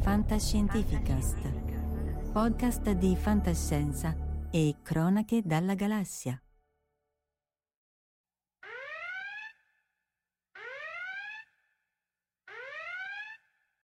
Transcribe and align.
Fantascientificast, 0.00 2.32
podcast 2.32 2.90
di 2.92 3.16
fantascienza 3.16 4.16
e 4.50 4.76
cronache 4.82 5.42
dalla 5.44 5.74
galassia. 5.74 6.40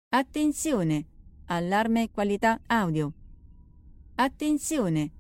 Attenzione! 0.10 1.06
Allarme 1.46 2.10
qualità 2.10 2.60
audio. 2.66 3.14
Attenzione! 4.16 5.12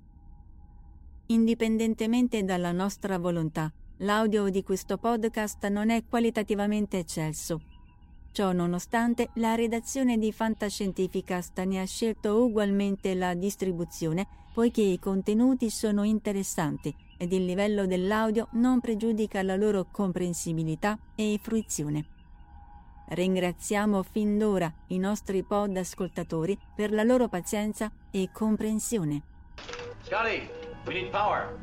Indipendentemente 1.27 2.43
dalla 2.43 2.71
nostra 2.71 3.19
volontà, 3.19 3.71
l'audio 3.97 4.49
di 4.49 4.63
questo 4.63 4.97
podcast 4.97 5.67
non 5.67 5.91
è 5.91 6.03
qualitativamente 6.05 6.97
eccelso. 6.97 7.68
Ciò 8.31 8.51
nonostante, 8.51 9.29
la 9.35 9.55
redazione 9.55 10.17
di 10.17 10.31
Fantascientificast 10.31 11.59
ne 11.61 11.81
ha 11.81 11.85
scelto 11.85 12.43
ugualmente 12.43 13.13
la 13.15 13.33
distribuzione, 13.33 14.27
poiché 14.53 14.81
i 14.81 14.99
contenuti 14.99 15.69
sono 15.69 16.03
interessanti 16.03 16.95
ed 17.17 17.33
il 17.33 17.45
livello 17.45 17.85
dell'audio 17.85 18.47
non 18.51 18.79
pregiudica 18.79 19.41
la 19.41 19.55
loro 19.55 19.87
comprensibilità 19.91 20.97
e 21.15 21.39
fruizione. 21.41 22.05
Ringraziamo 23.09 24.03
fin 24.03 24.37
d'ora 24.37 24.71
i 24.87 24.99
nostri 24.99 25.43
pod 25.43 25.75
ascoltatori 25.75 26.57
per 26.75 26.91
la 26.91 27.03
loro 27.03 27.27
pazienza 27.27 27.91
e 28.11 28.29
comprensione. 28.31 29.23
Scotty, 30.03 30.47
we 30.85 30.93
need 30.93 31.09
power. 31.09 31.57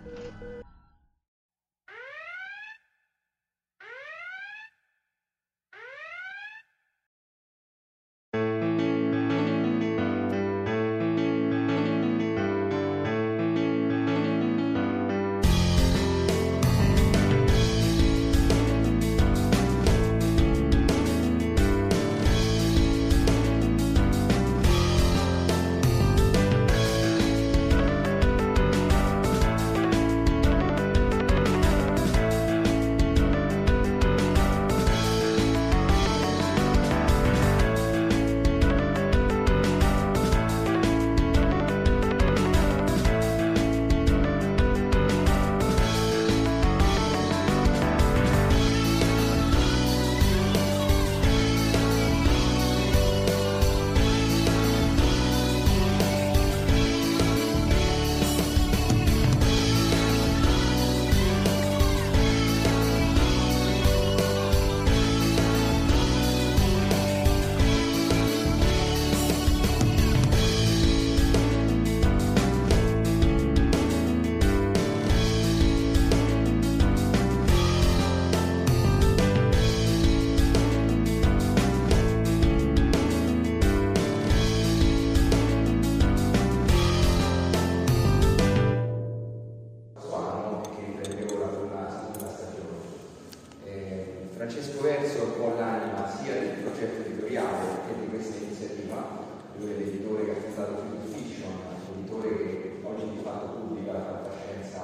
Francesco 94.47 94.81
Verso 94.81 95.25
un 95.25 95.33
po' 95.41 95.59
l'anima 95.59 96.07
sia 96.07 96.35
del 96.35 96.63
progetto 96.63 97.03
editoriale 97.03 97.83
che 97.83 97.99
di 97.99 98.07
questa 98.07 98.37
iniziativa, 98.37 99.27
lui 99.59 99.73
è 99.73 99.77
l'editore 99.77 100.25
che 100.25 100.31
ha 100.31 100.51
fondato 100.55 100.83
Film 100.87 101.03
Fiction, 101.11 101.51
l'editore 101.91 102.29
che 102.39 102.81
oggi 102.85 103.11
di 103.11 103.23
fatto 103.25 103.47
pubblica 103.59 103.93
la 103.93 104.07
fantascienza 104.07 104.81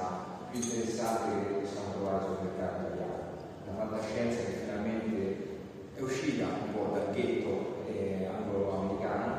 più 0.51 0.59
interessante 0.59 1.47
che 1.47 1.53
possiamo 1.63 1.95
trovare 1.95 2.25
sul 2.25 2.43
mercato 2.43 2.75
italiano. 2.91 3.23
Una 3.63 3.77
fantascienza 3.87 4.43
che 4.43 4.51
finalmente 4.67 5.17
è 5.95 6.01
uscita 6.01 6.43
un 6.43 6.73
po' 6.75 6.91
dal 6.91 7.15
ghetto 7.15 7.87
eh, 7.87 8.27
anglo-americano 8.27 9.31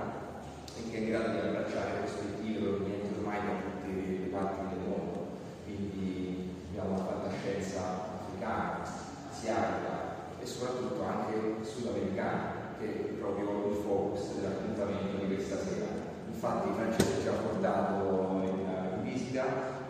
e 0.73 0.91
che 0.91 0.97
è 0.97 1.01
in 1.01 1.09
grado 1.11 1.33
di 1.33 1.39
abbracciare 1.39 2.01
prospettive 2.01 2.65
provenienti 2.65 3.12
ormai 3.21 3.45
da 3.45 3.53
tutte 3.61 3.93
le 3.93 4.29
parti 4.33 4.73
del 4.73 4.89
mondo 4.89 5.37
quindi 5.69 6.49
abbiamo 6.71 6.97
la 6.97 7.12
fantascienza 7.12 8.09
africana, 8.25 8.89
asiatica 9.29 10.05
e 10.45 10.47
soprattutto 10.47 11.03
anche 11.03 11.65
sudamericana, 11.65 12.77
che 12.79 12.85
è 12.85 13.12
proprio 13.19 13.71
il 13.71 13.77
focus 13.77 14.35
dell'appuntamento 14.35 15.25
di 15.25 15.35
questa 15.35 15.56
sera. 15.56 15.87
Infatti 16.29 16.69
Francesco 16.75 17.21
ci 17.23 17.29
ha 17.29 17.33
portato 17.33 18.43
in, 18.45 18.59
in 18.97 19.03
visita 19.03 19.45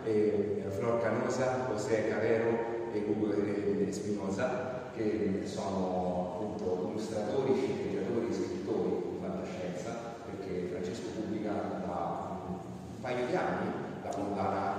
eh, 0.05 0.63
Flor 0.69 1.01
Canosa, 1.01 1.67
José 1.69 2.07
Cavero 2.07 2.91
e 2.93 3.03
Ugo 3.05 3.27
De 3.27 3.89
Espinosa, 3.89 4.84
che 4.95 5.41
sono 5.43 6.35
appunto 6.35 6.89
illustratori, 6.89 7.55
sceneggiatori 7.55 8.27
e 8.29 8.33
scrittori 8.33 8.89
di 9.11 9.17
fantascienza, 9.19 10.15
perché 10.25 10.69
Francesco 10.71 11.09
pubblica 11.09 11.51
da 11.51 12.43
un 12.47 13.01
paio 13.01 13.25
di 13.27 13.35
anni 13.35 13.71
la 14.03 14.09
collana 14.09 14.75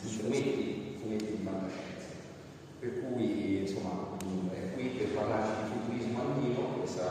di 0.00 0.08
fumetti, 0.08 0.98
fumetti 1.00 1.24
di 1.24 1.42
fantascienza. 1.42 2.08
Per 2.78 3.00
cui 3.00 3.60
insomma 3.60 4.16
è 4.52 4.74
qui 4.74 4.88
per 4.96 5.08
parlarci 5.08 5.52
di 5.62 5.70
futurismo 5.72 6.20
andino, 6.20 6.60
questo 6.78 7.00
è 7.00 7.04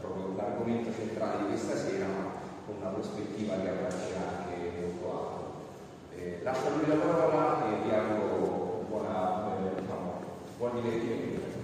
proprio 0.00 0.34
l'argomento 0.36 0.90
centrale 0.92 1.38
di 1.38 1.48
questa 1.50 1.76
sera, 1.76 2.06
ma 2.06 2.24
con 2.66 2.76
una 2.80 2.90
prospettiva 2.90 3.54
che 3.60 3.68
abbraccerà 3.68 4.42
anche 4.42 4.56
molto 4.80 5.06
altro. 5.06 5.44
Eh, 6.16 6.40
lascio 6.42 6.70
lui 6.76 6.88
la 6.88 6.94
parola 6.94 7.64
e 7.66 7.82
vi 7.84 7.94
auguro 7.94 8.86
buona, 8.88 9.54
eh, 9.54 9.80
diciamo, 9.80 10.12
buon 10.58 10.80
divertimento. 10.80 11.54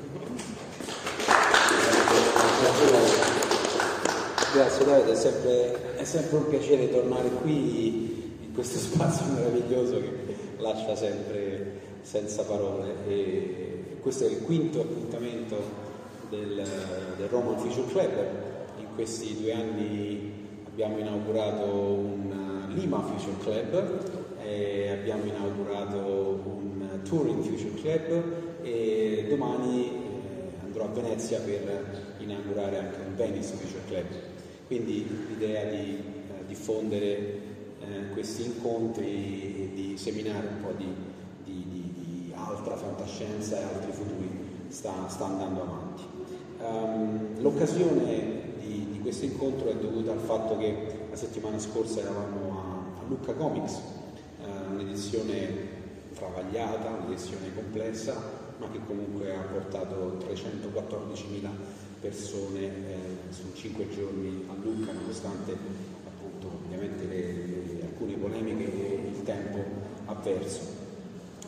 Grazie 4.52 4.84
Davide, 4.84 5.01
è 5.12 5.14
sempre, 5.14 5.96
è 5.96 6.04
sempre 6.04 6.36
un 6.38 6.48
piacere 6.48 6.90
tornare 6.90 7.28
qui 7.28 8.38
in 8.42 8.52
questo 8.54 8.78
spazio 8.78 9.26
meraviglioso 9.32 10.00
che 10.00 10.34
lascia 10.58 10.96
sempre 10.96 11.80
senza 12.02 12.42
parole. 12.44 12.94
E 13.06 13.96
questo 14.00 14.24
è 14.24 14.30
il 14.30 14.42
quinto 14.42 14.80
appuntamento 14.80 15.56
del, 16.30 16.62
del 17.16 17.28
Roman 17.28 17.58
Fiction 17.58 17.86
Club. 17.88 18.10
In 18.78 18.86
questi 18.94 19.36
due 19.40 19.52
anni 19.52 20.32
abbiamo 20.66 20.98
inaugurato 20.98 21.64
un 21.64 22.70
Lima 22.74 23.00
Fusion 23.02 23.38
Club, 23.38 24.00
abbiamo 25.02 25.24
inaugurato 25.24 26.40
un 26.44 27.00
Touring 27.02 27.42
Fusion 27.42 27.74
Club 27.74 28.22
e 28.62 29.26
domani 29.28 29.86
eh, 29.86 30.64
andrò 30.64 30.84
a 30.84 30.88
Venezia 30.88 31.38
per 31.40 32.14
inaugurare 32.18 32.78
anche 32.78 32.96
un 33.06 33.16
Venice 33.16 33.54
Fusion 33.54 33.82
Club. 33.88 34.31
Quindi 34.72 35.06
l'idea 35.28 35.64
di 35.64 35.98
eh, 35.98 36.46
diffondere 36.46 37.04
eh, 37.78 38.08
questi 38.14 38.42
incontri 38.44 39.70
di 39.74 39.98
seminare 39.98 40.46
un 40.46 40.62
po' 40.62 40.72
di, 40.78 40.86
di, 41.44 41.66
di, 41.68 41.92
di 41.92 42.32
altra 42.34 42.74
fantascienza 42.74 43.60
e 43.60 43.64
altri 43.64 43.92
futuri 43.92 44.30
sta, 44.68 45.06
sta 45.08 45.26
andando 45.26 45.60
avanti. 45.60 46.02
Um, 46.58 47.42
l'occasione 47.42 48.54
di, 48.60 48.98
questo 49.02 49.26
incontro 49.26 49.68
è 49.68 49.74
dovuta 49.74 50.12
al 50.12 50.20
fatto 50.20 50.56
che 50.56 50.74
la 51.10 51.16
settimana 51.16 51.58
scorsa 51.58 52.00
eravamo 52.00 52.58
a, 52.58 53.00
a 53.00 53.08
Lucca 53.08 53.34
Comics, 53.34 53.78
uh, 54.40 54.72
un'edizione 54.72 55.68
travagliata, 56.14 56.88
un'edizione 56.98 57.54
complessa, 57.54 58.14
ma 58.56 58.70
che 58.70 58.80
comunque 58.86 59.34
ha 59.34 59.42
portato 59.42 60.16
314.000 60.26 61.48
persone 62.00 62.60
eh, 62.60 63.21
su 63.32 63.50
5 63.54 63.88
giorni 63.88 64.44
a 64.48 64.54
Lucca, 64.62 64.92
nonostante 64.92 65.56
appunto 66.06 66.58
ovviamente 66.64 67.06
le, 67.06 67.74
le, 67.74 67.82
alcune 67.82 68.14
polemiche 68.16 68.64
e 68.64 69.08
il 69.08 69.22
tempo 69.22 69.58
avverso. 70.04 70.60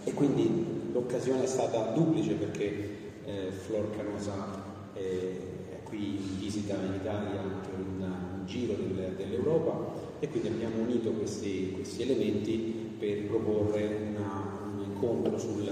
E 0.04 0.12
quindi 0.14 0.90
l'occasione 0.92 1.44
è 1.44 1.46
stata 1.46 1.92
duplice 1.92 2.34
perché 2.34 2.88
eh, 3.24 3.50
Flor 3.50 3.94
Canosa 3.96 4.62
è 4.94 5.80
qui 5.84 6.16
in 6.16 6.38
visita 6.38 6.74
in 6.74 6.94
Italia 6.94 7.40
anche 7.40 7.70
un, 7.76 8.00
un 8.00 8.46
giro 8.46 8.74
del, 8.74 9.14
dell'Europa 9.16 9.92
e 10.20 10.28
quindi 10.28 10.48
abbiamo 10.48 10.82
unito 10.82 11.10
questi, 11.12 11.72
questi 11.72 12.02
elementi 12.02 12.96
per 12.98 13.26
proporre 13.26 14.14
una, 14.14 14.70
un 14.72 14.80
incontro 14.80 15.38
sul, 15.38 15.70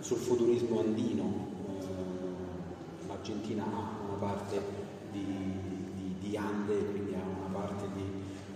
sul 0.00 0.18
futurismo 0.18 0.80
andino. 0.80 1.46
Eh, 1.80 3.06
L'Argentina 3.08 3.64
ha 3.64 4.04
una 4.06 4.18
parte 4.18 4.83
di, 6.36 6.84
quindi 6.90 7.14
ha 7.14 7.22
una 7.22 7.58
parte 7.58 7.84
di, 7.94 8.02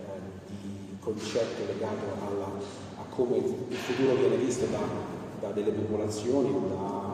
eh, 0.01 0.19
di 0.47 0.97
concetto 0.99 1.65
legato 1.65 2.05
alla, 2.25 2.51
a 2.97 3.03
come 3.09 3.37
il 3.37 3.75
futuro 3.75 4.15
viene 4.15 4.37
visto 4.37 4.65
da, 4.65 4.79
da 5.39 5.51
delle 5.51 5.71
popolazioni 5.71 6.49
o 6.49 6.59
da 6.67 7.09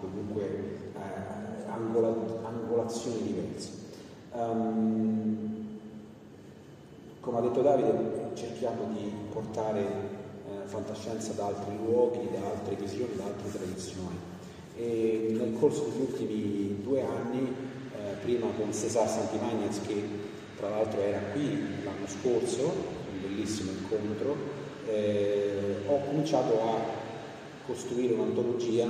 comunque 0.00 0.92
eh, 0.94 1.70
angola, 1.70 2.14
angolazioni 2.44 3.22
diverse. 3.22 3.86
Um, 4.32 5.48
come 7.20 7.38
ha 7.38 7.40
detto 7.42 7.60
Davide, 7.60 8.30
cerchiamo 8.34 8.88
di 8.94 9.12
portare 9.30 9.80
eh, 9.80 10.66
fantascienza 10.66 11.32
da 11.32 11.46
altri 11.46 11.76
luoghi, 11.76 12.28
da 12.32 12.46
altre 12.48 12.74
visioni, 12.76 13.16
da 13.16 13.24
altre 13.24 13.50
tradizioni. 13.50 14.16
E 14.76 15.34
nel 15.36 15.58
corso 15.58 15.84
degli 15.84 16.00
ultimi 16.00 16.80
due 16.82 17.02
anni, 17.02 17.54
prima 18.20 18.46
con 18.56 18.72
Cesar 18.72 19.08
Santimagnez, 19.08 19.80
che 19.86 20.02
tra 20.56 20.68
l'altro 20.70 21.00
era 21.00 21.18
qui 21.32 21.82
l'anno 21.84 22.06
scorso, 22.06 22.62
un 22.64 23.20
bellissimo 23.20 23.70
incontro, 23.70 24.36
eh, 24.86 25.82
ho 25.86 26.00
cominciato 26.04 26.60
a 26.60 26.76
costruire 27.66 28.14
un'antologia 28.14 28.86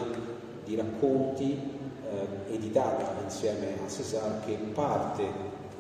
di 0.65 0.77
racconti 0.77 1.59
eh, 2.11 2.55
editata 2.55 3.23
insieme 3.23 3.75
a 3.85 3.89
Cesar 3.89 4.45
che 4.45 4.55
parte 4.73 5.25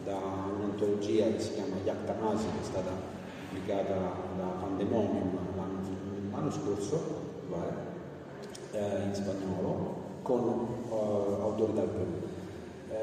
da 0.05 0.17
un'antologia 0.17 1.27
che 1.27 1.41
si 1.41 1.55
chiama 1.55 1.77
Yactamasi 1.85 2.45
che 2.45 2.61
è 2.61 2.65
stata 2.65 2.91
pubblicata 3.49 3.95
da 4.37 4.45
Pandemonium 4.61 5.39
l'anno, 5.56 5.81
l'anno 6.31 6.50
scorso 6.50 7.27
eh, 8.73 9.03
in 9.05 9.15
spagnolo 9.15 10.06
con 10.23 10.67
eh, 10.91 11.43
autori 11.43 11.73
dal 11.73 11.89
Perù. 11.89 12.28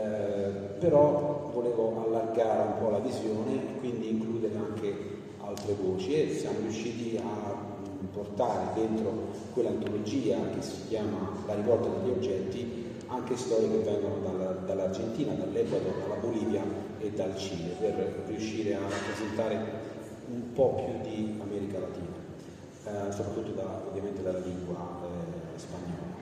Eh, 0.02 0.50
però 0.80 1.52
volevo 1.54 2.04
allargare 2.06 2.74
un 2.74 2.78
po' 2.80 2.90
la 2.90 3.00
visione 3.00 3.54
e 3.54 3.80
quindi 3.80 4.10
includere 4.10 4.56
anche 4.58 4.94
altre 5.40 5.74
voci 5.74 6.14
e 6.14 6.34
siamo 6.36 6.60
riusciti 6.60 7.18
a 7.18 7.74
portare 8.12 8.74
dentro 8.76 9.12
quell'antologia 9.54 10.38
che 10.54 10.62
si 10.62 10.88
chiama 10.90 11.32
La 11.46 11.56
rivolta 11.56 11.88
degli 11.88 12.12
oggetti 12.12 12.84
anche 13.08 13.38
storie 13.38 13.70
che 13.70 13.78
vengono 13.78 14.20
dalla, 14.20 14.52
dall'Argentina, 14.52 15.34
dall'Ecuador, 15.34 15.94
dalla 16.02 16.20
Bolivia 16.20 16.64
e 17.00 17.12
dal 17.12 17.38
Cile 17.38 17.76
per 17.80 18.24
riuscire 18.28 18.76
a 18.76 18.80
rappresentare 18.80 19.94
un 20.28 20.54
po' 20.54 20.74
più 20.74 21.10
di 21.10 21.40
America 21.40 21.80
Latina, 21.80 23.08
eh, 23.08 23.12
soprattutto 23.12 23.52
da, 23.52 23.84
ovviamente 23.88 24.24
dalla 24.24 24.40
lingua 24.40 25.04
eh, 25.04 25.60
spagnola. 25.60 26.14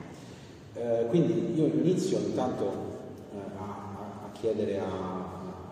Eh, 0.75 1.07
quindi 1.07 1.57
io 1.57 1.65
inizio 1.67 2.17
intanto 2.19 2.92
chiedere 4.43 4.77
a, 4.77 4.83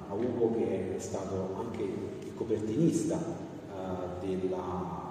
a, 0.07 0.13
Ugo 0.13 0.56
che 0.56 0.95
è 0.95 1.00
stato 1.00 1.56
anche 1.57 1.81
il 1.81 2.33
copertinista 2.35 3.18
eh, 3.18 4.25
della 4.25 5.09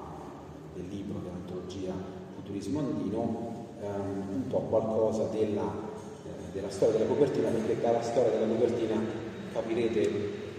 del 0.73 0.87
libro, 0.89 1.19
dell'antologia 1.19 1.93
Futurismo 2.37 2.79
Andino, 2.79 3.67
ehm, 3.83 4.35
un 4.35 4.47
po' 4.49 4.61
qualcosa 4.61 5.25
della, 5.25 5.71
eh, 6.25 6.53
della, 6.53 6.71
storia 6.71 7.01
della 7.01 7.11
copertina, 7.11 7.51
perché 7.51 7.79
dalla 7.83 8.01
storia 8.01 8.31
della 8.31 8.47
copertina 8.47 8.99
capirete 9.53 10.11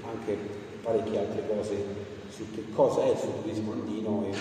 anche 0.04 0.38
parecchie 0.84 1.20
altre 1.20 1.48
cose 1.48 1.84
su 2.30 2.44
che 2.54 2.66
cosa 2.72 3.04
è 3.04 3.10
il 3.10 3.18
futurismo 3.18 3.72
andino 3.72 4.26
e 4.30 4.36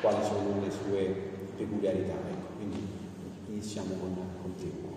quali 0.00 0.24
sono 0.24 0.58
le 0.62 0.70
sue 0.70 1.14
peculiarità. 1.54 2.14
Ecco, 2.14 2.56
quindi 2.56 2.78
iniziamo 3.48 3.94
con, 4.00 4.16
con 4.40 4.54
te. 4.56 4.89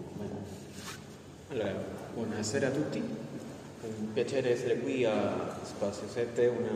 Allora, 1.53 1.71
buonasera 2.15 2.65
a 2.65 2.71
tutti, 2.71 2.97
è 2.97 3.85
un 3.85 4.11
piacere 4.11 4.53
essere 4.53 4.79
qui 4.79 5.05
a 5.05 5.55
Spazio 5.61 6.07
7, 6.07 6.47
una 6.47 6.71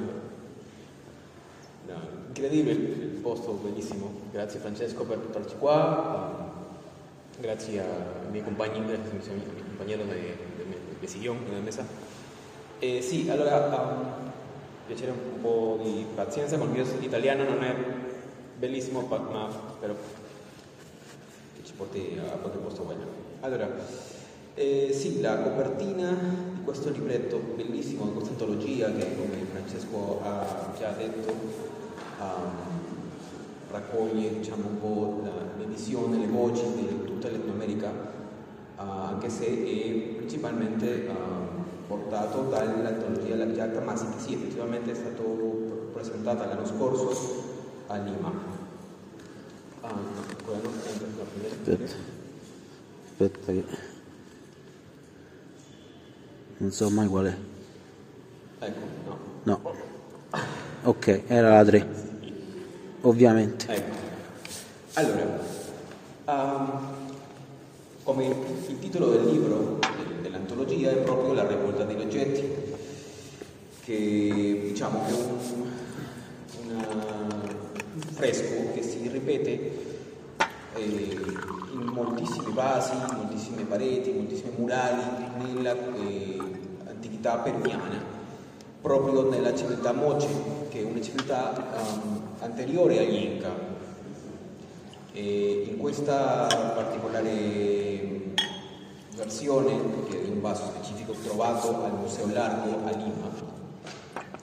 No, 1.88 2.01
incredibile 2.27 2.74
il 2.74 3.19
posto, 3.24 3.53
bellissimo. 3.53 4.12
Grazie 4.31 4.59
Francesco 4.59 5.03
per 5.06 5.18
portarci 5.18 5.56
qua. 5.57 6.53
Grazie 7.39 7.79
ai 7.79 8.29
miei 8.29 8.44
compagni, 8.44 8.85
grazie 8.85 9.31
al 9.31 9.38
mio 9.38 9.63
compañero 9.65 10.03
de, 10.03 10.13
de, 10.13 10.65
de 11.00 11.07
sillón, 11.07 11.39
de 11.50 11.59
mesa. 11.59 11.83
Eh, 12.77 13.01
sì, 13.01 13.27
allora, 13.31 13.57
um, 13.75 14.31
piacere 14.85 15.09
un 15.09 15.41
po' 15.41 15.80
di 15.81 16.06
pazienza 16.13 16.56
con 16.59 16.68
il 16.68 16.73
mio 16.73 16.85
italiano 17.00 17.45
non 17.45 17.63
è 17.63 17.75
bellissimo, 18.56 19.01
ma 19.01 19.50
spero 19.75 19.95
che 21.56 21.63
ci 21.63 21.73
porti 21.73 22.21
a 22.23 22.38
qualche 22.38 22.59
posto 22.59 22.83
meglio. 22.83 23.25
Allora, 23.39 24.15
eh, 24.57 24.92
sì, 24.92 25.21
la 25.21 25.38
copertina 25.38 26.09
di 26.56 26.63
questo 26.63 26.89
libretto 26.89 27.39
bellissimo, 27.56 28.06
di 28.06 28.13
questa 28.13 28.31
antologia 28.31 28.92
che 28.92 29.15
come 29.15 29.45
Francesco 29.51 30.19
ha 30.24 30.74
già 30.77 30.92
detto 30.98 31.31
um, 32.19 32.51
raccoglie 33.69 34.39
diciamo, 34.39 34.68
un 34.68 34.80
po' 34.80 35.21
la, 35.24 35.59
le 35.59 35.65
visioni, 35.65 36.21
le 36.21 36.25
voci 36.25 36.63
di 36.74 37.04
tutta 37.06 37.30
l'Etnoamerica, 37.30 37.89
uh, 37.89 38.81
anche 38.81 39.30
se 39.30 39.45
è 39.45 39.92
principalmente 40.15 41.07
uh, 41.07 41.86
portato 41.88 42.48
dall'antologia 42.50 43.36
La 43.36 43.51
Giacca 43.51 43.81
Masi, 43.81 44.06
che 44.09 44.19
sì, 44.19 44.33
effettivamente 44.33 44.92
è 44.92 44.95
stato 44.95 45.23
presentata 45.94 46.47
l'anno 46.47 46.66
scorso 46.66 47.44
a 47.85 47.97
Lima. 47.97 48.56
Ah, 49.81 49.94
Aspetta, 51.61 51.94
aspetta 53.06 53.95
non 56.57 56.71
so 56.71 56.90
mai 56.90 57.07
qual 57.07 57.26
è. 57.26 57.37
Ecco, 58.59 58.80
no. 59.06 59.18
No. 59.44 59.73
Ok, 60.83 61.23
era 61.28 61.49
la 61.49 61.66
3 61.66 62.07
ovviamente. 63.02 63.66
Ecco. 63.68 63.95
Allora, 64.94 65.40
um, 66.26 66.80
come 68.04 68.26
il 68.26 68.80
titolo 68.80 69.09
del 69.11 69.26
libro, 69.26 69.80
dell'antologia, 70.21 70.92
è 70.92 70.95
proprio 70.97 71.33
La 71.33 71.47
rivolta 71.47 71.83
degli 71.83 72.02
oggetti, 72.02 72.49
che 73.83 74.61
diciamo 74.68 75.06
è 75.06 75.11
un, 75.11 75.37
un 77.94 78.02
fresco 78.14 78.73
che 78.73 78.81
si 78.81 79.07
ripete 79.07 79.95
eh, 80.73 80.81
in 81.71 81.90
moltissimi 81.94 82.54
vasi, 82.54 82.94
in 82.94 83.16
moltissime 83.16 83.64
pareti, 83.64 84.09
in 84.09 84.16
moltissimi 84.18 84.52
murali 84.57 85.04
nella 85.37 85.73
eh, 85.73 86.36
antichità 87.18 87.38
peruviana, 87.38 88.02
proprio 88.81 89.30
nella 89.30 89.56
civiltà 89.56 89.92
Moche, 89.92 90.28
che 90.69 90.81
è 90.81 90.83
una 90.83 91.02
civiltà 91.02 91.54
um, 91.76 92.21
anteriore 92.40 93.00
agli 93.00 93.16
Inca. 93.16 93.76
E 95.14 95.68
in 95.69 95.78
questa 95.78 96.47
particolare 96.76 98.36
versione, 99.16 99.80
che 100.07 100.26
è 100.26 100.30
un 100.30 100.42
vaso 100.42 100.66
specifico 100.66 101.14
trovato 101.14 101.83
al 101.83 101.95
Museo 101.95 102.28
Largo 102.31 102.86
a 102.86 102.92
Lima, 102.92 103.45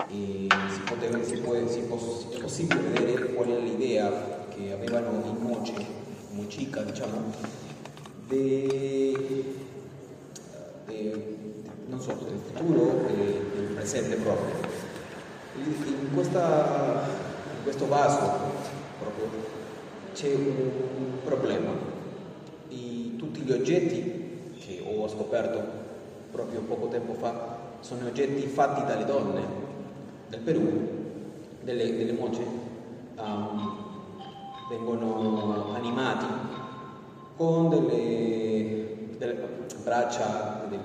si, 0.09 0.81
poteva, 0.85 1.23
si, 1.23 1.37
può, 1.37 1.55
si 1.69 1.81
può, 1.81 1.99
è 2.31 2.41
possibile 2.41 2.81
vedere 2.81 3.35
qual 3.35 3.49
è 3.49 3.61
l'idea 3.61 4.47
che 4.49 4.73
avevano 4.73 5.23
in 5.27 5.37
Moce, 5.41 5.75
Mochica, 6.31 6.83
diciamo, 6.83 7.33
de, 8.29 9.15
non 11.87 12.01
so, 12.01 12.13
del 12.13 12.39
futuro 12.39 13.07
e 13.09 13.15
del 13.55 13.75
presente 13.75 14.17
proprio. 14.17 14.55
In, 15.57 16.13
questa, 16.13 17.03
in 17.57 17.63
questo 17.63 17.87
vaso 17.87 18.19
proprio 18.99 19.29
c'è 20.13 20.35
un 20.35 21.19
problema. 21.25 21.71
I, 22.69 23.17
tutti 23.17 23.41
gli 23.41 23.53
oggetti 23.53 24.51
che 24.59 24.83
ho 24.85 25.09
scoperto 25.09 25.63
proprio 26.31 26.61
poco 26.61 26.89
tempo 26.89 27.15
fa, 27.15 27.59
sono 27.81 28.07
oggetti 28.07 28.47
fatti 28.47 28.85
dalle 28.85 29.05
donne 29.05 29.43
del 30.29 30.41
Perù, 30.41 30.89
delle, 31.63 31.97
delle 31.97 32.13
moce, 32.13 32.43
um, 33.17 33.77
vengono 34.69 35.73
animati 35.75 36.27
con 37.37 37.69
delle, 37.69 39.17
delle 39.19 39.49
braccia, 39.83 40.67
delle, 40.69 40.83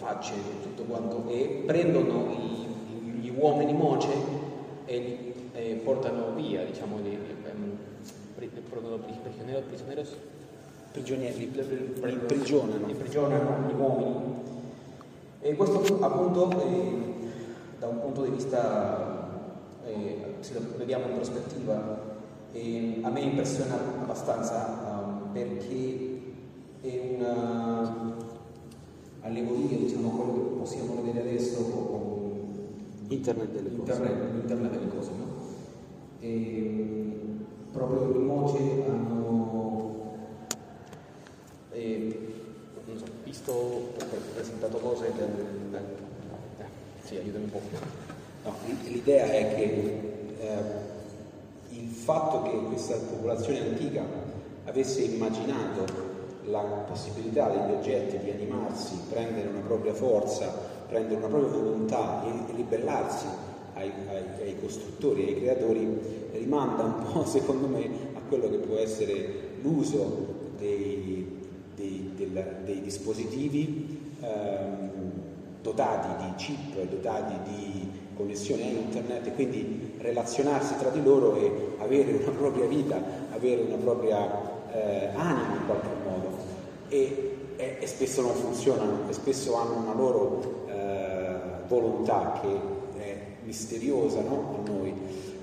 facce, 0.00 0.32
tutto 0.62 0.82
quanto, 0.84 1.28
e 1.28 1.62
prendono 1.66 2.32
i, 2.32 3.20
gli 3.20 3.32
uomini 3.36 3.74
moce 3.74 4.08
e 4.86 4.98
li 4.98 5.30
e 5.52 5.80
portano 5.84 6.32
via, 6.34 6.64
diciamo, 6.64 6.98
li, 7.02 7.18
um, 7.52 7.76
prigionieri, 10.92 11.46
prigionieri, 11.46 11.50
li 12.02 12.12
imprigionano. 12.12 12.88
imprigionano 12.88 13.68
gli 13.68 13.78
uomini. 13.78 14.38
E 15.40 15.54
questo 15.54 15.98
appunto 16.00 16.50
eh, 16.60 17.28
da 17.78 17.88
un 17.88 18.00
punto 18.00 18.22
di 18.22 18.30
vista, 18.30 19.28
eh, 19.84 20.34
se 20.40 20.54
lo 20.54 20.60
vediamo 20.76 21.08
in 21.08 21.14
prospettiva, 21.14 22.08
eh, 22.52 23.00
a 23.02 23.10
me 23.10 23.20
impressiona 23.20 23.74
abbastanza 23.74 25.02
um, 25.04 25.32
perché 25.32 26.18
è 26.80 27.14
una 27.16 28.16
allegoria, 29.20 29.76
diciamo, 29.76 30.10
quello 30.10 30.32
che 30.32 30.58
possiamo 30.58 31.02
vedere 31.02 31.28
adesso 31.28 31.62
con 31.64 32.10
Internet 33.08 33.50
delle 33.50 33.76
cose. 33.76 33.92
Internet, 33.92 34.34
internet 34.34 34.72
delle 34.72 34.88
cose 34.88 35.10
no? 35.10 35.24
E, 36.20 36.86
proprio 37.72 38.20
i 38.20 38.22
Moce 38.22 38.58
hanno 38.88 40.14
eh, 41.72 42.34
so, 42.96 43.04
visto, 43.24 43.92
presentato 44.34 44.78
cose 44.78 45.12
del, 45.16 45.28
del, 45.70 45.80
eh, 46.58 46.64
sì, 47.02 47.16
aiutami 47.16 47.44
un 47.44 47.50
po'. 47.50 47.60
No, 48.44 48.54
l'idea 48.86 49.24
è 49.24 49.54
che 49.54 49.64
eh, 50.38 50.56
il 51.70 51.88
fatto 51.88 52.42
che 52.42 52.56
questa 52.68 52.96
popolazione 52.96 53.60
antica 53.60 54.04
avesse 54.64 55.02
immaginato 55.02 56.09
la 56.50 56.60
possibilità 56.60 57.48
degli 57.48 57.76
oggetti 57.76 58.18
di 58.18 58.30
animarsi, 58.30 58.98
prendere 59.08 59.48
una 59.48 59.60
propria 59.60 59.94
forza, 59.94 60.52
prendere 60.88 61.16
una 61.16 61.28
propria 61.28 61.50
volontà 61.50 62.24
e, 62.24 62.54
ribellarsi 62.54 63.26
ai, 63.74 63.90
ai, 64.08 64.42
ai, 64.42 64.60
costruttori, 64.60 65.28
ai 65.28 65.36
creatori, 65.36 66.28
rimanda 66.32 66.82
un 66.82 66.94
po', 67.04 67.24
secondo 67.26 67.66
me, 67.66 67.88
a 68.14 68.20
quello 68.28 68.50
che 68.50 68.58
può 68.58 68.76
essere 68.76 69.48
l'uso 69.62 70.26
dei, 70.58 71.38
dei, 71.76 72.12
del, 72.16 72.44
dei 72.64 72.80
dispositivi 72.82 74.14
ehm, 74.20 74.90
dotati 75.62 76.24
di 76.24 76.34
chip, 76.36 76.88
dotati 76.88 77.34
di 77.50 77.88
connessione 78.16 78.62
a 78.64 78.66
internet 78.66 79.26
e 79.26 79.34
quindi 79.34 79.94
relazionarsi 79.98 80.76
tra 80.78 80.90
di 80.90 81.02
loro 81.02 81.36
e 81.36 81.74
avere 81.78 82.12
una 82.12 82.30
propria 82.30 82.66
vita, 82.66 83.00
avere 83.32 83.62
una 83.62 83.76
propria 83.76 84.49
eh, 84.72 85.08
anima 85.14 85.54
in 85.54 85.66
qualche 85.66 85.88
modo. 86.04 86.36
E, 86.88 87.36
e, 87.56 87.76
e, 87.80 87.86
spesso 87.86 88.22
non 88.22 88.34
funzionano 88.34 89.08
e 89.08 89.12
spesso 89.12 89.54
hanno 89.56 89.76
una 89.76 89.94
loro 89.94 90.64
eh, 90.68 91.34
volontà 91.68 92.40
che 92.40 93.00
è 93.00 93.16
misteriosa 93.44 94.20
no? 94.20 94.56
a 94.58 94.68
noi. 94.68 94.94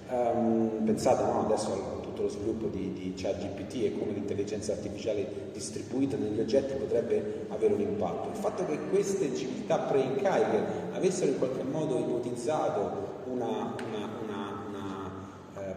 Um, 0.10 0.84
pensate 0.86 1.22
no, 1.24 1.41
adesso 1.46 1.74
a 1.74 1.98
tutto 2.17 2.22
lo 2.24 2.29
sviluppo 2.29 2.67
di, 2.67 2.93
di 2.93 3.13
ChatGPT 3.15 3.75
e 3.84 3.98
come 3.98 4.13
l'intelligenza 4.13 4.72
artificiale 4.72 5.50
distribuita 5.51 6.17
negli 6.17 6.39
oggetti 6.39 6.74
potrebbe 6.75 7.46
avere 7.50 7.74
un 7.74 7.81
impatto. 7.81 8.29
Il 8.29 8.36
fatto 8.36 8.65
che 8.65 8.79
queste 8.89 9.36
civiltà 9.36 9.79
preincaiche 9.79 10.63
avessero 10.93 11.31
in 11.31 11.38
qualche 11.38 11.63
modo 11.63 12.00
ipotizzato 12.00 13.24
una, 13.25 13.75
una, 13.86 14.10
una, 14.24 14.63
una 14.67 15.12
eh, 15.57 15.74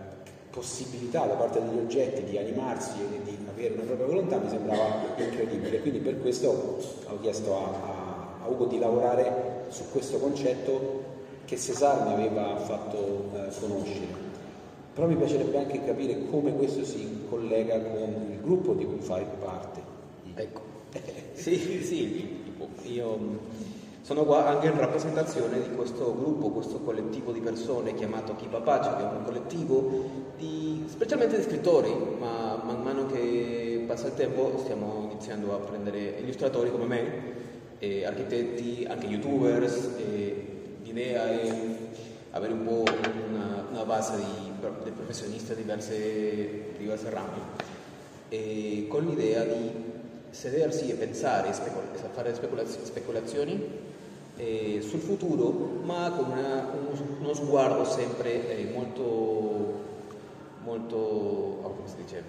possibilità 0.51 1.27
da 1.27 1.35
parte 1.35 1.61
degli 1.61 1.79
oggetti 1.79 2.25
di 2.25 2.39
animarsi 2.39 2.93
e 3.01 3.23
di 3.25 3.40
avere 3.61 3.75
una 3.75 3.83
propria 3.83 4.07
volontà 4.07 4.39
mi 4.39 4.49
sembrava 4.49 5.15
incredibile. 5.17 5.81
Quindi 5.81 5.99
per 6.01 6.21
questo 6.21 6.79
ho 7.07 7.21
chiesto 7.21 7.57
a, 7.57 7.65
a, 7.65 8.45
a 8.45 8.49
Ugo 8.49 8.65
di 8.65 8.79
lavorare 8.79 9.67
su 9.69 9.85
questo 9.93 10.19
concetto 10.19 11.09
che 11.45 11.57
Cesar 11.57 12.07
mi 12.07 12.13
aveva 12.13 12.57
fatto 12.57 13.31
eh, 13.35 13.49
conoscere. 13.61 14.29
Però 14.95 15.07
mi 15.07 15.17
piacerebbe 15.17 15.59
anche 15.59 15.85
capire 15.85 16.27
come 16.31 16.55
questo 16.55 16.85
si 16.85 17.27
collega 17.29 17.81
con 17.81 18.31
il 18.31 18.41
gruppo 18.41 18.73
di 18.75 18.85
cui 18.85 18.99
fai 18.99 19.25
parte. 19.41 19.81
Ecco, 20.35 20.61
sì, 21.35 21.83
sì, 21.83 22.39
io 22.85 23.19
sono 24.03 24.25
qua 24.25 24.47
anche 24.47 24.67
in 24.67 24.77
rappresentazione 24.79 25.61
di 25.61 25.75
questo 25.77 26.15
gruppo, 26.17 26.49
questo 26.49 26.81
collettivo 26.81 27.31
di 27.33 27.41
persone 27.41 27.95
chiamato 27.95 28.35
Chi 28.35 28.47
Papace, 28.49 28.91
che 28.97 29.03
è 29.03 29.05
un 29.05 29.25
collettivo 29.25 29.91
di, 30.37 30.85
specialmente 30.89 31.37
di 31.37 31.43
scrittori, 31.43 31.95
ma 32.19 32.50
man 32.65 32.83
mano 32.83 33.07
che 33.07 33.85
passa 33.87 34.09
il 34.09 34.15
tempo 34.15 34.59
stiamo 34.59 35.09
iniziando 35.11 35.55
a 35.55 35.59
prendere 35.59 36.17
illustratori 36.21 36.71
come 36.71 36.85
me, 36.87 38.05
architetti, 38.05 38.87
anche 38.89 39.07
youtubers, 39.07 39.89
l'idea 40.83 41.29
è 41.29 41.77
avere 42.33 42.53
un 42.53 42.65
po' 42.65 42.85
una, 43.29 43.65
una 43.71 43.85
base 43.85 44.17
di, 44.17 44.51
di 44.85 44.91
professionisti 44.91 45.55
di 45.55 45.63
diverse, 45.63 46.75
diverse 46.79 47.11
rami, 47.11 48.87
con 48.89 49.07
l'idea 49.07 49.45
di 49.45 49.89
sedersi 50.31 50.91
e 50.91 50.95
pensare, 50.95 51.53
specul- 51.53 51.97
fare 52.13 52.35
speculazio- 52.35 52.85
speculazioni 52.85 53.89
eh, 54.37 54.81
sul 54.81 55.01
futuro, 55.01 55.51
ma 55.83 56.11
con 56.17 56.31
una, 56.31 56.71
uno, 56.73 57.17
uno, 57.21 57.35
sguardo 57.35 57.85
sempre 57.85 58.59
eh, 58.59 58.71
molto, 58.73 59.75
molto, 60.63 60.97
oh, 60.97 61.75
dice, 61.97 62.23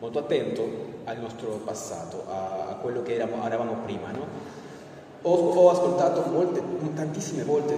molto, 0.00 0.18
attento 0.18 0.68
al 1.04 1.18
nostro 1.20 1.60
passato, 1.64 2.24
a, 2.28 2.76
quello 2.80 3.02
che 3.02 3.14
eravamo, 3.14 3.46
eravamo 3.46 3.76
prima. 3.84 4.10
No? 4.10 4.26
Ho, 5.22 5.34
ho, 5.34 5.70
ascoltato 5.70 6.28
molte, 6.30 6.62
tantissime 6.94 7.44
volte 7.44 7.76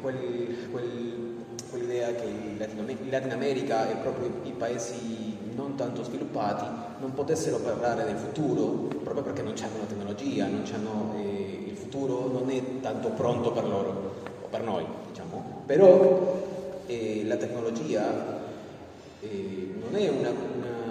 quel, 0.00 0.68
quel, 0.70 1.44
quell'idea 1.68 2.14
che 2.14 2.24
in 2.24 3.10
Latin 3.10 3.32
America 3.32 3.90
e 3.90 3.96
proprio 3.96 4.30
i 4.44 4.52
paesi 4.52 5.36
non 5.54 5.74
tanto 5.74 6.04
sviluppati 6.04 6.64
non 7.00 7.12
potessero 7.14 7.58
parlare 7.58 8.04
del 8.04 8.16
futuro 8.16 8.88
proprio 9.02 9.22
perché 9.22 9.42
non 9.42 9.54
hanno 9.58 9.78
la 9.78 9.86
tecnologia, 9.86 10.46
eh, 10.46 11.64
il 11.66 11.76
futuro 11.76 12.28
non 12.28 12.50
è 12.50 12.80
tanto 12.80 13.10
pronto 13.10 13.52
per 13.52 13.64
loro 13.66 14.14
o 14.42 14.46
per 14.48 14.62
noi, 14.62 14.84
diciamo. 15.08 15.62
Però 15.66 16.82
eh, 16.86 17.24
la 17.26 17.36
tecnologia 17.36 18.40
eh, 19.20 19.74
non 19.80 19.94
è 20.00 20.08
una, 20.08 20.30
una, 20.30 20.85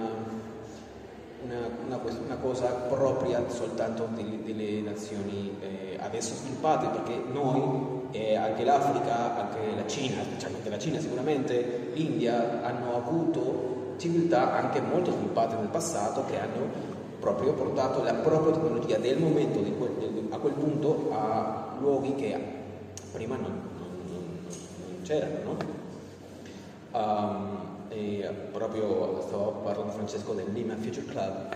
una, 1.85 1.99
una, 2.25 2.35
cosa 2.37 2.67
propria 2.67 3.43
soltanto 3.49 4.07
delle, 4.13 4.43
delle 4.43 4.81
nazioni 4.81 5.55
eh, 5.59 5.97
adesso 6.01 6.33
sviluppate, 6.35 6.87
perché 6.87 7.21
noi 7.31 8.03
e 8.11 8.35
anche 8.35 8.63
l'Africa, 8.63 9.37
anche 9.37 9.75
la 9.75 9.87
Cina, 9.87 10.23
specialmente 10.23 10.69
la 10.69 10.79
Cina 10.79 10.99
sicuramente, 10.99 11.91
l'India 11.93 12.63
hanno 12.63 12.95
avuto 12.95 13.93
civiltà 13.97 14.53
anche 14.53 14.81
molto 14.81 15.11
sviluppate 15.11 15.55
nel 15.55 15.67
passato 15.67 16.25
che 16.25 16.39
hanno 16.39 16.93
proprio 17.19 17.53
portato 17.53 18.03
la 18.03 18.13
propria 18.13 18.53
tecnologia 18.53 18.97
del 18.97 19.17
momento 19.17 19.59
quel, 19.59 20.27
a 20.29 20.37
quel 20.37 20.53
punto 20.53 21.09
a 21.11 21.75
luoghi 21.79 22.15
che 22.15 22.37
prima 23.11 23.35
non, 23.35 23.61
non, 23.77 23.89
non 24.07 25.01
c'erano. 25.03 25.37
No? 25.43 25.73
Um, 26.91 27.74
e 27.95 28.29
proprio 28.51 29.21
stavo 29.21 29.51
parlando 29.63 29.93
Francesco 29.93 30.33
del 30.33 30.51
Lima 30.51 30.75
Future 30.75 31.05
Club 31.05 31.55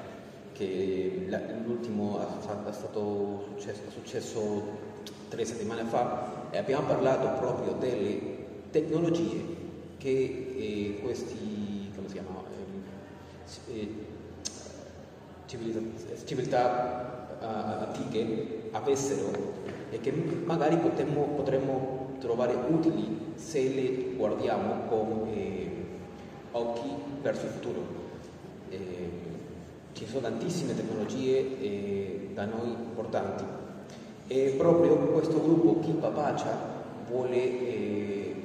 che 0.53 1.27
l'ultimo 1.65 2.19
è 2.19 2.71
stato 2.71 3.45
successo, 3.49 3.81
successo 3.89 4.63
tre 5.27 5.43
settimane 5.45 5.83
fa 5.83 6.47
e 6.49 6.57
abbiamo 6.57 6.87
parlato 6.87 7.27
proprio 7.39 7.73
delle 7.73 8.37
tecnologie 8.71 9.57
che 9.97 10.09
eh, 10.57 10.99
questi, 11.01 11.91
come 11.93 12.07
si 12.07 12.13
chiama, 12.13 12.43
eh, 13.67 13.87
civiltà, 15.45 15.79
civiltà 16.25 17.37
uh, 17.41 17.45
antiche 17.85 18.69
avessero 18.71 19.31
e 19.89 19.99
che 19.99 20.11
magari 20.11 20.77
potremmo, 20.77 21.23
potremmo 21.35 22.15
trovare 22.19 22.53
utili 22.53 23.33
se 23.35 23.61
le 23.61 24.15
guardiamo 24.15 24.87
con 24.87 25.27
eh, 25.33 25.78
occhi 26.51 26.89
verso 27.21 27.45
il 27.45 27.51
futuro. 27.51 27.81
Eh, 28.69 28.77
ci 29.93 30.05
sono 30.05 30.21
tantissime 30.21 30.75
tecnologie 30.75 31.59
eh, 31.61 32.29
da 32.33 32.45
noi 32.45 32.69
importanti 32.69 33.43
e 34.27 34.53
proprio 34.57 34.95
questo 34.95 35.41
gruppo 35.41 35.79
Chi 35.79 35.91
Papacia 35.93 36.55
vuole 37.09 37.35
eh, 37.35 38.35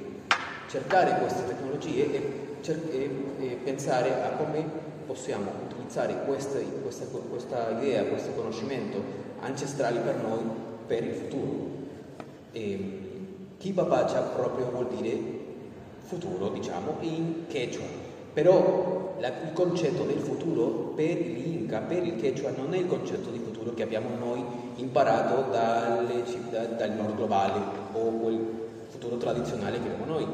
cercare 0.67 1.19
queste 1.19 1.45
tecnologie 1.45 2.11
e, 2.11 2.31
cer- 2.61 2.91
e, 2.91 3.09
e, 3.39 3.57
pensare 3.63 4.23
a 4.23 4.29
come 4.31 4.65
possiamo 5.05 5.51
utilizzare 5.69 6.25
questa, 6.25 6.57
questa, 6.81 7.05
questa 7.29 7.69
idea, 7.79 8.03
questo 8.05 8.31
conoscimento 8.31 8.99
ancestrali 9.41 9.99
per 9.99 10.15
noi 10.15 10.39
per 10.87 11.03
il 11.03 11.13
futuro. 11.13 11.69
E, 12.51 13.01
Kibabacha 13.57 14.21
proprio 14.21 14.69
vuol 14.71 14.87
dire 14.87 15.19
futuro, 16.01 16.49
diciamo, 16.49 16.97
in 17.01 17.45
Quechua. 17.47 17.94
Però 18.35 19.15
la, 19.19 19.29
il 19.29 19.53
concetto 19.53 20.03
del 20.03 20.19
futuro 20.19 20.91
per 20.93 21.15
l'Inca, 21.15 21.79
per 21.79 22.05
il 22.05 22.17
Quechua, 22.17 22.51
non 22.51 22.73
è 22.73 22.77
il 22.79 22.85
concetto 22.85 23.29
di 23.29 23.39
futuro 23.39 23.73
che 23.73 23.83
abbiamo 23.83 24.09
noi 24.19 24.43
imparato 24.75 25.49
dalle, 25.49 26.21
da, 26.49 26.65
dal 26.65 26.91
nord 26.95 27.15
globale 27.15 27.61
o 27.93 28.09
quel 28.09 28.39
futuro 28.89 29.15
tradizionale 29.15 29.79
che 29.79 29.87
abbiamo 29.87 30.05
noi. 30.11 30.27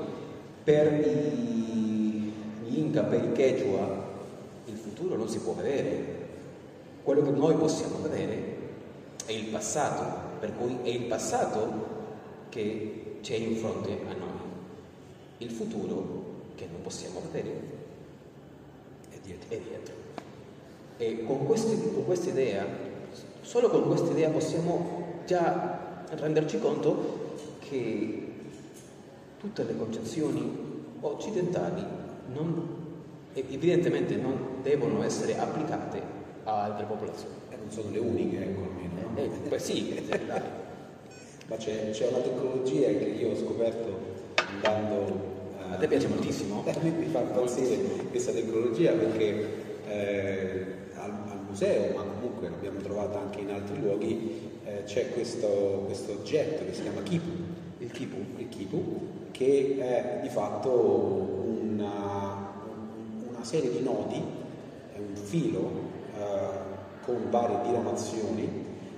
Per 0.64 0.94
gli 0.94 2.34
Inca, 2.76 3.04
per 3.04 3.24
il 3.24 3.34
Quechua, 3.34 4.04
il 4.66 4.78
futuro 4.78 5.16
non 5.16 5.30
si 5.30 5.38
può 5.38 5.54
vedere. 5.54 6.30
Quello 7.04 7.22
che 7.22 7.30
noi 7.30 7.54
possiamo 7.54 8.00
vedere 8.02 8.58
è 9.28 9.32
il 9.32 9.46
passato, 9.52 10.40
per 10.40 10.56
cui 10.58 10.80
è 10.82 10.90
il 10.90 11.04
passato 11.04 11.90
che 12.50 13.18
c'è 13.22 13.36
in 13.36 13.58
fronte 13.58 13.92
a 14.10 14.14
noi. 14.14 14.40
Il 15.38 15.52
futuro 15.52 16.30
che 16.56 16.66
non 16.72 16.82
possiamo 16.82 17.22
vedere 17.32 17.81
dietro. 19.32 19.56
È 19.56 19.60
dietro. 19.60 19.94
E 20.98 21.24
con, 21.26 21.46
questi, 21.46 21.78
con 21.94 22.06
questa 22.06 22.30
idea, 22.30 22.66
solo 23.42 23.70
con 23.70 23.88
questa 23.88 24.12
idea 24.12 24.30
possiamo 24.30 25.24
già 25.26 26.06
renderci 26.10 26.60
conto 26.60 27.36
che 27.60 28.28
tutte 29.40 29.64
le 29.64 29.76
concezioni 29.78 30.70
occidentali 31.00 31.84
non, 32.34 32.68
evidentemente 33.34 34.16
non 34.16 34.60
devono 34.62 35.04
essere 35.04 35.38
applicate 35.38 36.02
a 36.44 36.64
altre 36.64 36.86
popolazioni. 36.86 37.36
E 37.50 37.56
non 37.56 37.72
sono 37.72 37.90
le 37.90 38.00
uniche, 38.00 38.44
ecco 38.44 38.62
almeno. 38.62 39.10
No? 39.10 39.18
Eh, 39.18 39.30
beh, 39.50 39.60
sì, 39.60 40.00
ma 41.48 41.56
c'è, 41.56 41.90
c'è, 41.90 42.08
una 42.08 42.20
tecnologia 42.20 42.88
che 42.88 43.16
io 43.20 43.32
ho 43.32 43.36
scoperto 43.36 44.00
andando... 44.36 45.31
A 45.72 45.76
te 45.78 45.88
piace 45.88 46.08
moltissimo? 46.10 46.64
A 46.66 46.78
me 46.82 46.92
fa 47.10 47.22
impazzire 47.22 47.78
questa 48.10 48.34
tecnologia 48.34 48.92
perché 48.92 49.48
eh, 49.88 50.66
al, 50.96 51.12
al, 51.30 51.40
museo, 51.48 51.96
ma 51.96 52.04
comunque 52.04 52.50
l'abbiamo 52.50 52.82
trovata 52.82 53.22
anche 53.22 53.40
in 53.40 53.52
altri 53.52 53.80
luoghi, 53.80 54.52
eh, 54.66 54.84
c'è 54.84 55.14
questo, 55.14 55.84
questo, 55.86 56.12
oggetto 56.12 56.66
che 56.66 56.74
si 56.74 56.82
chiama 56.82 57.02
Kipu. 57.04 57.30
Il 57.78 57.90
Kipu? 57.90 58.18
Il 58.36 58.50
Kipu, 58.50 58.84
che 59.32 59.78
è 59.80 60.20
di 60.22 60.28
fatto 60.28 60.70
una, 61.62 62.52
una 63.30 63.44
serie 63.44 63.72
di 63.72 63.82
nodi, 63.82 64.22
è 64.94 64.98
un 64.98 65.16
filo 65.16 65.72
eh, 66.18 67.06
con 67.06 67.30
varie 67.30 67.62
diramazioni 67.66 68.50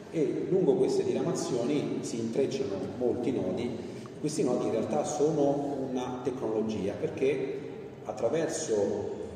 e 0.09 0.47
lungo 0.49 0.73
queste 0.73 1.03
diramazioni 1.03 1.99
si 2.01 2.17
intrecciano 2.17 2.75
molti 2.97 3.31
nodi. 3.31 3.91
Questi 4.23 4.43
nodi 4.43 4.67
in 4.67 4.71
realtà 4.71 5.03
sono 5.03 5.75
una 5.89 6.21
tecnologia 6.23 6.93
perché 6.97 7.59
attraverso 8.05 8.73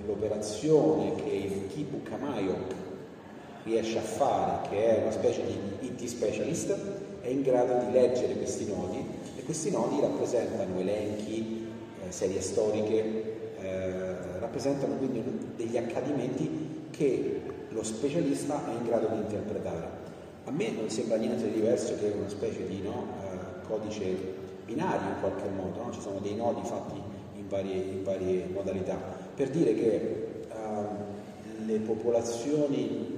l'operazione 0.06 1.14
che 1.16 1.30
il 1.30 1.68
Kipu 1.68 2.04
Kamayok 2.04 2.74
riesce 3.64 3.98
a 3.98 4.02
fare, 4.02 4.70
che 4.70 4.96
è 4.96 5.02
una 5.02 5.12
specie 5.12 5.44
di 5.44 5.88
IT 5.88 6.06
specialist, 6.06 6.74
è 7.20 7.28
in 7.28 7.42
grado 7.42 7.86
di 7.86 7.92
leggere 7.92 8.38
questi 8.38 8.66
nodi 8.66 9.06
e 9.36 9.44
questi 9.44 9.72
nodi 9.72 10.00
rappresentano 10.00 10.80
elenchi, 10.80 11.68
eh, 12.08 12.10
serie 12.10 12.40
storiche, 12.40 13.58
eh, 13.60 14.40
rappresentano 14.40 14.96
quindi 14.96 15.22
degli 15.58 15.76
accadimenti 15.76 16.86
che 16.92 17.42
lo 17.68 17.84
specialista 17.84 18.66
è 18.66 18.72
in 18.72 18.86
grado 18.86 19.08
di 19.08 19.18
interpretare. 19.18 19.86
A 20.46 20.52
me 20.52 20.72
non 20.72 20.90
sembra 20.90 21.18
niente 21.18 21.44
di 21.44 21.56
diverso 21.56 21.98
che 22.00 22.14
una 22.18 22.30
specie 22.30 22.66
di 22.66 22.80
no, 22.82 23.06
eh, 23.22 23.68
codice 23.68 24.46
binario 24.68 25.10
in 25.10 25.20
qualche 25.20 25.50
modo, 25.50 25.84
no? 25.84 25.92
ci 25.92 26.02
sono 26.02 26.20
dei 26.20 26.36
nodi 26.36 26.62
fatti 26.64 27.02
in 27.36 27.48
varie, 27.48 27.82
in 27.82 28.04
varie 28.04 28.46
modalità, 28.54 28.96
per 29.34 29.50
dire 29.50 29.74
che 29.74 29.94
eh, 30.50 31.66
le 31.66 31.80
popolazioni 31.80 33.16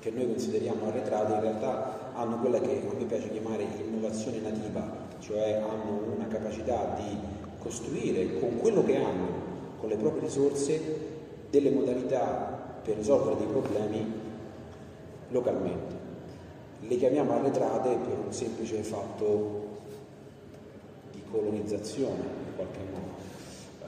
che 0.00 0.10
noi 0.10 0.26
consideriamo 0.26 0.88
arretrate 0.88 1.34
in 1.34 1.40
realtà 1.40 2.10
hanno 2.14 2.38
quella 2.38 2.58
che 2.58 2.82
a 2.90 2.94
me 2.98 3.04
piace 3.04 3.30
chiamare 3.30 3.64
innovazione 3.78 4.40
nativa, 4.40 5.08
cioè 5.20 5.62
hanno 5.62 6.14
una 6.16 6.26
capacità 6.26 6.96
di 6.96 7.16
costruire 7.58 8.40
con 8.40 8.58
quello 8.58 8.82
che 8.82 8.96
hanno, 8.96 9.28
con 9.78 9.88
le 9.88 9.96
proprie 9.96 10.22
risorse, 10.22 11.08
delle 11.48 11.70
modalità 11.70 12.78
per 12.82 12.96
risolvere 12.96 13.36
dei 13.36 13.46
problemi 13.46 14.18
localmente 15.28 16.00
le 16.82 16.96
chiamiamo 16.96 17.34
arretrate 17.34 17.96
per 17.96 18.18
un 18.24 18.32
semplice 18.32 18.82
fatto 18.82 19.69
colonizzazione 21.30 22.22
in 22.46 22.56
qualche 22.56 22.80
modo, 22.92 23.18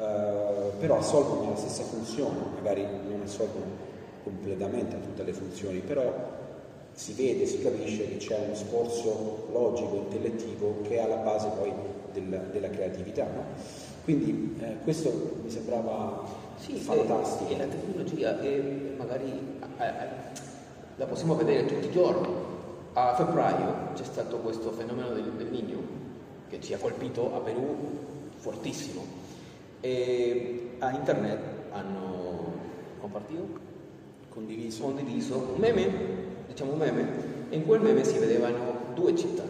uh, 0.05 0.79
però 0.79 0.99
assolvono 0.99 1.51
la 1.51 1.57
stessa 1.57 1.83
funzione, 1.83 2.37
magari 2.55 2.83
non 2.83 3.23
assolvono 3.25 3.91
completamente 4.23 5.01
tutte 5.01 5.23
le 5.23 5.33
funzioni, 5.33 5.79
però 5.81 6.41
si 6.93 7.13
vede, 7.15 7.47
si 7.47 7.61
capisce 7.63 8.09
che 8.09 8.17
c'è 8.19 8.39
uno 8.45 8.55
sforzo 8.55 9.49
logico, 9.51 9.97
intellettivo 9.97 10.81
che 10.83 10.97
è 10.97 11.01
alla 11.01 11.17
base 11.17 11.49
poi 11.59 11.73
del, 12.13 12.49
della 12.53 12.69
creatività. 12.69 13.25
No? 13.25 13.45
Quindi 14.05 14.57
eh, 14.61 14.77
questo 14.83 15.11
mi 15.43 15.51
sembrava 15.51 16.25
sì, 16.57 16.75
fantastico. 16.75 17.51
E, 17.51 17.55
e 17.55 17.59
la 17.59 17.65
tecnologia 17.65 18.41
è 18.41 18.61
magari 18.97 19.59
eh, 19.79 19.85
eh, 19.85 19.91
la 20.97 21.07
possiamo 21.07 21.35
vedere 21.35 21.65
tutti 21.67 21.87
i 21.87 21.91
giorni, 21.91 22.29
a 22.93 23.15
febbraio 23.15 23.93
c'è 23.95 24.05
stato 24.05 24.37
questo 24.39 24.71
fenomeno 24.73 25.09
del, 25.11 25.25
del 25.33 25.47
Niño 25.51 25.92
che 26.53 26.61
ci 26.61 26.75
ha 26.75 26.79
colpito 26.79 27.35
a 27.35 27.39
Perù 27.39 27.75
fortissimo 28.37 29.03
e 29.81 30.75
a 30.81 30.91
internet 30.93 31.39
hanno 31.71 32.53
compartito, 33.01 33.49
condiviso, 34.29 34.83
condiviso 34.83 35.37
un 35.55 35.59
meme, 35.59 35.91
diciamo 36.49 36.73
un 36.73 36.79
meme, 36.79 37.09
in 37.49 37.65
quel 37.65 37.81
meme 37.81 38.05
si 38.05 38.19
vedevano 38.19 38.93
due 38.93 39.17
città. 39.17 39.45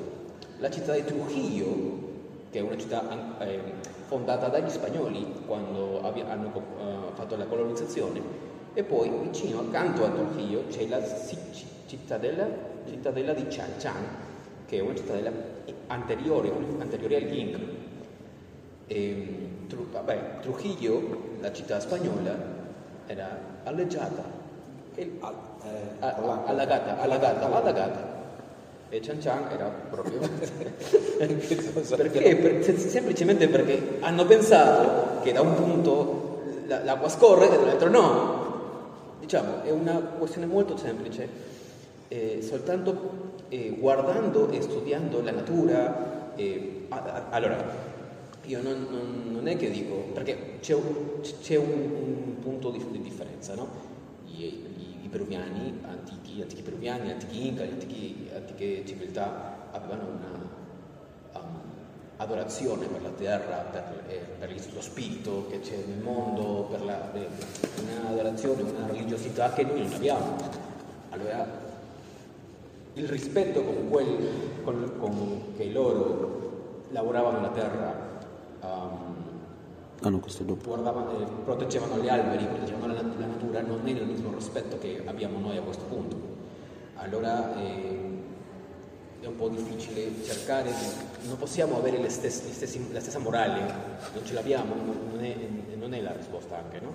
La 0.58 0.70
città 0.70 0.94
di 0.94 1.04
Trujillo, 1.04 1.98
che 2.50 2.60
è 2.60 2.62
una 2.62 2.78
città 2.78 3.36
eh, 3.40 3.60
fondata 4.06 4.46
dagli 4.46 4.70
spagnoli 4.70 5.26
quando 5.44 6.00
hanno 6.02 6.52
uh, 6.54 7.14
fatto 7.14 7.34
la 7.34 7.46
colonizzazione, 7.46 8.20
e 8.74 8.84
poi 8.84 9.10
vicino, 9.24 9.58
accanto 9.58 10.04
a 10.04 10.10
Trujillo, 10.10 10.66
c'è 10.68 10.86
la 10.86 11.00
cittadella 11.86 12.70
cittadella 12.88 13.32
di 13.32 13.46
Chan 13.48 13.76
Chan, 13.78 14.06
che 14.66 14.78
è 14.78 14.80
una 14.80 14.94
cittadella 14.94 15.32
anteriore, 15.92 16.50
anteriore 16.78 17.16
al 17.16 17.22
Ying. 17.22 17.58
E, 18.86 19.48
tru, 19.68 19.86
vabbè, 19.90 20.40
Trujillo, 20.40 21.36
la 21.40 21.52
città 21.52 21.80
spagnola, 21.80 22.34
era 23.06 23.38
alleggiata, 23.64 24.24
e, 24.94 25.16
a, 25.20 25.32
eh, 25.64 26.04
a, 26.04 26.42
allagata, 26.46 27.00
allagata, 27.00 27.54
allagata. 27.54 28.20
E 28.88 29.00
Chan 29.00 29.18
Chan 29.20 29.46
era 29.50 29.68
proprio... 29.68 30.18
perché? 31.96 32.36
Per, 32.36 32.78
semplicemente 32.78 33.48
perché 33.48 33.98
hanno 34.00 34.26
pensato 34.26 35.22
che 35.22 35.32
da 35.32 35.40
un 35.40 35.54
punto 35.54 36.42
l'acqua 36.66 37.08
scorre 37.08 37.46
e 37.46 37.56
dall'altro 37.56 37.88
no. 37.88 38.40
Diciamo, 39.20 39.62
è 39.62 39.70
una 39.70 39.94
questione 39.94 40.46
molto 40.46 40.76
semplice 40.76 41.52
eh, 42.12 42.42
soltanto 42.42 43.31
eh, 43.52 43.76
guardando 43.78 44.48
e 44.50 44.62
studiando 44.62 45.20
la 45.20 45.30
natura, 45.30 46.34
eh, 46.36 46.86
allora 47.28 47.90
io 48.44 48.62
non, 48.62 48.86
non, 48.90 49.30
non, 49.30 49.46
è 49.46 49.56
che 49.58 49.70
dico, 49.70 49.94
perché 50.14 50.58
c'è, 50.60 50.74
c'è 51.42 51.56
un, 51.56 51.70
un, 51.70 52.38
punto 52.40 52.70
di, 52.70 52.82
di 52.90 53.02
differenza, 53.02 53.54
no? 53.54 53.68
I, 54.24 54.42
i, 54.42 54.96
I, 55.04 55.08
peruviani, 55.08 55.80
antichi, 55.82 56.40
antichi 56.40 56.62
peruviani, 56.62 57.10
antichi 57.12 57.46
inca, 57.46 57.62
antichi, 57.64 58.30
antiche 58.34 58.86
civiltà 58.86 59.68
avevano 59.70 60.02
una 60.08 61.40
um, 61.40 61.60
adorazione 62.16 62.86
per 62.86 63.02
la 63.02 63.10
terra, 63.10 63.56
per, 63.70 64.02
eh, 64.08 64.24
per, 64.38 64.50
lo 64.72 64.80
spirito 64.80 65.46
che 65.50 65.60
c'è 65.60 65.76
nel 65.86 65.98
mondo, 65.98 66.68
per 66.70 66.82
la, 66.82 67.12
eh, 67.12 67.28
un'adorazione, 67.82 68.62
una 68.62 68.86
religiosità 68.86 69.52
che 69.52 69.62
noi 69.62 69.82
non 69.82 69.92
abbiamo. 69.92 70.36
Allora 71.10 71.61
il 72.94 73.08
rispetto 73.08 73.62
con, 73.62 73.88
quel, 73.88 74.28
con, 74.64 74.92
con 74.98 75.54
che 75.56 75.70
loro 75.70 76.40
lavoravano 76.90 77.40
la 77.40 77.48
terra, 77.48 78.18
um, 78.60 79.14
ah, 80.00 80.08
no, 80.08 80.20
guardavano, 80.64 81.20
eh, 81.20 81.26
proteggevano 81.44 82.02
gli 82.02 82.08
alberi, 82.08 82.44
proteggevano 82.44 82.92
la, 82.92 83.02
la, 83.02 83.26
natura, 83.26 83.62
non 83.62 83.80
è 83.84 83.90
il 83.90 84.04
mismo 84.04 84.32
rispetto 84.34 84.78
che 84.78 85.02
abbiamo 85.06 85.38
noi 85.38 85.56
a 85.56 85.62
questo 85.62 85.84
punto. 85.84 86.16
Allora 86.96 87.56
eh, 87.58 88.10
è 89.20 89.26
un 89.26 89.36
po' 89.36 89.48
difficile 89.48 90.10
cercare 90.22 90.70
non 91.22 91.36
possiamo 91.36 91.78
avere 91.78 91.98
le 91.98 92.08
stesse, 92.10 92.44
le 92.44 92.52
stesse, 92.52 92.80
la 92.92 93.00
stessa 93.00 93.18
morale, 93.18 93.60
non 94.12 94.24
ce 94.24 94.34
l'abbiamo, 94.34 94.74
non 94.74 95.24
è, 95.24 95.36
non 95.76 95.94
è 95.94 96.00
la 96.00 96.12
risposta 96.12 96.58
anche, 96.58 96.80
no? 96.80 96.92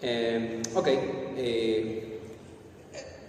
Eh, 0.00 0.60
ok, 0.72 1.36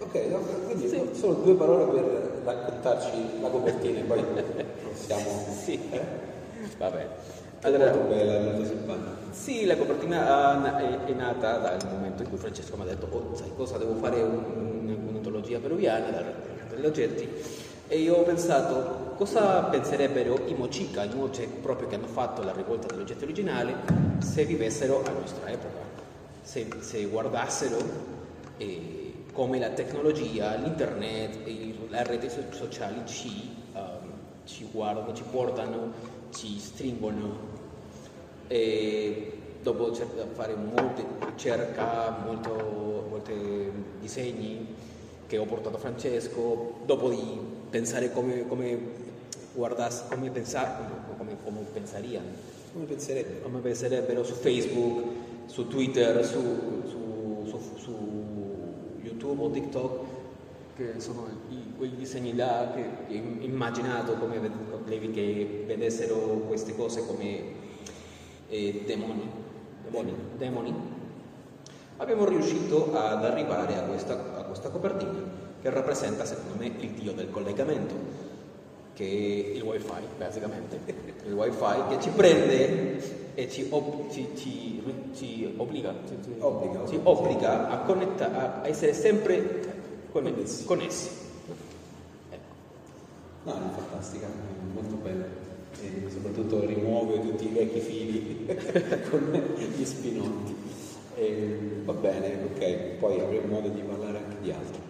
Ok, 0.02 0.14
no, 0.30 0.38
quindi 0.66 0.88
sì. 0.88 1.00
solo 1.12 1.34
due 1.34 1.54
parole 1.54 1.92
per 1.92 2.40
raccontarci 2.44 3.40
la 3.40 3.48
copertina 3.48 4.00
e 4.00 4.02
poi 4.02 4.24
possiamo... 4.82 5.46
Sì. 5.62 5.80
Eh? 5.90 6.00
Vabbè. 6.76 7.08
Allora, 7.62 7.92
molto 7.92 8.08
bella, 8.08 8.40
molto 8.40 8.64
simpatica. 8.64 9.10
Sì, 9.30 9.64
la 9.64 9.76
copertina 9.76 10.78
è, 10.78 11.04
è, 11.04 11.12
nata 11.12 11.58
dal 11.58 11.78
momento 11.92 12.22
in 12.22 12.28
cui 12.28 12.38
Francesco 12.38 12.76
mi 12.76 12.82
ha 12.82 12.86
detto, 12.86 13.06
oh, 13.10 13.36
sai 13.36 13.50
cosa, 13.54 13.78
devo 13.78 13.94
fare 13.94 14.20
un, 14.20 14.96
un'antologia 15.08 15.60
peruviana 15.60 16.22
degli 16.68 16.84
oggetti 16.84 17.28
e 17.86 17.98
io 17.98 18.16
ho 18.16 18.22
pensato 18.22 19.14
cosa 19.16 19.62
penserebbero 19.64 20.46
i 20.46 20.54
Mochica, 20.54 21.04
i 21.04 21.14
Moche 21.14 21.46
proprio 21.46 21.86
che 21.86 21.94
hanno 21.94 22.08
fatto 22.08 22.42
la 22.42 22.52
rivolta 22.52 22.88
degli 22.88 23.02
oggetti 23.02 23.22
originali, 23.22 23.74
se 24.18 24.44
vivessero 24.44 25.02
a 25.04 25.10
nostra 25.10 25.48
epoca, 25.48 25.80
se, 26.42 26.66
se 26.80 27.04
guardassero 27.04 27.78
eh, 28.56 29.01
come 29.32 29.58
la 29.58 29.70
tecnologia, 29.70 30.54
l'internet, 30.56 31.46
le 31.46 32.04
reti 32.04 32.28
sociali 32.50 33.02
ci, 33.06 33.54
um, 33.74 34.10
ci 34.44 34.68
guardano, 34.70 35.14
ci 35.14 35.22
portano, 35.30 35.92
ci 36.30 36.58
stringono. 36.58 37.50
E 38.48 39.38
dopo 39.62 39.94
fare 40.34 40.54
molte 40.54 41.04
ricerche, 41.24 41.80
molti 42.24 43.32
disegni 44.00 44.74
che 45.26 45.38
ho 45.38 45.44
portato 45.44 45.76
a 45.76 45.80
Francesco, 45.80 46.80
dopo 46.84 47.08
di 47.08 47.40
pensare 47.70 48.12
come, 48.12 48.46
come, 48.46 48.78
guardasse, 49.54 50.04
come, 50.10 50.30
pensar, 50.30 50.90
come, 51.16 51.36
come 51.42 51.60
pensarían. 51.72 52.24
Come 52.72 52.84
penserebbero? 52.84 53.40
Come 53.40 53.60
penserebbero 53.60 54.24
su 54.24 54.34
Facebook, 54.34 55.04
su 55.46 55.68
Twitter, 55.68 56.22
su, 56.24 56.82
su 56.86 57.01
YouTube 59.32 59.42
o 59.42 59.50
TikTok, 59.50 60.00
che 60.76 61.00
sono 61.00 61.26
i, 61.48 61.72
quei 61.76 61.94
disegni 61.96 62.34
là 62.36 62.72
che 62.74 63.14
immaginato 63.14 64.14
come 64.14 64.40
che 65.10 65.64
vedessero 65.66 66.16
queste 66.46 66.74
cose 66.76 67.06
come 67.06 67.40
eh, 68.48 68.82
demoni, 68.86 69.28
demoni, 69.84 70.14
demoni. 70.36 70.74
Abbiamo 71.98 72.24
riuscito 72.24 72.96
ad 72.96 73.24
arrivare 73.24 73.76
a 73.78 73.82
questa, 73.82 74.38
a 74.38 74.42
questa 74.44 74.70
copertina 74.70 75.40
che 75.60 75.70
rappresenta 75.70 76.24
secondo 76.24 76.54
me 76.58 76.66
il 76.66 76.90
dio 76.90 77.12
del 77.12 77.30
collegamento, 77.30 77.94
che 78.94 79.04
è 79.04 79.56
il 79.56 79.62
wifi 79.62 79.90
basicamente, 80.18 80.78
il 81.26 81.32
wifi 81.32 81.88
che 81.88 82.00
ci 82.00 82.10
prende 82.10 83.00
e 83.34 83.48
ci, 83.50 83.66
ob- 83.70 84.10
ci, 84.10 84.28
ci, 84.34 84.82
ci 85.14 85.54
obbliga, 85.56 85.94
obbliga, 86.38 86.86
ci 86.86 87.00
obbliga 87.02 87.68
a, 87.70 87.78
connetta- 87.78 88.62
a 88.62 88.68
essere 88.68 88.92
sempre 88.92 89.60
connessi. 90.10 90.64
connessi. 90.64 91.08
Ecco. 92.30 92.54
No, 93.44 93.52
è 93.54 93.74
fantastica, 93.74 94.26
molto 94.74 94.96
bella 94.96 95.24
e 95.80 96.10
soprattutto 96.10 96.64
rimuove 96.64 97.20
tutti 97.20 97.46
i 97.46 97.52
vecchi 97.52 97.80
fili 97.80 98.46
con 99.10 99.54
gli 99.56 99.84
spinotti. 99.84 100.54
E, 101.14 101.58
va 101.84 101.92
bene, 101.92 102.38
ok, 102.52 102.74
poi 102.98 103.20
avremo 103.20 103.54
modo 103.54 103.68
di 103.68 103.80
parlare 103.80 104.18
anche 104.18 104.36
di 104.40 104.50
altro. 104.50 104.81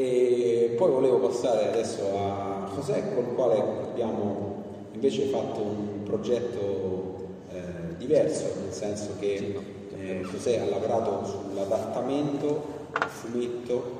E 0.00 0.74
poi 0.76 0.92
volevo 0.92 1.16
passare 1.16 1.70
adesso 1.70 2.02
a 2.16 2.70
José, 2.72 3.02
con 3.16 3.24
il 3.24 3.34
quale 3.34 3.58
abbiamo 3.58 4.62
invece 4.92 5.24
fatto 5.24 5.60
un 5.60 6.04
progetto 6.04 7.16
eh, 7.50 7.96
diverso, 7.96 8.44
nel 8.62 8.72
senso 8.72 9.16
che 9.18 9.58
eh, 9.98 10.20
José 10.30 10.60
ha 10.60 10.66
lavorato 10.66 11.26
sull'adattamento 11.26 12.62
al 12.92 13.08
fumetto 13.08 13.96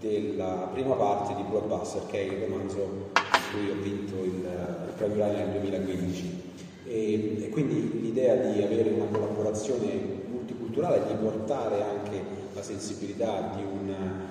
della 0.00 0.70
prima 0.72 0.94
parte 0.94 1.34
di 1.34 1.42
Blockbuster, 1.42 2.06
che 2.06 2.18
è 2.18 2.32
il 2.32 2.40
romanzo 2.48 2.78
in 2.78 3.52
cui 3.52 3.70
ho 3.70 3.82
vinto 3.82 4.14
il, 4.24 4.36
il 4.36 4.92
premio 4.96 5.18
Rai 5.18 5.34
nel 5.34 5.60
2015. 5.60 6.42
E, 6.86 7.44
e 7.44 7.48
quindi 7.50 8.00
l'idea 8.00 8.36
di 8.36 8.62
avere 8.62 8.88
una 8.88 9.04
collaborazione 9.04 9.84
multiculturale, 10.30 11.02
di 11.06 11.14
portare 11.20 11.82
anche 11.82 12.22
la 12.54 12.62
sensibilità 12.62 13.52
di 13.54 13.62
un 13.62 14.25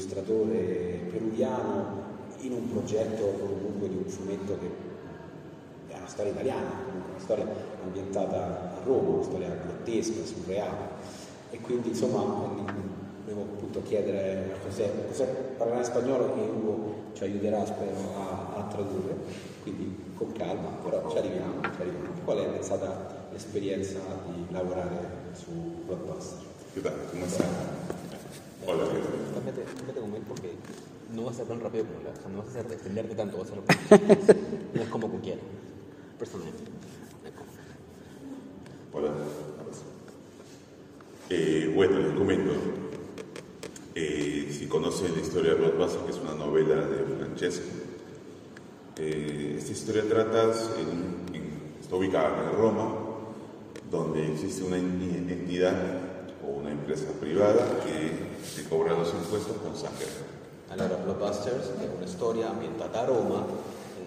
illustratore 0.00 1.08
peruviano 1.10 2.08
in 2.40 2.52
un 2.52 2.70
progetto 2.70 3.24
comunque 3.38 3.88
di 3.88 3.96
un 3.96 4.08
fumetto 4.08 4.58
che 4.58 5.92
è 5.92 5.96
una 5.98 6.06
storia 6.06 6.32
italiana, 6.32 6.70
comunque 6.86 7.10
una 7.10 7.20
storia 7.20 7.46
ambientata 7.84 8.76
a 8.76 8.84
Roma, 8.84 9.08
una 9.16 9.22
storia 9.22 9.48
grottesca, 9.48 10.24
surreale. 10.24 11.18
E 11.50 11.60
quindi 11.60 11.88
insomma 11.88 12.22
volevo 12.22 13.42
appunto 13.42 13.82
chiedere 13.82 14.54
a 14.54 14.66
José, 14.66 14.90
José 15.08 15.24
parlerà 15.58 15.80
in 15.80 15.84
spagnolo 15.84 16.34
e 16.36 16.40
Ugo 16.48 16.94
ci 17.12 17.24
aiuterà 17.24 17.66
spero 17.66 18.16
a, 18.16 18.56
a 18.56 18.62
tradurre, 18.70 19.14
quindi 19.62 20.14
con 20.16 20.32
calma, 20.32 20.68
però 20.82 21.10
ci 21.10 21.18
arriviamo, 21.18 21.60
ci 21.62 21.80
arriviamo. 21.80 22.08
Qual 22.24 22.38
è 22.38 22.62
stata 22.62 23.26
l'esperienza 23.30 23.98
di 24.26 24.46
lavorare 24.50 25.18
su 25.32 25.50
Blockbuster? 25.86 26.48
¿Qué 26.72 26.80
tal? 26.80 26.92
¿Cómo 27.10 27.24
están? 27.26 27.99
Hola. 28.70 28.84
Cámbiate, 29.34 29.64
cámbiate 29.64 30.00
un 30.00 30.06
momento 30.06 30.28
porque 30.28 30.52
no 31.12 31.24
va 31.24 31.30
a 31.32 31.34
ser 31.34 31.46
tan 31.46 31.60
rápido 31.60 31.86
como 31.86 32.04
la, 32.04 32.10
o 32.10 32.14
sea, 32.14 32.30
no 32.30 32.38
vas 32.38 32.46
a 32.46 32.50
hacer 32.60 32.72
extenderte 32.72 33.14
tanto, 33.16 33.36
va 33.38 33.42
a 33.42 33.46
ser 33.46 33.58
no 34.74 34.82
es 34.82 34.88
como 34.88 35.08
cualquiera, 35.08 35.40
personalmente. 36.18 36.70
Hola. 38.92 39.10
Eh, 41.30 41.72
bueno, 41.74 41.98
les 41.98 42.12
comento. 42.12 42.50
Eh, 43.96 44.48
si 44.56 44.66
conocen 44.66 45.14
la 45.14 45.20
historia 45.20 45.54
de 45.54 45.56
Blockbuster, 45.56 46.02
que 46.02 46.10
es 46.12 46.18
una 46.18 46.34
novela 46.34 46.76
de 46.76 47.04
Francesco, 47.16 47.66
eh, 48.98 49.56
esta 49.58 49.72
historia 49.72 50.04
trata, 50.08 50.44
en, 50.78 51.34
en, 51.34 51.42
está 51.80 51.96
ubicada 51.96 52.50
en 52.50 52.56
Roma, 52.56 52.94
donde 53.90 54.32
existe 54.32 54.62
una 54.62 54.78
entidad 54.78 55.74
o 56.44 56.58
una 56.58 56.70
empresa 56.70 57.06
privata 57.20 57.80
che 57.84 58.29
si 58.42 58.66
cobra 58.68 58.94
los 58.94 59.12
impuestos 59.12 59.56
con 59.62 59.74
sangre. 59.74 60.06
Allora, 60.68 60.94
Blockbusters 60.94 61.70
è 61.80 61.88
una 61.96 62.06
storia 62.06 62.48
ambientata 62.48 63.00
a 63.00 63.04
Roma, 63.04 63.44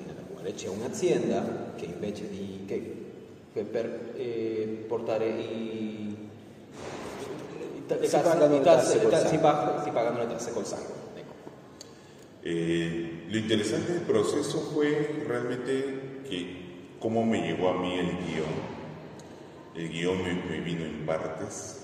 nella 0.05 0.21
quale 0.33 0.53
c'è 0.53 0.69
un'azienda 0.69 1.73
che 1.75 1.85
invece 1.85 2.29
di 2.29 2.63
che, 2.65 3.05
che 3.51 3.63
per 3.63 4.13
eh, 4.15 4.85
portare 4.87 5.27
i, 5.27 5.41
i, 5.41 6.17
le 7.87 8.07
si, 8.07 8.15
pagano 8.15 8.57
le 8.57 8.61
tasse, 8.61 8.97
tasse, 8.97 9.09
tasse 9.09 9.27
si, 9.27 9.37
pag, 9.37 9.83
si, 9.83 9.89
pagano 9.89 10.19
le 10.19 10.27
tasse 10.27 10.53
col 10.53 10.65
sangue. 10.65 10.93
Ecco. 11.15 11.33
Eh, 12.41 13.25
lo 13.27 13.37
interesante 13.37 13.91
del 13.91 14.01
proceso 14.01 14.59
fue 14.59 15.23
realmente 15.27 16.21
que 16.27 16.95
cómo 16.99 17.25
me 17.25 17.41
llegó 17.41 17.69
a 17.69 17.77
mí 17.77 17.99
el 17.99 18.17
guion. 18.25 18.73
El 19.75 19.89
guion 19.89 20.23
me, 20.23 20.33
me 20.33 20.59
vino 20.61 20.85
en 20.85 21.05
partes, 21.05 21.82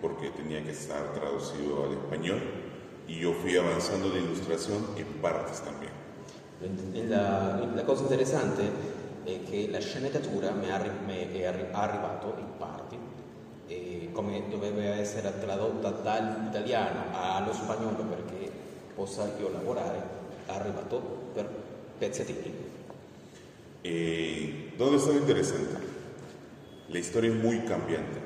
porque 0.00 0.30
tenía 0.30 0.62
que 0.62 0.70
estar 0.70 1.12
traducido 1.12 1.84
al 1.84 1.92
español 1.92 2.40
y 3.08 3.20
yo 3.20 3.32
fui 3.32 3.56
avanzando 3.56 4.08
la 4.08 4.18
ilustración 4.18 4.84
en 4.96 5.06
partes 5.20 5.60
también. 5.60 5.92
La, 7.08 7.64
la 7.74 7.84
cosa 7.84 8.02
interessante 8.02 8.62
è 9.24 9.42
che 9.42 9.68
la 9.70 9.80
sceneggiatura 9.80 10.52
mi 10.52 10.66
è, 10.66 11.44
arrivato 11.72 12.34
in 12.38 12.56
parti 12.56 12.96
e 13.68 14.08
come 14.12 14.44
doveva 14.48 14.82
essere 14.94 15.32
tradotta 15.38 15.90
dall'italiano 15.90 17.00
allo 17.12 17.52
spagnolo 17.52 18.04
perché 18.04 18.50
possa 18.94 19.30
io 19.38 19.50
lavorare, 19.50 20.00
è 20.46 20.52
arrivato 20.52 21.30
per 21.34 21.48
pezzettini. 21.98 22.64
Eh, 23.82 24.72
¿Dónde 24.76 24.96
está 24.96 25.10
lo 25.10 25.18
interesante? 25.18 25.76
La 26.88 26.98
historia 26.98 27.30
es 27.30 27.36
muy 27.36 27.60
cambiante. 27.60 28.25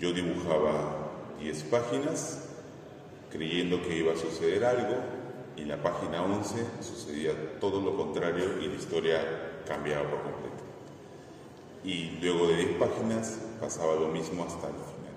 Yo 0.00 0.14
dibujaba 0.14 1.10
10 1.40 1.62
páginas 1.64 2.48
creyendo 3.30 3.82
que 3.82 3.98
iba 3.98 4.14
a 4.14 4.16
suceder 4.16 4.64
algo 4.64 4.96
y 5.58 5.60
en 5.60 5.68
la 5.68 5.82
página 5.82 6.24
11 6.24 6.56
sucedía 6.80 7.32
todo 7.60 7.82
lo 7.82 7.94
contrario 7.94 8.62
y 8.62 8.68
la 8.68 8.74
historia 8.76 9.20
cambiaba 9.66 10.08
por 10.08 10.22
completo. 10.22 10.64
Y 11.84 12.18
luego 12.22 12.46
de 12.46 12.56
10 12.56 12.78
páginas 12.78 13.40
pasaba 13.60 13.94
lo 13.96 14.08
mismo 14.08 14.42
hasta 14.42 14.68
el 14.68 14.72
final. 14.72 15.16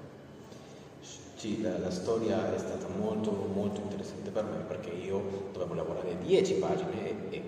Sì, 1.37 1.61
la, 1.61 1.77
la, 1.77 1.89
storia 1.89 2.53
è 2.53 2.57
stata 2.57 2.87
molto 2.89 3.31
molto 3.31 3.79
interessante 3.79 4.31
per 4.31 4.43
me 4.43 4.57
perché 4.67 4.89
io 4.89 5.49
dovevo 5.53 5.75
lavorare 5.75 6.17
10 6.17 6.55
pagine 6.55 7.07
e, 7.07 7.35
e 7.35 7.41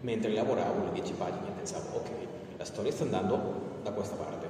mentre 0.00 0.32
lavoravo 0.32 0.86
le 0.86 0.92
10 0.92 1.12
pagine 1.12 1.52
pensavo 1.56 1.98
ok, 1.98 2.10
la 2.58 2.64
storia 2.64 2.90
sta 2.90 3.04
andando 3.04 3.78
da 3.84 3.92
questa 3.92 4.16
parte 4.16 4.41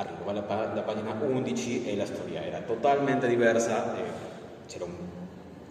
arrivava 0.00 0.32
la, 0.32 0.74
la, 0.74 0.82
pagina 0.82 1.12
11 1.12 1.86
e 1.86 1.96
la 1.96 2.06
storia 2.06 2.42
era 2.44 2.60
totalmente 2.60 3.28
diversa 3.28 3.96
e 3.96 4.02
c'era 4.66 4.84
un, 4.84 4.94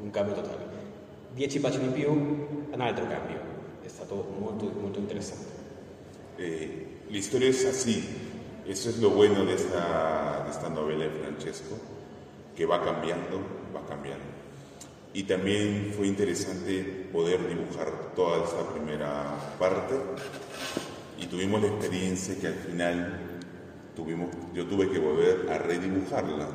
un 0.01 0.11
cambio 0.11 0.35
totale. 0.35 0.67
10 1.33 1.59
pagine 1.59 1.85
in 1.85 1.91
più, 1.93 2.11
un 2.71 2.81
altro 2.81 3.07
cambio. 3.07 3.39
È 3.81 3.87
stato 3.87 4.35
molto, 4.39 4.71
molto 4.79 4.99
interessante. 4.99 5.47
Eh, 6.37 6.99
la 7.09 7.17
historia 7.17 7.49
es 7.49 7.65
así. 7.65 8.27
Eso 8.67 8.89
es 8.89 8.99
lo 8.99 9.09
bueno 9.09 9.45
de 9.45 9.55
esta, 9.55 10.43
de 10.43 10.51
esta 10.51 10.69
novela 10.69 11.05
de 11.05 11.09
Francesco, 11.09 11.75
que 12.55 12.65
va 12.65 12.83
cambiando, 12.83 13.41
va 13.75 13.83
cambiando. 13.87 14.25
Y 15.11 15.23
también 15.23 15.91
fue 15.97 16.05
interesante 16.05 17.07
poder 17.11 17.47
dibujar 17.47 18.13
toda 18.15 18.43
esta 18.43 18.61
primera 18.71 19.25
parte 19.57 19.95
y 21.17 21.25
tuvimos 21.25 21.61
la 21.61 21.67
experiencia 21.67 22.35
que 22.39 22.47
al 22.47 22.53
final 22.53 23.28
tuvimos, 23.95 24.29
yo 24.53 24.65
tuve 24.65 24.89
que 24.89 24.99
volver 24.99 25.51
a 25.51 25.57
redibujarla 25.57 26.47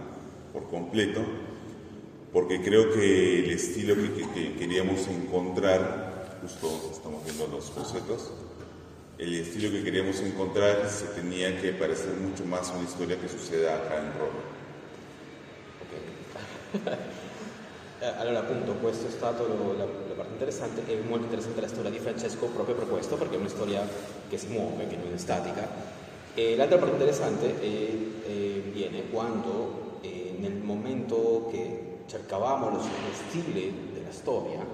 por 0.53 0.69
completo 0.69 1.21
porque 2.33 2.61
creo 2.61 2.93
que 2.93 3.45
el 3.45 3.51
estilo 3.53 3.95
que, 3.95 4.27
que 4.35 4.57
queríamos 4.57 5.07
encontrar, 5.07 6.39
justo 6.43 6.91
estamos 6.93 7.25
viendo 7.25 7.47
los 7.47 7.73
bocetos, 7.75 8.33
el 9.19 9.35
estilo 9.35 9.71
que 9.71 9.85
queríamos 9.85 10.21
encontrar 10.21 10.89
se 10.91 11.07
tenía 11.21 11.61
que 11.61 11.73
parecer 11.73 12.15
mucho 12.15 12.45
más 12.45 12.71
a 12.71 12.75
una 12.75 12.85
historia 12.85 13.21
que 13.21 13.29
suceda 13.29 13.77
acá 13.77 13.99
in 13.99 14.13
Roma. 14.19 14.43
Ok. 16.83 16.99
Eh, 18.01 18.13
allora 18.19 18.41
appunto 18.41 18.73
questo 18.75 19.07
è 19.07 19.11
stato 19.11 19.47
lo, 19.47 19.73
la, 19.79 19.85
la, 19.85 20.15
parte 20.15 20.33
interessante 20.33 20.83
e 20.87 21.01
molto 21.09 21.25
interessante 21.25 21.61
la 21.63 21.69
storia 21.69 21.91
di 21.91 21.99
Francesco 22.01 22.47
proprio 22.49 22.75
per 22.75 22.87
questo 22.87 23.17
perché 23.17 23.37
è 23.37 23.39
una 23.39 23.49
storia 23.49 23.89
che 24.29 24.37
si 24.37 24.49
muove, 24.49 24.87
che 24.89 24.97
non 24.97 25.15
è 25.15 25.17
statica 25.17 25.67
e 26.35 26.57
l'altra 26.57 26.79
parte 26.79 26.95
interessante 26.95 27.61
è, 27.61 28.27
è, 28.27 28.61
viene 28.73 29.09
quando 29.11 29.99
eh, 30.01 30.35
nel 30.39 30.55
momento 30.55 31.49
che 31.51 31.99
cercavamo 32.07 32.71
lo, 32.71 32.77
lo, 32.77 32.83
stile 33.29 33.73
della 33.93 34.11
storia 34.11 34.67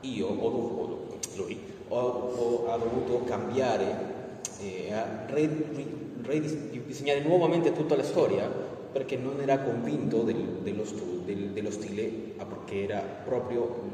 io 0.00 0.26
ho 0.26 1.08
lui 1.36 1.60
ho, 1.88 1.98
ho, 1.98 2.72
ha 2.72 2.76
dovuto 2.76 3.24
cambiare 3.24 4.14
e 4.60 4.92
ridisegnare 6.22 7.20
nuovamente 7.20 7.72
la 7.94 8.02
storia 8.02 8.48
perché 8.92 9.16
non 9.16 9.40
era 9.40 9.58
convinto 9.58 10.22
del, 10.22 10.36
dello, 10.62 10.84
del, 11.24 11.50
dello, 11.50 11.70
stile 11.70 12.34
che 12.64 12.82
era 12.82 13.00
proprio 13.00 13.84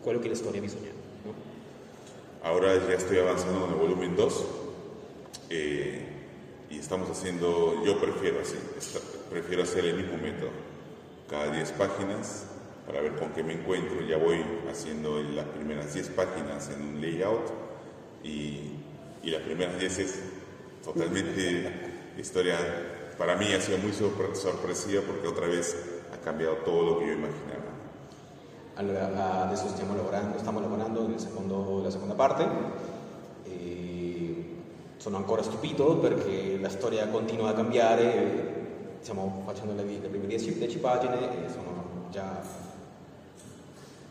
quello 0.00 0.18
che 0.18 0.28
la 0.28 0.34
storia 0.34 0.60
bisognava. 0.60 0.96
¿no? 1.24 1.34
Ahora 2.42 2.74
ya 2.74 2.94
estoy 2.94 3.18
avanzando 3.18 3.66
en 3.66 3.72
el 3.72 3.78
volumen 3.78 4.16
2 4.16 4.61
eh, 5.52 6.08
y 6.70 6.78
estamos 6.78 7.10
haciendo, 7.10 7.84
yo 7.84 8.00
prefiero 8.00 8.40
así, 8.40 8.56
prefiero 9.30 9.62
hacer 9.62 9.84
el 9.84 9.96
mismo 9.96 10.16
método, 10.16 10.50
cada 11.28 11.52
10 11.52 11.72
páginas 11.72 12.46
para 12.86 13.00
ver 13.02 13.14
con 13.16 13.30
qué 13.30 13.42
me 13.42 13.52
encuentro. 13.52 14.00
Ya 14.00 14.16
voy 14.16 14.42
haciendo 14.70 15.22
las 15.22 15.44
primeras 15.46 15.92
10 15.92 16.08
páginas 16.10 16.70
en 16.70 16.82
un 16.82 17.00
layout 17.00 17.52
y, 18.24 18.78
y 19.22 19.30
las 19.30 19.42
primeras 19.42 19.78
10 19.78 19.98
es 19.98 20.22
totalmente 20.82 21.70
historia, 22.18 22.56
para 23.18 23.36
mí 23.36 23.52
ha 23.52 23.60
sido 23.60 23.78
muy 23.78 23.92
sorpresiva 23.92 25.02
porque 25.06 25.28
otra 25.28 25.46
vez 25.46 25.76
ha 26.12 26.16
cambiato 26.24 26.56
tutto 26.56 26.82
lo 26.82 26.98
che 26.98 27.04
io 27.04 27.12
immaginavo. 27.12 27.72
Allora, 28.76 29.42
adesso 29.42 29.68
stiamo 29.68 29.94
lavorando, 29.94 30.38
stiamo 30.38 30.58
lavorando 30.60 31.06
nella 31.06 31.18
secondo, 31.18 31.84
seconda 31.90 32.14
parte 32.14 32.42
e 32.42 32.91
sono 35.02 35.16
ancora 35.16 35.42
stupito 35.42 35.96
perché 35.96 36.56
la 36.60 36.68
storia 36.68 37.08
continua 37.08 37.48
a 37.48 37.54
cambiare, 37.54 38.98
stiamo 39.00 39.42
facendo 39.44 39.74
le, 39.74 39.82
le 39.82 40.06
prime 40.06 40.28
10 40.28 40.78
pagine 40.78 41.44
e 41.44 41.50
sono 41.50 42.06
già 42.12 42.40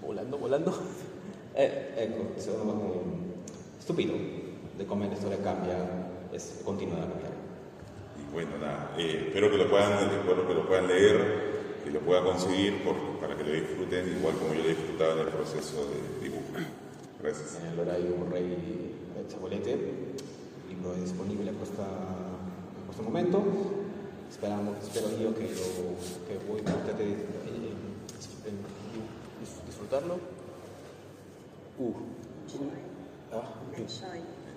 volando, 0.01 0.37
volando. 0.37 1.09
Eh, 1.53 1.91
ecco, 1.95 2.39
sono 2.39 3.19
stupito 3.77 4.13
di 4.13 4.85
come 4.85 5.09
la 5.09 5.15
storia 5.15 5.37
cambia 5.41 5.75
e 6.31 6.39
continua 6.63 6.95
a 6.95 7.07
cambiare. 7.07 7.35
Y 8.17 8.31
bueno, 8.31 8.51
nada, 8.57 8.91
eh, 8.95 9.25
espero 9.27 9.49
que 9.49 9.57
lo 9.57 9.67
puedan, 9.67 10.09
espero 10.11 10.47
que 10.47 10.53
lo 10.53 10.65
puedan 10.65 10.87
leer, 10.87 11.81
que 11.83 11.91
lo 11.91 11.99
puedan 11.99 12.23
conseguir 12.23 12.85
por, 12.85 12.95
para 13.19 13.35
que 13.35 13.43
lo 13.43 13.51
disfruten 13.51 14.15
igual 14.17 14.35
como 14.35 14.53
yo 14.53 14.61
lo 14.61 14.69
he 14.69 14.75
disfrutado 14.75 15.11
en 15.19 15.27
el 15.27 15.33
proceso 15.33 15.85
de 15.89 16.23
dibujo. 16.23 16.53
Gracias. 17.21 17.59
Eh, 17.61 17.67
allora 17.67 17.97
io 17.97 18.15
vorrei, 18.15 18.95
se 19.27 19.37
volete, 19.37 19.71
il 19.71 20.30
libro 20.81 20.93
è 20.93 20.97
disponibile 20.97 21.51
a, 21.51 21.53
questa, 21.53 21.83
a 21.83 22.85
questo 22.85 23.03
momento, 23.03 23.79
Speriamo, 24.29 24.73
spero 24.79 25.09
io 25.19 25.33
che, 25.33 25.49
lo, 25.53 25.95
che 26.25 26.39
voi 26.47 26.61
potete 26.61 27.03
eh, 27.03 27.75
eh, 28.45 28.51
disfrutarlo. 29.65 30.19
Uh. 31.75 31.95
Ah, 33.29 33.43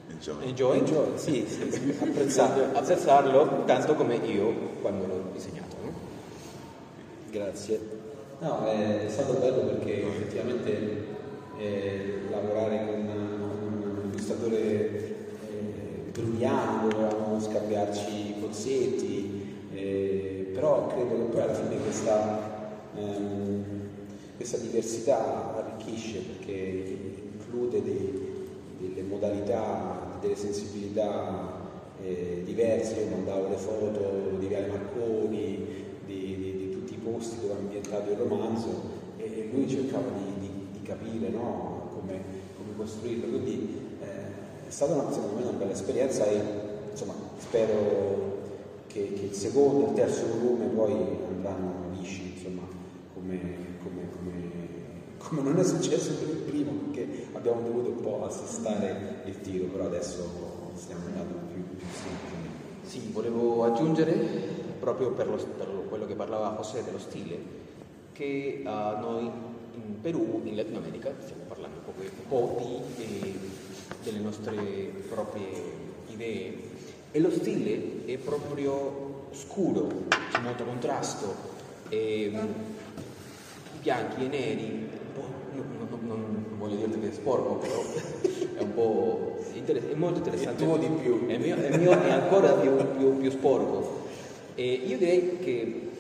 Enjoy. 0.09 0.47
Enjoy? 0.47 0.79
Enjoy, 0.79 1.19
sì, 1.19 1.45
sì, 1.49 1.71
sì. 1.73 1.97
Apprezzarlo, 2.01 2.79
apprezzarlo 2.79 3.65
tanto 3.65 3.95
come 3.95 4.15
io 4.17 4.53
quando 4.81 5.07
l'ho 5.07 5.31
disegnato. 5.33 5.77
No? 5.83 5.93
Grazie. 7.31 7.81
No, 8.39 8.65
è 8.67 9.07
stato 9.09 9.35
bello 9.35 9.63
perché 9.63 10.07
effettivamente 10.07 11.07
eh, 11.59 12.21
lavorare 12.31 12.85
con, 12.87 13.09
un 14.05 14.11
illustratore 14.13 15.14
bruttiano, 16.15 16.89
dovevamo 16.89 17.41
scambiarci 17.41 18.35
pozzetti, 18.41 19.43
eh, 19.75 20.51
però 20.55 20.87
credo 20.87 21.17
che 21.17 21.23
poi 21.33 21.43
alla 21.43 21.55
fine 21.55 21.77
questa, 21.81 22.71
ehm, 22.97 23.65
questa 24.37 24.59
diversità 24.59 25.57
arricchisce 25.57 26.21
perché 26.21 26.99
include 27.33 27.83
dei, 27.83 28.33
delle 28.79 29.03
modalità, 29.03 30.19
delle 30.21 30.37
sensibilità 30.37 31.63
eh, 32.01 32.43
diverse. 32.45 33.01
Io 33.01 33.17
mandavo 33.17 33.49
le 33.49 33.57
foto 33.57 34.37
di 34.39 34.47
Viale 34.47 34.69
Marconi, 34.69 35.67
di, 36.07 36.37
di, 36.37 36.57
di, 36.57 36.71
tutti 36.71 36.95
i 36.95 36.99
posti 36.99 37.41
dove 37.41 37.55
è 37.55 37.57
ambientato 37.57 38.11
il 38.11 38.17
romanzo 38.17 39.03
e, 39.17 39.49
lui 39.53 39.69
cercava 39.69 40.11
di, 40.39 40.49
di 40.73 40.83
capire 40.83 41.29
no, 41.29 41.91
come, 41.95 42.21
come, 42.57 42.77
costruirlo. 42.77 43.27
Quindi 43.27 43.84
stata 44.75 44.93
una, 44.93 45.13
secondo 45.13 45.37
me 45.37 45.43
una 45.43 45.53
bella 45.53 45.71
esperienza 45.71 46.27
e 46.27 46.41
insomma, 46.91 47.15
spero 47.39 48.43
che, 48.89 49.13
che, 49.13 49.27
il 49.27 49.33
secondo 49.33 49.87
e 49.87 49.89
il 49.91 49.95
terzo 49.95 50.27
volume 50.27 50.67
poi 50.67 50.93
andranno 51.29 51.91
lisci, 51.93 52.33
insomma, 52.35 52.63
come, 53.15 53.39
come, 53.85 54.09
come 55.19 55.43
non 55.43 55.57
è 55.61 55.63
successo 55.63 56.15
per 56.15 56.29
il 56.29 56.43
primo, 56.43 56.73
perché 56.73 57.27
abbiamo 57.35 57.63
dovuto 57.63 57.91
un 57.91 58.01
po' 58.01 58.25
assestare 58.25 59.23
il 59.27 59.41
tiro, 59.43 59.67
però 59.67 59.85
adesso 59.85 60.29
stiamo 60.75 61.07
andando 61.07 61.35
più, 61.53 61.77
più 61.77 61.87
semplicemente. 61.93 62.89
Sì, 62.89 63.11
volevo 63.13 63.63
aggiungere, 63.63 64.13
proprio 64.81 65.13
per, 65.13 65.29
lo, 65.29 65.37
per 65.37 65.69
quello 65.89 66.05
che 66.07 66.15
parlava 66.15 66.57
José 66.57 66.83
dello 66.83 66.99
stile, 66.99 67.39
che 68.11 68.61
uh, 68.65 69.01
noi 69.01 69.31
in 69.75 70.01
Perù, 70.01 70.41
in 70.43 70.57
Latino 70.57 70.79
America, 70.79 71.13
stiamo 71.23 71.45
parlando 71.47 71.77
un 71.87 71.95
po', 72.29 72.37
un 72.37 72.57
po 72.57 72.83
di, 72.97 73.03
eh, 73.05 73.64
delle 74.05 74.19
nostre 74.21 74.55
proprie 75.09 75.49
idee, 76.09 76.57
e 77.11 77.19
lo 77.19 77.31
stile 77.31 78.05
è 78.05 78.17
proprio 78.19 79.29
scuro, 79.33 79.89
c'è 80.31 80.41
molto 80.41 80.65
contrasto, 80.65 81.35
e, 81.89 82.31
bianchi 83.81 84.25
e 84.25 84.29
neri, 84.29 84.89
non, 85.55 85.89
non, 85.89 86.01
non, 86.07 86.45
voglio 86.59 86.77
dirti 86.77 87.01
che 87.01 87.09
è 87.11 87.13
sporco, 87.13 87.55
però 87.55 87.83
è 88.57 88.63
un 88.63 88.75
po' 88.75 89.45
interess- 89.55 89.89
è 89.89 89.95
molto 89.95 90.19
interessante. 90.19 90.63
Il 90.63 90.69
tuo 90.69 90.79
di 90.79 90.87
più. 90.87 91.27
È, 91.27 91.37
mio, 91.39 91.57
è, 91.57 91.77
mio, 91.77 91.91
è 91.91 92.11
ancora 92.11 92.53
più, 92.53 92.77
più, 92.97 93.19
più, 93.19 93.31
sporco. 93.31 94.03
E 94.55 94.65
io 94.65 94.99
direi 94.99 95.39
che 95.39 95.91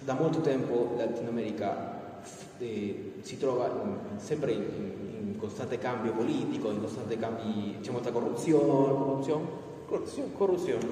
da 0.00 0.14
molto 0.14 0.40
tempo 0.40 0.94
la 0.96 1.04
Latino 1.04 1.30
America 1.30 2.22
eh, 2.58 3.12
si 3.22 3.38
trova 3.38 3.66
in, 3.66 4.18
sempre 4.20 4.52
in, 4.52 4.62
in, 4.62 5.15
costante 5.38 5.78
cambio 5.78 6.12
politico, 6.12 6.70
in 6.70 6.80
costante 6.80 7.18
cambi, 7.18 7.76
c'è 7.80 7.90
molta 7.90 8.10
corruzione, 8.10 8.64
corruzione, 8.66 9.44
corruzione, 9.86 10.28
corruzione. 10.36 10.86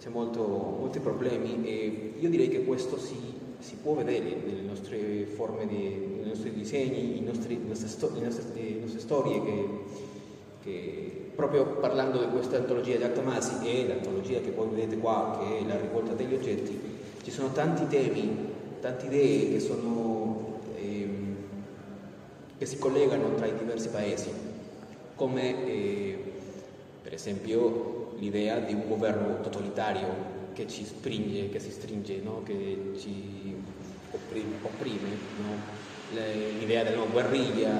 c'è 0.00 0.08
molto, 0.08 0.42
molti 0.42 1.00
problemi 1.00 1.64
e 1.64 2.14
io 2.18 2.28
direi 2.28 2.48
che 2.48 2.64
questo 2.64 2.98
si 2.98 3.34
si 3.64 3.76
può 3.82 3.94
vedere 3.94 4.36
nelle 4.44 4.60
nostre 4.60 5.24
forme, 5.24 5.66
di, 5.66 5.76
nei 5.76 6.28
nostri 6.28 6.52
disegni, 6.52 7.16
in 7.16 7.24
nostri, 7.24 7.58
le, 7.62 7.68
nostre 7.68 7.88
sto, 7.88 8.10
le, 8.12 8.20
nostre, 8.20 8.44
le, 8.52 8.78
nostre, 8.78 9.00
storie 9.00 9.42
che, 9.42 9.68
che, 10.62 11.30
proprio 11.34 11.64
parlando 11.64 12.18
di 12.18 12.30
questa 12.30 12.58
antologia 12.58 12.98
di 12.98 13.04
Artamasi 13.04 13.66
e 13.66 13.86
l'antologia 13.86 14.40
che 14.40 14.50
poi 14.50 14.68
vedete 14.68 14.98
qua, 14.98 15.38
che 15.40 15.60
è 15.60 15.66
la 15.66 15.80
rivolta 15.80 16.12
degli 16.12 16.34
oggetti, 16.34 16.78
ci 17.22 17.30
sono 17.30 17.52
tanti 17.52 17.86
temi, 17.86 18.36
tante 18.82 19.06
idee 19.06 19.52
che, 19.52 19.60
sono, 19.60 19.80
che 22.64 22.70
si 22.70 22.78
collegano 22.78 23.34
tra 23.34 23.44
i 23.44 23.54
diversi 23.54 23.88
paesi, 23.88 24.32
come 25.16 25.66
eh, 25.66 26.18
per 27.02 27.12
esempio 27.12 28.14
l'idea 28.18 28.58
di 28.58 28.72
un 28.72 28.88
governo 28.88 29.42
totalitario 29.42 30.32
che 30.54 30.66
ci 30.66 30.86
stringe, 30.86 31.50
che 31.50 31.60
si 31.60 31.70
stringe, 31.70 32.20
no? 32.22 32.42
che 32.42 32.92
ci 32.98 33.54
opprime, 34.10 34.54
opprime 34.62 35.08
no? 35.42 35.82
l'idea 36.58 36.84
della 36.84 37.04
guerriglia, 37.04 37.70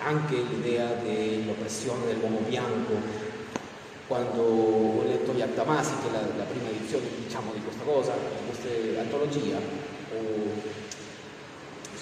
anche 0.00 0.34
l'idea 0.34 0.94
dell'oppressione 0.94 2.06
dell'uomo 2.06 2.40
bianco. 2.48 3.20
Quando 4.08 4.42
ho 4.42 5.02
letto 5.04 5.32
Yaktamasi, 5.32 5.94
che 6.02 6.08
è 6.08 6.12
la, 6.12 6.20
la 6.38 6.44
prima 6.44 6.68
edizione 6.70 7.06
diciamo, 7.24 7.52
di 7.52 7.60
questa 7.62 7.84
cosa, 7.84 8.14
di 8.14 8.46
questa 8.46 9.00
antologia, 9.00 9.58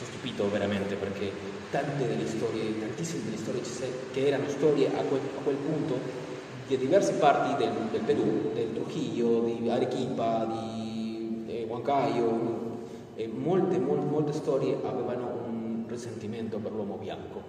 sono 0.00 0.10
stupito 0.12 0.50
veramente 0.50 0.94
perché 0.94 1.30
tante 1.70 2.06
delle 2.06 2.26
storie, 2.26 2.78
tantissime 2.78 3.24
delle 3.24 3.36
storie 3.36 3.60
che 4.12 4.26
erano 4.26 4.48
storie 4.48 4.86
a 4.88 5.02
quel, 5.02 5.20
a 5.36 5.42
quel 5.42 5.56
punto 5.56 5.98
di 6.66 6.78
diverse 6.78 7.14
parti 7.14 7.62
del, 7.62 7.72
del 7.90 8.00
Perù, 8.00 8.52
del 8.54 8.72
Trujillo, 8.72 9.40
di 9.40 9.68
Arequipa, 9.68 10.46
di, 10.46 11.42
di 11.44 11.66
Huancayo, 11.68 12.68
e 13.14 13.26
molte, 13.26 13.78
molte, 13.78 14.06
molte 14.06 14.32
storie 14.32 14.78
avevano 14.82 15.26
un 15.46 15.84
risentimento 15.86 16.58
per 16.58 16.72
l'uomo 16.72 16.94
bianco, 16.94 17.42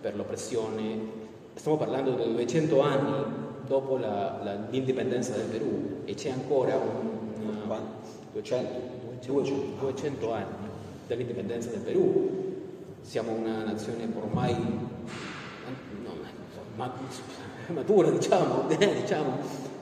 per 0.00 0.16
l'oppressione. 0.16 1.22
Stiamo 1.54 1.76
parlando 1.76 2.12
di 2.12 2.32
200 2.32 2.80
anni 2.80 3.24
dopo 3.66 3.98
la, 3.98 4.40
la, 4.42 4.54
l'indipendenza 4.70 5.34
del 5.34 5.46
Perù 5.46 6.00
e 6.04 6.14
c'è 6.14 6.30
ancora 6.30 6.74
un, 6.76 7.12
200, 8.32 8.70
200, 9.20 9.76
200 9.78 10.32
anni 10.32 10.73
dall'indipendenza 11.06 11.70
del 11.70 11.80
Perù. 11.80 12.52
Siamo 13.02 13.32
una 13.32 13.64
nazione 13.64 14.08
ormai 14.16 14.54
no, 14.54 16.14
matura, 17.68 18.10
diciamo, 18.10 18.66
diciamo, 18.68 19.38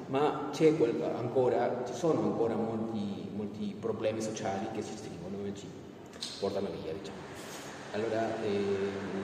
ma 0.06 0.50
quel, 0.52 1.02
ancora, 1.16 1.82
ci 1.86 1.94
sono 1.94 2.22
ancora 2.22 2.54
molti, 2.54 3.28
molti 3.34 3.76
problemi 3.78 4.20
sociali 4.20 4.66
che 4.72 4.82
si 4.82 4.96
stringono 4.96 5.46
e 5.46 5.52
ci 5.54 5.66
portano 6.40 6.68
via, 6.82 6.92
diciamo. 6.92 7.20
Allora, 7.92 8.42
eh, 8.42 9.20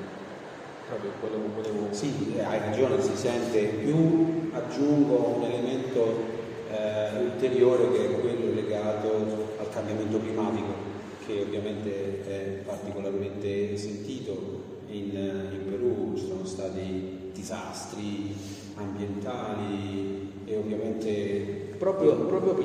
proprio 0.86 1.10
quello 1.20 1.36
che 1.42 1.70
volevo... 1.70 1.92
Sì, 1.92 2.34
hai 2.42 2.58
ragione, 2.58 3.02
si 3.02 3.16
sente 3.16 3.60
più, 3.64 4.50
aggiungo 4.52 5.36
un 5.36 5.44
elemento 5.44 6.36
eh, 6.70 7.18
ulteriore 7.20 7.90
che 7.92 8.04
è 8.04 8.20
quello 8.20 8.54
legato 8.54 9.54
al 9.58 9.68
cambiamento 9.70 10.20
climatico 10.20 10.87
che 11.28 11.42
ovviamente 11.42 12.24
è 12.24 12.62
particolarmente 12.64 13.76
sentito 13.76 14.62
in, 14.88 15.10
in 15.10 15.68
Perù, 15.68 16.14
ci 16.16 16.24
sono 16.26 16.46
stati 16.46 17.30
disastri 17.34 18.34
ambientali 18.76 20.32
e 20.46 20.56
ovviamente... 20.56 21.66
Proprio, 21.78 22.16
proprio 22.26 22.58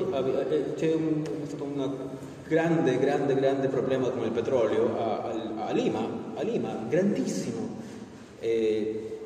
eh, 0.48 0.74
c'è 0.74 0.92
un, 0.94 1.22
stato 1.46 1.62
un 1.62 1.94
grande, 2.48 2.98
grande, 2.98 3.34
grande 3.34 3.68
problema 3.68 4.08
come 4.08 4.26
il 4.26 4.32
petrolio 4.32 4.98
a, 4.98 5.66
a, 5.66 5.70
Lima, 5.72 6.32
a 6.34 6.42
Lima, 6.42 6.84
grandissimo. 6.88 7.76
E 8.40 9.18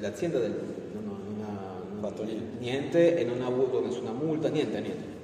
l'azienda 0.00 0.38
del, 0.38 0.54
non, 0.94 1.04
non, 1.04 1.44
ha, 1.44 1.82
non 1.90 1.98
ha 1.98 2.08
fatto 2.08 2.22
niente. 2.22 2.58
niente 2.58 3.18
e 3.18 3.24
non 3.24 3.42
ha 3.42 3.46
avuto 3.46 3.84
nessuna 3.84 4.12
multa, 4.12 4.48
niente, 4.48 4.80
niente. 4.80 5.15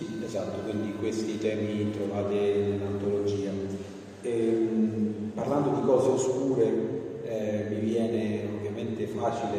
Sì, 0.00 0.18
esatto, 0.24 0.60
quindi 0.60 0.94
questi 0.94 1.36
temi 1.36 1.90
trovate 1.90 2.34
nell'antologia. 2.34 3.50
Ehm, 4.22 5.32
parlando 5.34 5.78
di 5.78 5.82
cose 5.82 6.08
oscure, 6.08 6.72
eh, 7.22 7.66
mi 7.68 7.80
viene 7.80 8.48
ovviamente 8.56 9.06
facile 9.08 9.58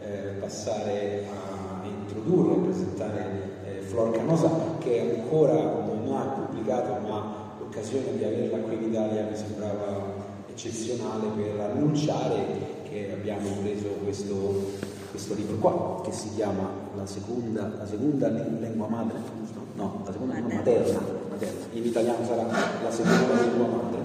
eh, 0.00 0.38
passare 0.40 1.26
a 1.28 1.86
introdurre, 1.86 2.54
a 2.54 2.64
presentare 2.64 3.50
eh, 3.66 3.82
Flor 3.82 4.12
Canosa, 4.12 4.48
che 4.78 4.98
ancora 4.98 5.60
non 5.60 6.10
ha 6.16 6.40
pubblicato, 6.40 7.06
ma 7.06 7.56
l'occasione 7.58 8.16
di 8.16 8.24
averla 8.24 8.60
qui 8.60 8.76
in 8.76 8.84
Italia 8.84 9.28
mi 9.28 9.36
sembrava 9.36 10.06
eccezionale 10.48 11.26
per 11.36 11.60
annunciare 11.60 12.46
che 12.88 13.12
abbiamo 13.12 13.50
preso 13.60 13.88
questo, 14.02 14.70
questo 15.10 15.34
libro 15.34 15.56
qua, 15.56 16.00
che 16.02 16.12
si 16.12 16.34
chiama 16.34 16.80
La 16.96 17.04
seconda, 17.04 17.74
la 17.76 17.86
seconda 17.86 18.28
lingua 18.28 18.88
madre 18.88 19.41
no, 19.74 20.02
la 20.04 20.12
seconda 20.12 20.34
lingua 20.34 20.54
materna, 20.54 21.00
materna, 21.30 21.64
in 21.72 21.84
italiano 21.84 22.24
sarà 22.24 22.46
la 22.82 22.90
seconda 22.90 23.42
lingua 23.42 23.66
madre. 23.66 24.00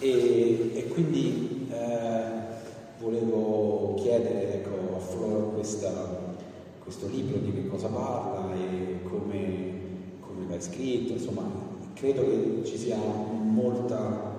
E, 0.00 0.70
e 0.74 0.88
quindi 0.88 1.68
eh, 1.70 2.30
volevo 3.00 3.94
chiedere 3.96 4.54
ecco, 4.54 4.96
a 4.96 4.98
Flor 4.98 5.54
questo 5.54 7.06
libro 7.08 7.38
di 7.38 7.52
che 7.52 7.68
cosa 7.68 7.88
parla 7.88 8.54
e 8.54 9.02
come, 9.02 9.72
come 10.20 10.46
va 10.48 10.60
scritto, 10.60 11.12
insomma, 11.12 11.42
credo 11.94 12.22
che 12.22 12.62
ci 12.64 12.76
sia 12.76 12.96
molta... 12.96 14.36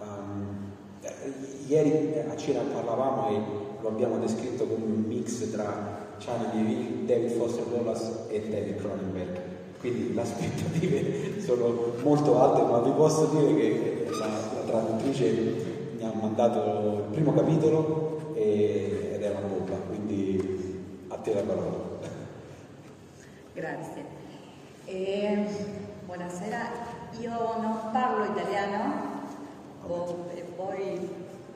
Um, 0.00 0.70
ieri 1.66 2.14
a 2.28 2.36
cena 2.36 2.60
parlavamo 2.60 3.28
e 3.28 3.40
lo 3.80 3.88
abbiamo 3.88 4.18
descritto 4.18 4.66
come 4.66 4.84
un 4.84 5.04
mix 5.06 5.50
tra 5.50 6.00
David 7.04 7.30
Foster 7.30 7.64
Wallace 7.66 8.28
e 8.28 8.48
David 8.48 8.76
Cronenberg 8.76 9.51
quindi 9.82 10.14
le 10.14 10.20
aspettative 10.20 11.40
sono 11.42 11.94
molto 12.04 12.40
alte, 12.40 12.62
ma 12.62 12.78
vi 12.78 12.92
posso 12.92 13.26
dire 13.26 13.54
che 13.56 14.06
la, 14.10 14.26
la 14.26 14.60
traduttrice 14.64 15.30
mi 15.96 16.04
ha 16.04 16.12
mandato 16.14 17.06
il 17.08 17.12
primo 17.12 17.34
capitolo 17.34 18.32
e, 18.34 19.10
ed 19.14 19.22
è 19.22 19.30
una 19.30 19.40
bomba, 19.40 19.74
quindi 19.88 21.04
a 21.08 21.16
te 21.16 21.34
la 21.34 21.40
parola. 21.40 21.78
Grazie. 23.54 24.04
Eh, 24.84 25.46
buonasera, 26.06 26.58
io 27.18 27.30
non 27.60 27.78
parlo 27.92 28.24
italiano, 28.26 29.26
puoi 30.54 31.08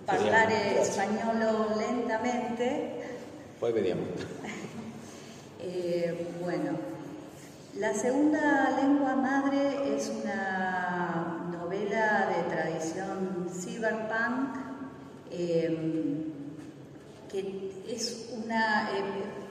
parlare 0.05 0.83
spagnolo 0.83 1.77
lentamente. 1.77 2.91
Poi 3.59 3.73
vediamo. 3.73 4.03
Eh, 5.59 6.15
bueno. 6.39 6.96
La 7.79 7.93
segunda 7.93 8.71
lengua 8.81 9.15
madre 9.17 9.95
es 9.95 10.09
una 10.09 11.47
novela 11.53 12.27
de 12.27 12.55
tradición 12.55 13.51
cyberpunk 13.53 14.57
em, 15.31 16.33
que 17.29 17.85
es 17.87 18.31
una, 18.33 18.89
em, 18.97 19.05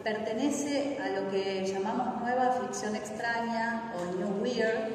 pertenece 0.04 0.98
a 0.98 1.22
lo 1.22 1.30
que 1.30 1.66
llamamos 1.68 2.20
nueva 2.20 2.52
ficción 2.54 2.96
extraña 2.96 3.94
o 3.96 4.18
New 4.18 4.42
Weird, 4.42 4.90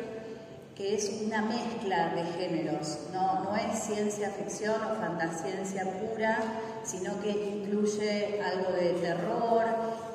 que 0.75 0.97
es 0.97 1.23
una 1.25 1.43
mezcla 1.43 2.09
de 2.09 2.25
géneros, 2.33 2.99
no, 3.12 3.45
no 3.45 3.55
es 3.55 3.79
ciencia 3.79 4.31
ficción 4.31 4.75
o 4.75 4.97
fantasciencia 4.97 5.85
pura, 5.85 6.37
sino 6.83 7.21
que 7.21 7.31
incluye 7.31 8.43
algo 8.43 8.73
de 8.73 8.90
terror, 8.95 9.64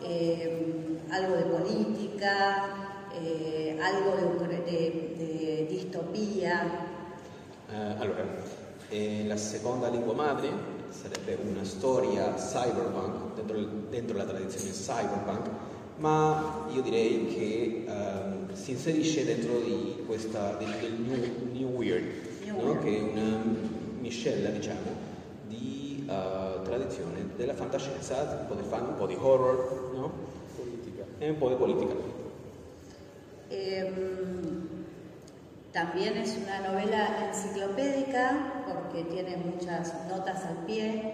em, 0.04 0.99
algo 1.10 1.36
de 1.38 1.43
política, 1.43 2.85
eh, 3.21 3.78
algo 3.82 4.15
de, 4.15 4.63
de, 4.65 5.15
de 5.17 5.67
distopia? 5.69 6.86
Eh, 7.71 7.95
allora, 7.99 8.25
eh, 8.89 9.23
la 9.28 9.38
seconda 9.38 9.89
lingua 9.89 10.13
madre 10.13 10.49
sarebbe 10.89 11.38
una 11.43 11.63
storia 11.63 12.34
cyberpunk, 12.36 13.36
dentro, 13.36 13.58
dentro 13.89 14.17
la 14.17 14.25
tradizione 14.25 14.71
cyberpunk, 14.71 15.49
ma 15.97 16.67
io 16.73 16.82
direi 16.82 17.28
che 17.28 17.86
um, 17.88 18.54
si 18.54 18.71
inserisce 18.71 19.25
dentro 19.25 19.60
di 19.60 20.04
questa, 20.06 20.56
del, 20.58 20.69
del 20.80 20.93
new, 20.93 21.51
new, 21.51 21.69
Weird, 21.69 22.06
new 22.43 22.56
no? 22.56 22.71
weird. 22.71 22.84
che 22.84 22.97
è 22.97 23.01
una 23.01 23.41
miscela, 23.99 24.49
diciamo, 24.49 25.13
di 25.47 26.06
uh, 26.08 26.62
tradizione 26.63 27.30
della 27.36 27.54
fantascienza, 27.54 28.39
un 28.41 28.47
po' 28.47 28.62
di 28.62 28.67
fan, 28.67 28.88
un 28.88 28.95
po' 28.95 29.08
di 29.08 29.15
horror, 29.19 29.91
no? 29.93 30.12
politica. 30.56 31.04
e 31.17 31.30
un 31.30 31.38
po' 31.38 31.49
di 31.49 31.56
politica. 31.56 32.23
Eh, 33.49 33.91
también 35.71 36.17
es 36.17 36.38
una 36.38 36.62
novela 36.62 37.27
enciclopédica 37.27 38.63
porque 38.65 39.03
tiene 39.03 39.38
muchas 39.38 39.93
notas 40.10 40.45
al 40.45 40.65
pie. 40.65 41.12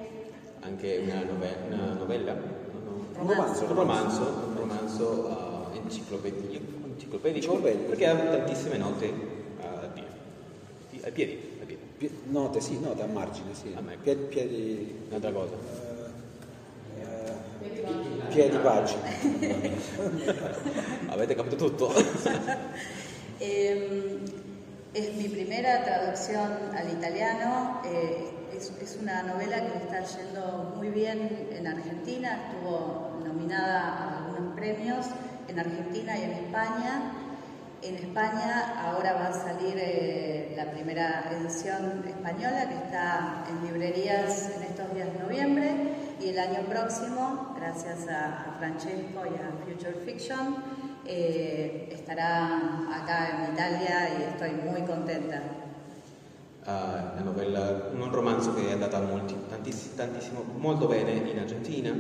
Anche 0.62 1.02
una, 1.04 1.24
nove- 1.24 1.58
una 1.68 1.94
novella, 1.96 2.36
no, 2.36 3.18
romanzo. 3.18 3.66
un 3.66 3.76
romanzo, 3.76 4.22
un 4.48 4.56
romanzo 4.56 5.72
uh, 5.74 5.78
enciclopedico, 5.78 6.64
enciclopedico 6.94 7.56
perché 7.56 8.08
ha 8.08 8.16
tantissime 8.16 8.78
note 8.78 9.08
uh, 9.08 9.64
al 9.64 9.90
piede. 9.90 11.06
Ai 11.06 11.12
piedi, 11.12 11.40
ai 11.60 11.66
piedi. 11.98 12.16
Note, 12.30 12.62
sì, 12.62 12.80
note 12.80 13.02
a 13.02 13.08
margine, 13.08 13.54
sì. 13.54 13.74
A 13.76 13.82
piedi, 14.02 14.24
piedi... 14.26 14.96
Un'altra 15.10 15.32
cosa. 15.32 15.81
Piedi 18.32 18.58
pagina. 18.58 19.10
Avete 21.12 21.36
capito 21.36 21.56
tutto? 21.56 21.92
eh, 23.40 24.20
es 24.94 25.16
mi 25.16 25.28
primera 25.28 25.84
traducción 25.84 26.52
al 26.76 26.90
italiano. 26.92 27.82
Eh, 27.86 28.32
es, 28.56 28.72
es, 28.82 28.98
una 29.02 29.24
novela 29.24 29.62
que 29.62 29.78
está 29.78 30.04
yendo 30.04 30.74
muy 30.76 30.90
bien 30.90 31.50
en 31.52 31.68
Argentina. 31.68 32.52
Estuvo 32.52 33.20
nominada 33.26 33.82
a 33.82 34.18
algunos 34.26 34.56
premios 34.56 35.08
en 35.48 35.60
Argentina 35.60 36.18
y 36.18 36.24
en 36.24 36.32
España. 36.32 37.14
En 37.82 37.96
España 37.96 38.76
ahora 38.86 39.14
va 39.14 39.28
a 39.28 39.34
salir 39.34 39.74
eh, 39.78 40.54
la 40.56 40.72
primera 40.72 41.32
edición 41.32 42.04
española 42.08 42.70
que 42.70 42.76
está 42.76 43.44
en 43.50 43.66
librerías 43.66 44.52
en 44.56 44.64
estos 44.64 44.94
días 44.94 45.12
de 45.12 45.20
noviembre 45.20 46.01
y 46.24 46.30
el 46.30 46.40
año 46.40 46.62
próximo, 46.70 47.54
gracias 47.56 48.08
a, 48.08 48.56
Francesco 48.60 49.24
y 49.26 49.36
a 49.36 49.52
Future 49.66 49.96
Fiction, 50.06 50.56
eh, 51.06 51.90
estará 51.92 52.48
acá 52.94 53.46
en 53.46 53.54
Italia 53.54 54.20
y 54.20 54.24
estoy 54.24 54.52
muy 54.52 54.82
contenta. 54.84 55.42
Uh, 56.64 57.16
la 57.16 57.22
novella, 57.26 57.90
un 57.92 58.12
romanzo 58.12 58.54
che 58.54 58.70
è 58.70 58.72
andata 58.74 59.02
molti, 59.02 59.36
tantiss- 59.50 59.96
tantissimo, 59.96 60.44
molto 60.58 60.86
bene 60.86 61.14
in 61.14 61.40
Argentina 61.40 61.92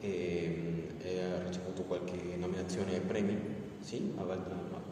e, 0.00 0.86
e, 1.02 1.20
ha 1.20 1.42
ricevuto 1.44 1.82
qualche 1.82 2.16
nominazione 2.38 2.94
ai 2.94 3.00
premi, 3.00 3.36
sì, 3.80 4.14
ha, 4.18 4.22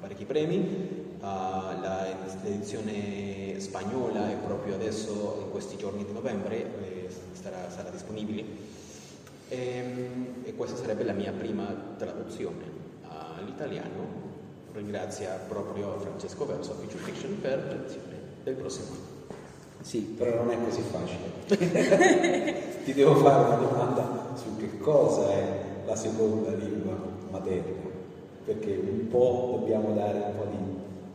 parecchi 0.00 0.24
premi. 0.24 1.08
Uh, 1.20 1.22
la, 1.22 2.06
l'edizione 2.42 3.60
spagnola 3.60 4.28
è 4.28 4.34
proprio 4.34 4.74
adesso, 4.74 5.38
in 5.44 5.50
questi 5.52 5.76
giorni 5.76 6.04
di 6.04 6.12
novembre, 6.12 6.98
starà, 7.40 7.70
sarà 7.70 7.88
disponibile. 7.88 8.44
E, 9.48 9.56
ehm, 9.56 10.26
e, 10.44 10.54
questa 10.54 10.76
sarebbe 10.76 11.04
la 11.04 11.12
mia 11.12 11.32
prima 11.32 11.66
traduzione 11.96 12.78
all'italiano. 13.08 14.28
Ringrazio 14.72 15.28
proprio 15.48 15.98
Francesco 15.98 16.46
Verso, 16.46 16.74
Future 16.74 17.02
Fiction, 17.02 17.40
per 17.40 17.64
l'edizione 17.66 18.18
del 18.44 18.54
prossimo 18.54 18.86
anno. 18.92 19.18
Sì, 19.82 20.00
però 20.00 20.44
non 20.44 20.50
è 20.50 20.58
così 20.62 20.82
facile. 20.82 21.48
Ti 22.84 22.92
devo 22.92 23.14
fare 23.16 23.46
una 23.46 23.56
domanda 23.56 24.34
su 24.34 24.56
che 24.58 24.78
cosa 24.78 25.32
è 25.32 25.58
la 25.86 25.96
seconda 25.96 26.52
lingua 26.52 26.96
materna, 27.30 27.88
perché 28.44 28.76
un 28.76 29.08
po' 29.08 29.56
dobbiamo 29.58 29.92
dare 29.94 30.18
un 30.18 30.36
po' 30.36 30.46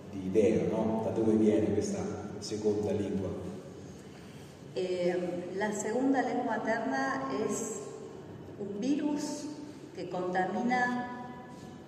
di, 0.09 0.19
di 0.19 0.25
idea, 0.27 0.63
no? 0.69 1.01
Da 1.05 1.11
dove 1.11 1.33
viene 1.35 1.71
questa 1.71 2.03
seconda 2.39 2.91
lingua? 2.91 3.44
Eh, 4.75 5.53
la 5.55 5.71
segunda 5.71 6.21
lengua 6.21 6.57
materna 6.57 7.23
es 7.49 7.79
un 8.59 8.79
virus 8.79 9.45
que 9.95 10.09
contamina 10.09 11.11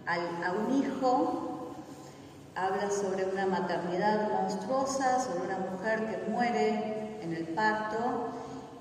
a 0.05 0.51
un 0.53 0.81
hijo 0.81 1.57
habla 2.57 2.89
sobre 2.89 3.25
una 3.25 3.45
maternidad 3.45 4.31
monstruosa, 4.31 5.23
sobre 5.23 5.45
una 5.45 5.59
mujer 5.59 6.05
que 6.09 6.31
muere 6.31 7.19
en 7.21 7.33
el 7.35 7.43
parto 7.49 8.31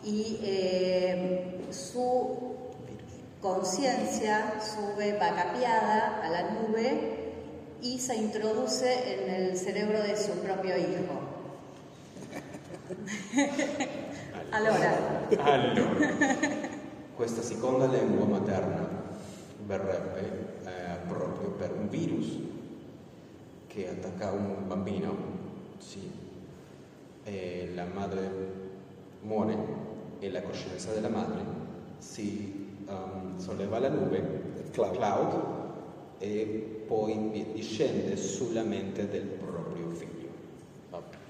y 0.02 0.38
eh, 0.42 1.60
su 1.70 2.54
conciencia 3.42 4.54
sube 4.60 5.18
vacapiada 5.18 6.22
a 6.24 6.30
la 6.30 6.42
nube 6.52 7.34
y 7.82 7.98
se 7.98 8.16
introduce 8.16 9.24
en 9.24 9.34
el 9.34 9.58
cerebro 9.58 10.00
de 10.02 10.16
su 10.16 10.32
propio 10.38 10.78
hijo. 10.78 11.25
allora. 14.50 15.28
allora, 15.38 16.16
questa 17.14 17.42
seconda 17.42 17.86
lingua 17.86 18.26
materna 18.26 18.88
verrebbe 19.64 20.20
eh, 20.64 21.06
proprio 21.08 21.50
per 21.50 21.72
un 21.72 21.88
virus 21.88 22.38
che 23.66 23.88
attacca 23.88 24.30
un 24.30 24.66
bambino, 24.66 25.16
sì, 25.78 26.10
e 27.24 27.70
la 27.74 27.86
madre 27.92 28.30
muore 29.22 29.56
e 30.20 30.30
la 30.30 30.42
coscienza 30.42 30.92
della 30.92 31.08
madre 31.08 31.42
si 31.98 32.84
um, 32.86 33.36
solleva 33.38 33.78
alla 33.78 33.88
nube, 33.88 34.70
cloud, 34.70 34.96
cloud, 34.96 35.54
e 36.18 36.84
poi 36.86 37.46
discende 37.52 38.16
sulla 38.16 38.62
mente 38.62 39.08
del 39.08 39.22
proprio 39.22 39.46
figlio. 39.46 39.55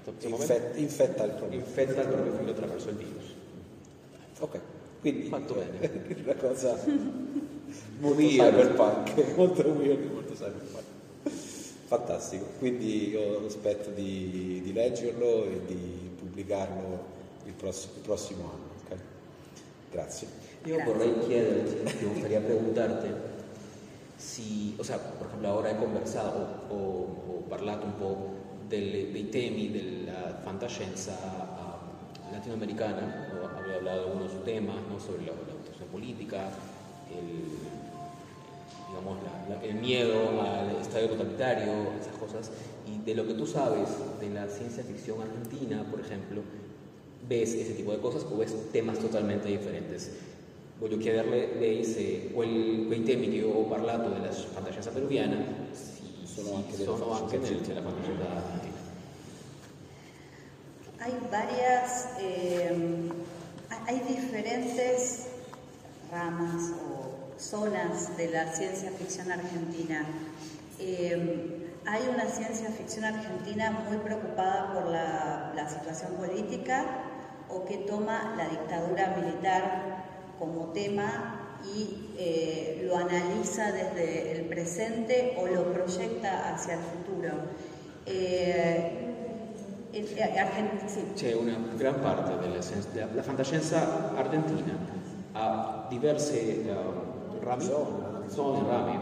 Infett, 0.07 0.77
infetta, 0.77 1.25
il 1.25 1.31
proprio. 1.31 1.59
infetta 1.59 2.01
il 2.01 2.07
proprio 2.07 2.33
figlio 2.37 2.51
attraverso 2.51 2.89
il 2.89 2.95
virus. 2.95 3.33
Ok, 4.39 4.59
quindi 5.01 5.27
fatto 5.27 5.53
bene. 5.55 6.15
Una 6.23 6.35
cosa 6.35 6.79
molto 7.99 8.21
cyberpunk, 8.21 9.35
molto 9.35 9.67
weird, 9.67 10.11
molto 10.11 10.33
cyberpunk. 10.33 10.83
Fantastico, 11.87 12.45
quindi 12.59 13.09
io 13.09 13.45
aspetto 13.45 13.89
di, 13.89 14.61
di 14.63 14.73
leggerlo 14.73 15.45
e 15.45 15.61
di 15.65 16.09
pubblicarlo 16.17 17.15
il 17.45 17.53
prossimo, 17.53 17.93
il 17.95 18.01
prossimo 18.01 18.43
anno. 18.43 18.69
Okay? 18.85 18.97
Grazie. 19.91 20.27
Yo 20.63 20.83
vorrei 20.83 21.17
chiederti, 21.19 21.83
me 21.83 22.11
gustaría 22.11 22.39
preguntarte 22.39 23.35
si, 24.17 24.75
o 24.77 24.83
sea, 24.83 24.97
por 24.97 25.27
ejemplo, 25.27 25.49
ahora 25.49 25.71
he 25.71 25.77
conversado 25.77 26.65
o, 26.69 26.75
o 26.75 27.43
parlato 27.47 27.85
un 27.85 27.93
po' 27.93 28.36
delle, 28.67 29.11
dei 29.11 29.29
temi 29.29 29.71
della 29.71 30.39
fantascienza 30.43 31.15
latinoamericana, 32.31 33.29
había 33.57 33.75
hablado 33.75 34.01
de 34.01 34.07
algunos 34.11 34.43
temas, 34.43 34.75
¿no? 34.89 34.99
sobre 34.99 35.25
la, 35.25 35.31
la 35.31 35.85
política, 35.91 36.49
el, 37.09 37.47
digamos, 38.89 39.17
el 39.63 39.75
miedo 39.75 40.41
al 40.41 40.81
estadio 40.81 41.09
totalitario, 41.09 41.71
esas 41.99 42.15
cosas, 42.17 42.51
y 42.85 43.03
de 43.03 43.15
lo 43.15 43.25
que 43.25 43.33
tú 43.33 43.45
sabes 43.45 43.89
de 44.19 44.29
la 44.29 44.47
ciencia 44.47 44.83
ficción 44.83 45.21
argentina, 45.21 45.83
por 45.89 45.99
ejemplo, 45.99 46.41
ves 47.27 47.53
ese 47.53 47.73
tipo 47.73 47.91
di 47.91 47.99
cose 47.99 48.25
o 48.25 48.37
ves 48.37 48.71
temas 48.71 48.99
totalmente 48.99 49.47
differenti. 49.49 49.95
Voglio 50.79 50.97
chiederle 50.97 51.55
lei 51.59 51.83
se 51.83 52.29
quel, 52.33 52.85
quei 52.87 53.03
temi 53.03 53.29
che 53.29 53.37
io 53.37 53.49
ho 53.49 53.63
parlato 53.63 54.09
della 54.09 54.31
fantascienza 54.31 54.91
peruviana 54.91 55.56
sono 56.37 56.57
anche, 56.57 56.85
sono 56.85 57.13
anche. 57.15 57.39
Hay 60.99 61.13
varias, 61.31 62.09
eh, 62.19 63.11
hay 63.87 63.99
diferentes 64.01 65.27
ramas 66.11 66.71
o 66.85 67.39
zonas 67.39 68.15
de 68.17 68.29
la 68.29 68.53
ciencia 68.53 68.91
ficción 68.91 69.31
argentina. 69.31 70.05
Eh, 70.79 71.71
hay 71.85 72.07
una 72.13 72.25
ciencia 72.27 72.69
ficción 72.69 73.05
argentina 73.05 73.71
muy 73.87 73.97
preocupada 73.97 74.73
por 74.73 74.87
la, 74.87 75.67
situación 75.67 76.13
política 76.13 76.85
o 77.49 77.65
que 77.65 77.77
toma 77.79 78.35
la 78.37 78.47
dictadura 78.47 79.17
militar 79.17 80.05
como 80.39 80.67
tema 80.71 81.36
y 81.65 82.13
eh, 82.17 82.83
lo 82.85 82.95
analiza 82.95 83.71
desde 83.71 84.31
el 84.33 84.45
presente 84.45 85.35
o 85.37 85.47
lo 85.47 85.71
proyecta 85.73 86.53
hacia 86.53 86.73
el 86.73 86.79
futuro. 86.79 87.33
Eh, 88.05 89.05
C'è 91.15 91.33
una 91.33 91.57
gran 91.75 91.99
parte 92.01 92.37
della, 92.37 92.59
la 93.13 93.23
fantascienza 93.23 94.15
argentina 94.15 94.77
ha 95.31 95.87
diverse 95.89 96.63
rami, 97.39 97.63
sono 98.27 98.67
rami. 98.67 98.99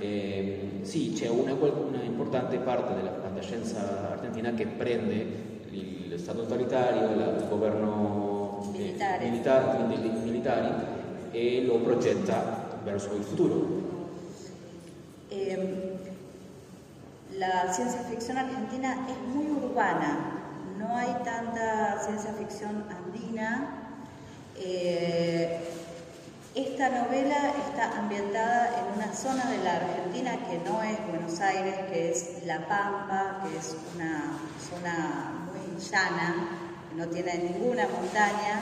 Eh, 0.00 0.80
sì, 0.82 1.12
c'è 1.12 1.28
una, 1.28 1.54
una, 1.54 2.02
importante 2.02 2.58
parte 2.58 2.94
della 2.94 3.12
fantascienza 3.20 4.10
argentina 4.12 4.52
che 4.52 4.66
prende 4.66 5.50
lo 6.08 6.18
Stato 6.18 6.42
totalitario, 6.42 7.10
il 7.10 7.46
governo 7.48 8.70
militare. 8.70 9.24
Eh, 9.24 9.30
militari, 9.30 9.82
militari 10.24 11.01
e 11.32 11.64
lo 11.64 11.78
progetta 11.78 12.78
verso 12.84 13.14
il 13.14 13.22
futuro. 13.22 13.80
Eh, 15.30 15.98
la 17.38 17.72
ciencia 17.72 18.00
ficción 18.02 18.36
argentina 18.38 19.06
es 19.08 19.34
muy 19.34 19.50
urbana, 19.50 20.18
no 20.78 20.96
hay 20.96 21.16
tanta 21.24 21.98
ciencia 22.04 22.32
ficción 22.34 22.84
andina. 22.90 23.68
Eh, 24.56 25.58
Esta 26.54 26.90
novela 26.90 27.54
está 27.66 27.98
ambientada 27.98 28.68
en 28.78 28.98
una 28.98 29.10
zona 29.14 29.48
de 29.50 29.64
la 29.64 29.76
Argentina 29.76 30.36
que 30.50 30.58
no 30.58 30.82
es 30.82 30.98
Buenos 31.08 31.40
Aires, 31.40 31.76
que 31.90 32.10
es 32.10 32.44
La 32.44 32.68
Pampa, 32.68 33.40
que 33.42 33.56
es 33.56 33.74
una 33.94 34.36
zona 34.60 35.32
muy 35.48 35.80
llana, 35.82 36.34
no 36.94 37.06
tiene 37.06 37.38
ninguna 37.38 37.88
montaña. 37.88 38.60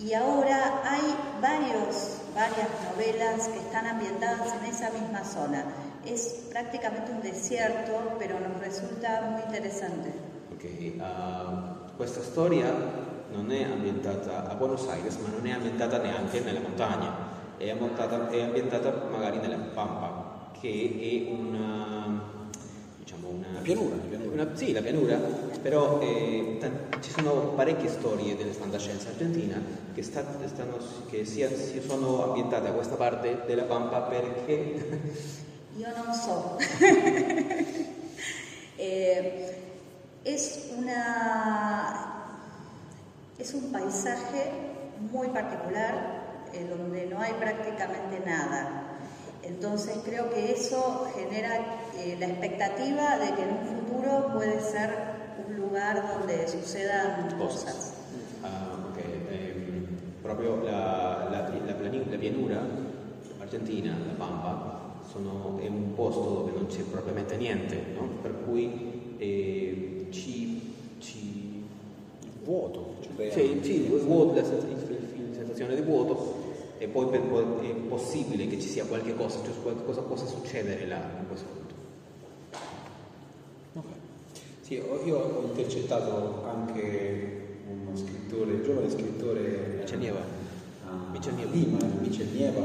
Y 0.00 0.12
ahora 0.12 0.82
hay 0.84 1.14
varios, 1.40 2.18
varias 2.34 2.68
novelas 2.90 3.48
que 3.48 3.58
están 3.58 3.86
ambientadas 3.86 4.54
en 4.60 4.66
esa 4.66 4.90
misma 4.90 5.24
zona. 5.24 5.64
Es 6.04 6.46
prácticamente 6.50 7.12
un 7.12 7.22
desierto, 7.22 8.16
pero 8.18 8.38
nos 8.40 8.60
resulta 8.60 9.22
muy 9.30 9.42
interesante. 9.42 10.12
Okay. 10.56 10.98
Uh, 10.98 11.96
questa 11.96 12.22
storia 12.22 12.66
non 13.32 13.50
è 13.50 13.64
ambientata 13.64 14.48
a 14.50 14.54
Buenos 14.54 14.88
Aires, 14.88 15.16
ma 15.18 15.28
non 15.28 15.46
è 15.46 15.52
ambientata 15.52 15.98
neanche 15.98 16.40
nella 16.40 16.60
montagna, 16.60 17.12
è 17.56 17.70
ambientata, 17.70 18.28
è 18.30 18.42
ambientata 18.42 18.92
magari 19.10 19.38
nella 19.38 19.56
Pampa, 19.74 20.50
che 20.60 20.98
è 21.00 21.30
una, 21.32 22.13
diciamo 23.04 23.28
una, 23.28 23.46
la 23.52 23.60
pianura, 23.60 23.96
la 23.96 24.02
pianura. 24.02 24.42
Una, 24.42 24.56
sì, 24.56 24.72
la 24.72 24.80
pianura, 24.80 25.16
però 25.60 26.00
eh, 26.00 26.56
t- 26.58 26.98
ci 27.00 27.10
sono 27.10 27.52
parecchie 27.54 27.90
storie 27.90 28.34
della 28.34 28.52
fantascienza 28.52 29.10
argentina 29.10 29.60
che, 29.94 30.02
sta, 30.02 30.24
stanno, 30.46 30.78
che 31.08 31.26
si, 31.26 31.46
si 31.54 31.82
sono 31.86 32.24
ambientate 32.24 32.68
a 32.68 32.72
questa 32.72 32.96
parte 32.96 33.42
della 33.46 33.64
Pampa 33.64 34.00
perché... 34.00 35.22
Io 35.76 35.88
non 35.94 36.14
so. 36.14 36.56
eh, 38.76 39.54
es 40.22 40.70
una 40.76 42.12
Es 43.36 43.52
un 43.52 43.72
paisaje 43.72 44.52
muy 45.12 45.26
particular 45.28 46.22
donde 46.70 47.06
no 47.06 47.20
hay 47.20 47.32
prácticamente 47.32 48.20
nada. 48.24 48.83
Entonces 49.46 49.98
creo 50.04 50.30
que 50.30 50.52
eso 50.52 51.06
genera 51.14 51.78
eh, 51.96 52.16
la 52.18 52.26
expectativa 52.26 53.18
de 53.18 53.34
que 53.34 53.42
en 53.42 53.50
un 53.50 53.66
futuro 53.66 54.32
puede 54.34 54.60
ser 54.60 54.90
un 55.46 55.56
lugar 55.56 56.02
donde 56.18 56.48
sucedan 56.48 57.28
cosas. 57.36 57.94
Ah, 58.42 58.76
ok, 58.90 58.98
ehm, 58.98 59.86
proprio 60.22 60.62
la, 60.64 61.28
la, 61.30 61.38
la, 61.66 61.74
plani- 61.76 62.04
la 62.10 62.16
pianura 62.18 62.62
argentina, 63.40 63.96
la 64.06 64.14
Pampa, 64.14 64.80
sono, 65.12 65.58
è 65.62 65.68
un 65.68 65.94
posto 65.94 66.22
dove 66.22 66.52
non 66.52 66.66
c'è 66.66 66.82
propriamente 66.82 67.36
niente, 67.36 67.78
no? 67.94 68.08
per 68.22 68.32
cui 68.44 69.14
eh, 69.18 70.06
ci, 70.10 70.60
ci... 70.98 71.62
Il 72.22 72.30
vuoto. 72.44 72.94
Cioè, 73.16 73.30
Sì, 73.30 73.58
sì, 73.62 73.84
il 73.84 73.90
vuoto, 74.00 74.34
la, 74.34 74.44
sens- 74.44 74.64
il- 74.64 75.28
la 75.30 75.34
sensazione 75.36 75.74
di 75.74 75.82
vuoto 75.82 76.42
e 76.78 76.88
poi 76.88 77.06
per- 77.06 77.60
è 77.62 77.70
possibile 77.88 78.46
che 78.46 78.60
ci 78.60 78.68
sia 78.68 78.84
qualche 78.84 79.14
cosa, 79.14 79.38
cioè 79.44 79.54
qualcosa 79.62 80.00
possa 80.02 80.26
succedere 80.26 80.86
là 80.86 81.00
in 81.20 81.26
questo 81.28 81.46
punto. 81.46 81.74
Ok. 83.74 83.84
Sì, 84.60 84.74
io 85.04 85.18
ho 85.18 85.42
intercettato 85.48 86.44
anche 86.46 87.42
uno 87.68 87.96
scrittore, 87.96 88.62
giovane 88.62 88.90
scrittore 88.90 89.76
Michel 89.80 89.98
Nieva. 89.98 90.20
a 90.86 91.10
Michel 91.10 91.34
Nieva. 91.34 91.50
Lima, 91.52 91.78
Michel 92.00 92.26
Nieva, 92.28 92.62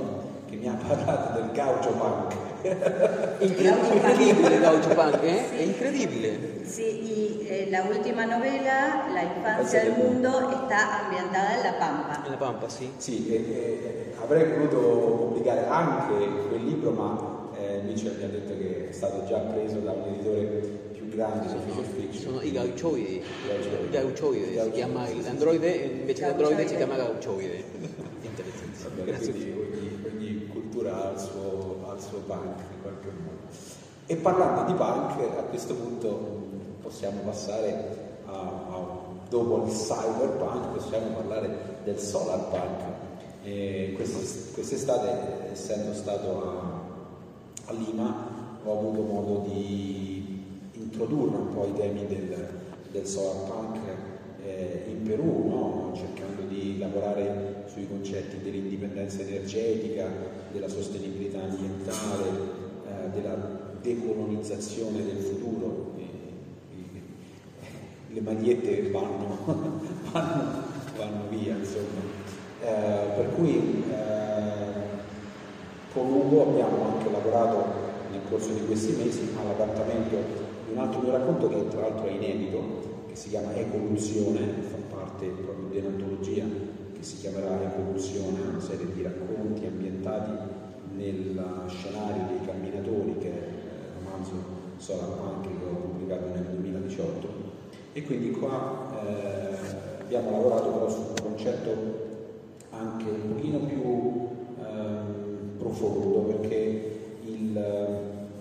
che 0.48 0.56
mi 0.56 0.68
ha 0.68 0.74
parlato 0.74 1.40
del 1.40 1.52
gaucho 1.52 1.92
punk. 1.92 2.49
Incredibile 3.40 4.60
Gaucho 4.60 4.90
Punk, 4.90 5.24
eh? 5.24 5.58
È 5.58 5.62
incredibile. 5.62 6.66
Sí, 6.66 6.84
y 6.84 7.48
eh, 7.48 7.68
la 7.70 7.84
última 7.84 8.26
novela, 8.26 9.08
La 9.14 9.24
infancia 9.24 9.84
del 9.84 9.94
mundo, 9.94 10.50
está 10.52 11.06
ambientada 11.06 11.56
en 11.56 11.64
La 11.64 11.78
Pampa. 11.80 12.22
Nella 12.24 12.38
Pampa, 12.38 12.68
sì. 12.70 12.92
Sì, 12.98 13.28
e- 13.30 13.36
e- 13.36 14.14
avrei 14.22 14.52
voluto 14.52 14.78
pubblicare 14.78 15.66
anche 15.68 16.14
quel 16.50 16.64
libro, 16.66 16.92
ma 16.92 17.50
eh, 17.58 17.82
Mitchell 17.86 18.18
mi 18.18 18.24
ha 18.24 18.28
detto 18.28 18.54
che 18.58 18.90
è 18.90 18.92
stato 18.92 19.26
già 19.26 19.38
preso 19.38 19.80
da 19.80 19.92
un 19.92 20.14
editore 20.14 20.44
più 20.94 21.08
grande 21.10 21.48
su 21.48 21.58
Future 21.60 21.88
Fiction. 21.96 22.22
Sono 22.22 22.42
i. 22.42 22.52
Gaucioidi. 22.52 23.16
I 23.16 23.90
gaucioidi, 23.90 24.60
si 24.62 24.72
chiama 24.72 25.08
l'androide, 25.24 25.72
invece 25.72 26.22
l'androide 26.26 26.68
si 26.68 26.76
chiama 26.76 26.96
gaucioide. 26.96 27.64
Interessante. 28.22 29.04
Grazie. 29.06 29.32
ogni, 29.32 29.54
ogni 29.74 29.79
cultura 30.70 31.08
ha 31.08 31.12
il, 31.12 31.20
suo, 31.20 31.80
ha 31.88 31.94
il 31.96 32.02
suo 32.02 32.20
punk 32.20 32.60
in 32.76 32.82
qualche 32.82 33.08
modo. 33.08 33.38
E 34.06 34.16
parlando 34.16 34.72
di 34.72 34.78
punk, 34.78 35.38
a 35.38 35.44
questo 35.44 35.74
punto 35.76 36.10
mh, 36.10 36.82
possiamo 36.82 37.22
passare 37.22 37.98
a, 38.26 38.32
a- 38.32 38.98
dopo 39.30 39.66
il 39.66 39.72
cyberpunk, 39.72 40.74
possiamo 40.78 41.16
parlare 41.16 41.78
del 41.84 41.98
solar 42.00 42.50
punk. 42.50 42.82
E 43.44 43.94
quest- 43.96 44.54
quest'estate, 44.54 45.52
essendo 45.52 45.94
stato 45.94 46.50
a, 46.50 46.82
a 47.66 47.74
Lima, 47.74 48.28
ho 48.64 48.72
avuto 48.78 49.02
modo 49.02 49.48
di 49.48 50.44
introdurre 50.74 51.38
un 51.38 51.54
po' 51.54 51.66
i 51.66 51.74
temi 51.74 52.06
del, 52.08 52.48
del 52.92 53.06
solar 53.06 53.50
punk 53.50 53.78
eh, 54.44 54.86
in 54.88 55.04
Perù, 55.04 55.48
no? 55.50 55.92
cercando 55.96 56.42
di 56.48 56.78
lavorare 56.80 57.66
sui 57.68 57.88
concetti 57.88 58.42
dell'indipendenza 58.42 59.22
energetica, 59.22 60.08
della 60.52 60.68
sostenibilità 60.68 61.42
ambientale, 61.42 62.28
eh, 62.86 63.10
della 63.14 63.36
decolonizzazione 63.82 65.06
del 65.06 65.18
futuro. 65.18 65.94
E- 65.98 66.02
e- 66.02 67.02
le 68.14 68.22
magliette 68.22 68.90
vanno, 68.92 69.38
vanno, 70.12 70.64
vanno 70.98 71.24
via, 71.30 71.56
insomma. 71.56 72.02
Eh, 72.62 73.16
per 73.16 73.34
cui 73.36 73.84
eh, 73.90 74.88
con 75.94 76.12
Ugo 76.12 76.50
abbiamo 76.50 76.94
anche 76.94 77.10
lavorato 77.10 77.88
nel 78.12 78.22
corso 78.30 78.52
di 78.54 78.66
questi 78.66 78.94
mesi 78.94 79.30
all'adattamento 79.40 80.16
di 80.66 80.74
un 80.74 80.80
altro 80.80 81.02
mio 81.02 81.12
racconto 81.12 81.48
che 81.48 81.68
tra 81.70 81.82
l'altro 81.82 82.06
è 82.06 82.12
inedito, 82.12 82.62
che 83.08 83.16
si 83.16 83.30
chiama 83.30 83.56
Evoluzione, 83.56 84.40
fa 84.70 84.96
parte 84.96 85.28
proprio 85.28 85.68
di 85.70 85.78
un'antologia 85.78 86.44
che 87.00 87.06
si 87.06 87.18
chiamerà 87.20 87.62
Evoluzione, 87.62 88.42
una 88.42 88.60
serie 88.60 88.92
di 88.94 89.02
racconti 89.02 89.66
ambientati 89.66 90.32
nel 90.98 91.42
scenario 91.68 92.26
dei 92.28 92.46
camminatori, 92.46 93.18
che 93.20 93.32
è 93.32 93.48
il 93.48 94.04
romanzo 94.04 94.34
Solar 94.78 95.08
Punk 95.16 95.44
che 95.48 95.64
ho 95.64 95.76
pubblicato 95.76 96.26
nel 96.34 96.44
2018. 96.44 97.28
E 97.94 98.04
quindi 98.04 98.32
qua 98.32 98.92
eh, 99.02 100.02
abbiamo 100.02 100.32
lavorato 100.32 100.70
però 100.72 100.90
su 100.90 101.00
un 101.00 101.14
concetto 101.22 101.70
anche 102.72 103.10
un 103.10 103.34
pochino 103.34 103.60
più 103.60 104.28
ehm, 104.62 105.58
profondo 105.58 106.20
perché 106.34 107.18
il, 107.24 108.00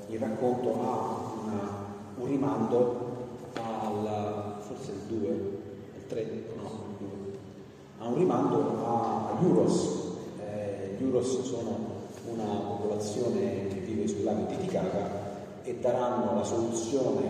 il 0.09 0.19
racconto 0.19 0.73
ha 0.83 1.45
una- 1.45 1.87
un 2.17 2.27
rimando 2.27 3.07
al 3.55 4.57
forse 4.63 4.91
il 4.91 5.17
2, 5.19 5.29
il 5.29 6.07
3, 6.09 6.27
no, 6.57 6.88
il 7.99 8.05
2, 8.05 8.07
ha 8.07 8.07
un 8.09 8.15
rimando 8.15 8.85
a, 8.85 9.31
agli 9.31 9.51
Uros. 9.51 10.07
Eh, 10.39 10.97
gli 10.99 11.05
Uros 11.05 11.43
sono 11.43 11.97
una 12.27 12.45
popolazione 12.45 13.67
che 13.69 13.81
vive 13.81 14.07
sul 14.07 14.25
lago 14.25 14.47
Titicaca 14.47 15.27
e 15.63 15.79
daranno 15.81 16.35
la 16.37 16.45
soluzione 16.45 17.25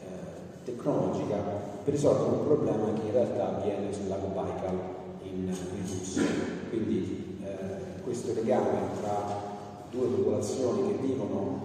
eh, 0.00 0.64
tecnologica 0.64 1.36
per 1.84 1.92
risolvere 1.92 2.30
un 2.30 2.44
problema 2.44 2.92
che 2.92 3.06
in 3.06 3.12
realtà 3.12 3.56
avviene 3.56 3.92
sul 3.92 4.08
lago 4.08 4.28
Baikal 4.28 4.78
in, 5.22 5.48
in 5.48 5.98
Russia. 5.98 6.22
Quindi 6.70 7.38
eh, 7.42 8.02
questo 8.02 8.32
legame 8.32 8.78
tra 9.00 9.52
due 9.90 10.06
popolazioni 10.06 10.88
che 10.88 11.06
vivono 11.06 11.60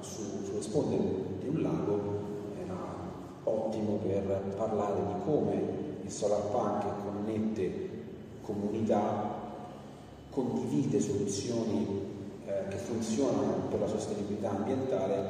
eh, 0.00 0.04
su- 0.04 0.44
sulle 0.44 0.62
sponde 0.62 0.96
di 1.40 1.48
un 1.48 1.62
lago 1.62 1.98
era 2.62 2.76
ottimo 3.44 3.98
per 4.02 4.54
parlare 4.56 5.00
di 5.06 5.24
come 5.24 5.89
il 6.10 6.16
solar 6.16 6.40
punk 6.50 6.82
connette 7.04 7.88
comunità, 8.42 9.38
condivide 10.30 11.00
soluzioni 11.00 11.86
eh, 12.46 12.68
che 12.68 12.76
funzionano 12.78 13.68
per 13.70 13.78
la 13.78 13.86
sostenibilità 13.86 14.50
ambientale, 14.50 15.22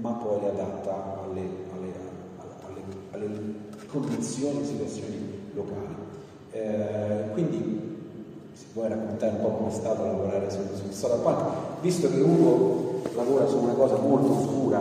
ma 0.00 0.10
poi 0.10 0.40
le 0.40 0.48
adatta 0.48 1.22
alle, 1.22 1.40
alle- 1.72 1.94
alle- 2.66 2.82
alle 3.12 3.40
condizioni 3.86 4.60
e 4.62 4.64
situazioni 4.64 5.50
locali. 5.54 5.94
Eh, 6.50 7.30
quindi 7.32 7.96
si 8.54 8.64
può 8.72 8.88
raccontare 8.88 9.36
un 9.36 9.40
po' 9.40 9.50
come 9.50 9.68
è 9.70 9.72
stato 9.74 10.02
lavorare 10.02 10.50
sul, 10.50 10.68
sul 10.74 10.92
solar 10.92 11.20
punk, 11.20 11.80
visto 11.80 12.10
che 12.10 12.20
Ugo 12.20 13.02
lavora 13.14 13.46
su 13.46 13.56
una 13.58 13.74
cosa 13.74 13.96
molto 13.98 14.32
oscura 14.32 14.80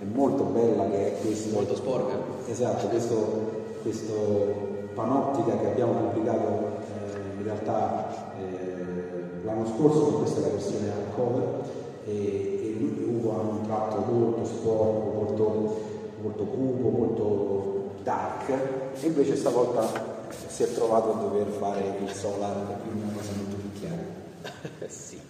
e 0.00 0.04
molto 0.04 0.42
bella 0.44 0.86
che 0.90 1.16
è 1.16 1.20
questo. 1.22 1.54
Molto 1.54 1.74
sporca. 1.76 2.14
Esatto, 2.46 2.88
questo, 2.88 3.54
questo 3.82 4.65
panoptica 4.96 5.58
che 5.58 5.66
abbiamo 5.66 5.92
pubblicato 5.92 6.80
eh, 6.80 7.36
in 7.36 7.44
realtà 7.44 8.34
eh, 8.38 9.44
l'anno 9.44 9.66
scorso, 9.66 10.10
ma 10.10 10.18
questa 10.18 10.40
è 10.40 10.42
la 10.42 10.48
versione 10.48 10.90
hardcover, 10.90 11.60
e, 12.06 12.12
e 12.12 13.04
Ugo 13.04 13.32
ha 13.32 13.40
un 13.42 13.60
tratto 13.62 13.98
molto 14.10 14.44
sporco, 14.46 15.12
molto, 15.12 15.80
molto 16.22 16.44
cupo, 16.44 16.88
molto 16.88 17.90
dark, 18.02 18.48
e 18.48 19.06
invece 19.06 19.36
stavolta 19.36 20.14
si 20.48 20.62
è 20.62 20.72
trovato 20.72 21.12
a 21.12 21.20
dover 21.20 21.46
fare 21.48 21.98
il 22.02 22.10
solar, 22.10 22.78
quindi 22.82 23.02
una 23.02 23.12
cosa 23.12 23.32
molto 23.36 23.56
più 23.56 23.72
chiara. 23.78 24.88
sì. 24.88 25.20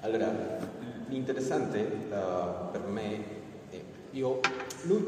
Allora, 0.00 0.32
l'interessante 1.08 1.78
eh, 1.78 2.16
per 2.72 2.82
me 2.88 3.42
io, 4.14 4.38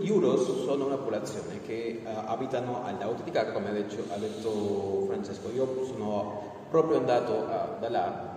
gli 0.00 0.10
Uros 0.10 0.64
sono 0.64 0.86
una 0.86 0.96
popolazione 0.96 1.60
che 1.64 2.02
eh, 2.04 2.08
abitano 2.26 2.82
Caca, 3.30 3.52
come 3.52 3.68
ha 3.68 3.72
detto, 3.72 4.02
ha 4.12 4.16
detto 4.16 5.04
Francesco. 5.06 5.50
Io 5.54 5.84
sono 5.86 6.64
proprio 6.68 6.98
andato 6.98 7.46
a- 7.46 7.76
da 7.78 7.88
là 7.88 8.34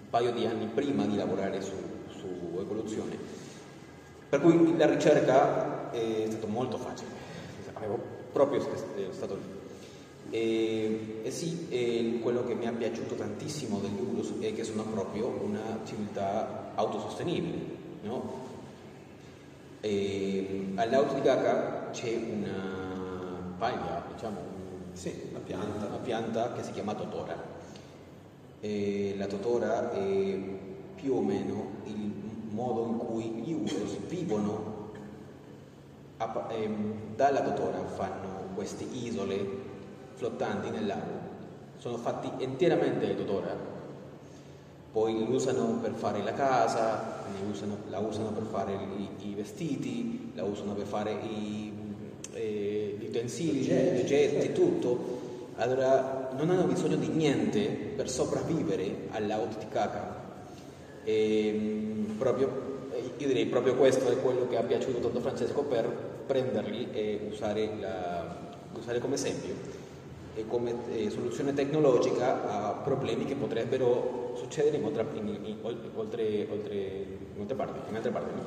un 0.00 0.10
paio 0.10 0.32
di 0.32 0.44
anni 0.46 0.66
prima 0.66 1.04
di 1.04 1.16
lavorare 1.16 1.60
su, 1.60 1.74
su 2.08 2.58
evoluzione. 2.58 3.16
Per 4.28 4.40
cui 4.40 4.76
la 4.76 4.86
ricerca 4.86 5.92
è 5.92 6.26
stata 6.28 6.46
molto 6.46 6.76
facile, 6.76 7.10
avevo 7.74 7.98
proprio 8.32 8.60
eh, 8.96 9.08
stato 9.12 9.34
lì. 9.34 9.60
E, 10.30 11.20
e 11.22 11.30
sì, 11.30 11.66
e 11.68 12.18
quello 12.20 12.44
che 12.44 12.54
mi 12.54 12.64
è 12.64 12.72
piaciuto 12.72 13.14
tantissimo 13.14 13.78
degli 13.78 14.00
Urus 14.00 14.32
è 14.40 14.54
che 14.54 14.64
sono 14.64 14.82
proprio 14.84 15.26
una 15.26 15.78
civiltà 15.84 16.72
autosostenibile, 16.74 17.58
no? 18.02 18.41
E 19.84 20.74
all'auto 20.76 21.14
di 21.14 21.22
Gaga 21.22 21.88
c'è 21.90 22.14
una 22.14 23.56
paglia, 23.58 24.00
diciamo, 24.12 24.38
un- 24.38 24.94
Sì, 24.94 25.30
la 25.32 25.40
pianta. 25.40 25.86
una 25.86 25.96
pianta 25.96 26.52
che 26.52 26.62
si 26.62 26.70
chiama 26.70 26.94
totora. 26.94 27.36
E 28.60 29.16
la 29.18 29.26
totora 29.26 29.90
è 29.90 30.38
più 30.94 31.14
o 31.14 31.20
meno 31.20 31.66
il 31.86 32.12
modo 32.50 32.86
in 32.86 32.96
cui 32.96 33.24
gli 33.24 33.52
Urus 33.54 33.96
vivono. 34.06 34.90
A 36.18 36.46
ehm, 36.50 37.16
dalla 37.16 37.42
totora 37.42 37.84
fanno 37.84 38.50
queste 38.54 38.84
isole 38.84 39.44
flottanti 40.14 40.70
nel 40.70 40.86
lago. 40.86 41.30
Sono 41.78 41.96
fatti 41.96 42.30
interamente 42.44 43.04
di 43.04 43.16
totora. 43.16 43.71
Poi 44.92 45.14
li 45.14 45.34
usano 45.34 45.78
per 45.80 45.92
fare 45.94 46.22
la 46.22 46.34
casa, 46.34 47.24
usano- 47.50 47.78
la 47.88 47.98
usano 47.98 48.30
per 48.30 48.44
fare 48.44 48.72
i, 48.72 49.30
i 49.30 49.34
vestiti, 49.34 50.32
la 50.34 50.44
usano 50.44 50.74
per 50.74 50.86
fare 50.86 51.12
i, 51.12 51.72
eh, 52.34 52.96
gli 52.98 53.06
utensili, 53.06 53.60
gli 53.60 54.00
oggetti, 54.00 54.52
tutto, 54.52 55.20
allora 55.56 56.30
non 56.36 56.50
hanno 56.50 56.64
bisogno 56.64 56.96
di 56.96 57.08
niente 57.08 57.62
per 57.96 58.10
sopravvivere 58.10 59.08
all'auto 59.10 59.58
di 59.58 59.68
caca. 59.70 60.20
E, 61.04 62.04
proprio, 62.18 62.88
io 63.16 63.26
direi 63.26 63.46
proprio 63.46 63.76
questo 63.76 64.10
è 64.10 64.20
quello 64.20 64.46
che 64.46 64.56
ha 64.56 64.62
piaciuto 64.62 64.98
tanto 64.98 65.18
a 65.18 65.22
Francesco 65.22 65.62
per 65.62 65.86
prenderli 66.26 66.88
e 66.92 67.28
usare, 67.30 67.70
la, 67.80 68.36
usare 68.74 68.98
come 68.98 69.14
esempio 69.14 69.81
come 70.48 70.74
eh, 70.92 71.10
soluzione 71.10 71.52
tecnologica 71.52 72.48
a 72.48 72.72
problemi 72.72 73.24
che 73.24 73.34
potrebbero 73.34 74.32
succedere 74.36 74.78
in, 74.78 74.84
altre 74.84 75.04
parti. 77.54 77.80
In 77.88 77.96
altre 77.96 78.10
parti 78.10 78.34
no? 78.34 78.44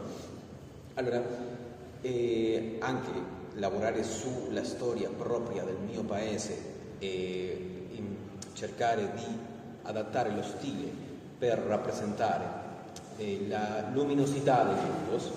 Allora, 0.96 1.22
eh, 2.02 2.78
anche 2.80 3.12
lavorare 3.54 4.04
sulla 4.04 4.64
storia 4.64 5.10
propria 5.10 5.64
del 5.64 5.78
mio 5.88 6.04
paese 6.04 6.74
e 7.00 7.76
cercare 8.56 9.12
di 9.16 9.38
adattare 9.84 10.32
lo 10.32 10.42
stile 10.42 10.90
per 11.38 11.60
rappresentare 11.60 12.64
eh, 13.18 13.46
la 13.48 13.90
luminosità 13.94 14.64
Logos, 14.64 15.32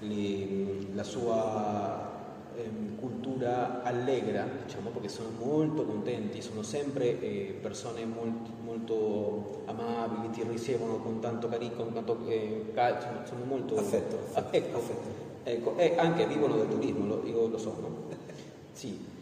le, 0.00 0.94
la 0.94 1.02
sua 1.02 2.12
eh, 2.56 2.96
cultura 2.98 3.82
allegra, 3.82 4.46
diciamo, 4.64 4.90
perché 4.90 5.08
sono 5.08 5.30
molto 5.38 5.84
contenti, 5.84 6.40
sono 6.40 6.62
sempre 6.62 7.20
eh, 7.20 7.58
persone 7.60 8.04
molto, 8.04 8.50
molto, 8.62 9.62
amabili, 9.66 10.30
ti 10.30 10.42
ricevono 10.48 10.96
con 10.98 11.20
tanto 11.20 11.48
carico, 11.48 11.84
con 11.84 11.92
tanto 11.92 12.18
eh, 12.26 12.72
sono, 12.74 13.26
sono 13.26 13.44
molto... 13.44 13.76
Affetto. 13.76 14.18
affetto. 14.32 14.76
Affetto. 14.76 15.08
ecco, 15.44 15.76
e 15.76 15.94
anche 15.98 16.26
vivono 16.26 16.56
del 16.56 16.68
turismo, 16.68 17.06
lo, 17.06 17.22
io 17.26 17.46
lo 17.48 17.58
so, 17.58 17.76
no? 17.80 18.02
Sì. 18.72 19.12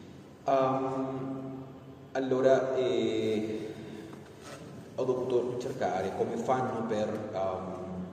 Um, 0.45 1.65
allora 2.13 2.75
eh, 2.75 3.73
ho 4.95 5.05
dovuto 5.05 5.59
cercare 5.59 6.13
come 6.17 6.37
fanno 6.37 6.85
per 6.87 7.31
um, 7.33 8.05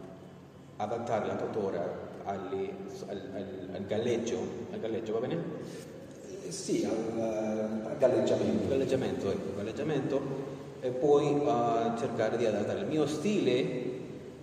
adattare 0.78 1.28
la 1.28 1.36
tuttora 1.36 1.82
alle, 1.82 2.09
al, 2.30 2.70
al, 3.08 3.70
al, 3.74 3.86
galleggio, 3.86 4.38
al 4.72 4.80
galleggio, 4.80 5.14
va 5.14 5.20
bene? 5.20 5.38
Sì, 6.48 6.86
al, 6.86 7.20
al 7.86 7.98
galleggiamento. 7.98 8.68
Galleggiamento, 8.68 9.30
ecco, 9.30 9.56
galleggiamento 9.56 10.58
e 10.82 10.92
poi 10.92 11.34
uh, 11.34 11.98
cercare 11.98 12.38
di 12.38 12.46
adattare 12.46 12.80
il 12.80 12.88
mio 12.88 13.06
stile 13.06 13.98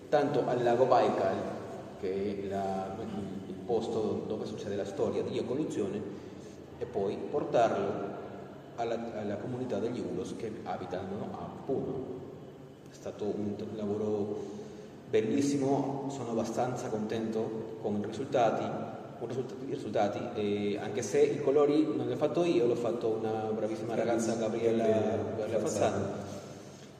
tanto 0.08 0.46
al 0.46 0.62
lago 0.62 0.84
Baikal, 0.84 1.36
che 2.00 2.42
è 2.42 2.48
la, 2.48 2.94
il 3.46 3.54
posto 3.64 4.24
dove 4.26 4.44
succede 4.44 4.76
la 4.76 4.84
storia 4.84 5.22
di 5.22 5.38
evoluzione, 5.38 6.00
e 6.78 6.84
poi 6.84 7.16
portarlo 7.30 8.14
alla, 8.76 9.18
alla 9.18 9.36
comunità 9.36 9.78
degli 9.78 10.00
Ulos 10.00 10.34
che 10.36 10.52
abitano 10.64 11.28
a 11.32 11.48
Puno. 11.64 12.14
È 12.90 12.94
stato 12.94 13.24
un 13.24 13.56
lavoro 13.74 14.44
bellissimo, 15.08 16.08
sono 16.10 16.30
abbastanza 16.30 16.88
contento 16.88 17.65
con 17.86 18.00
i 18.00 18.04
risultati, 18.04 18.64
con 19.20 19.30
i 19.30 19.70
risultati 19.70 20.18
e 20.34 20.76
anche 20.82 21.02
se 21.02 21.20
i 21.20 21.40
colori 21.40 21.86
non 21.96 22.06
li 22.06 22.12
ho 22.12 22.16
fatto 22.16 22.42
io, 22.42 22.66
l'ho 22.66 22.74
fatto 22.74 23.06
una 23.10 23.48
bravissima 23.54 23.94
ragazza 23.94 24.34
Gabriella, 24.34 24.86
Gabriella 25.36 25.58
Fazzano, 25.60 26.06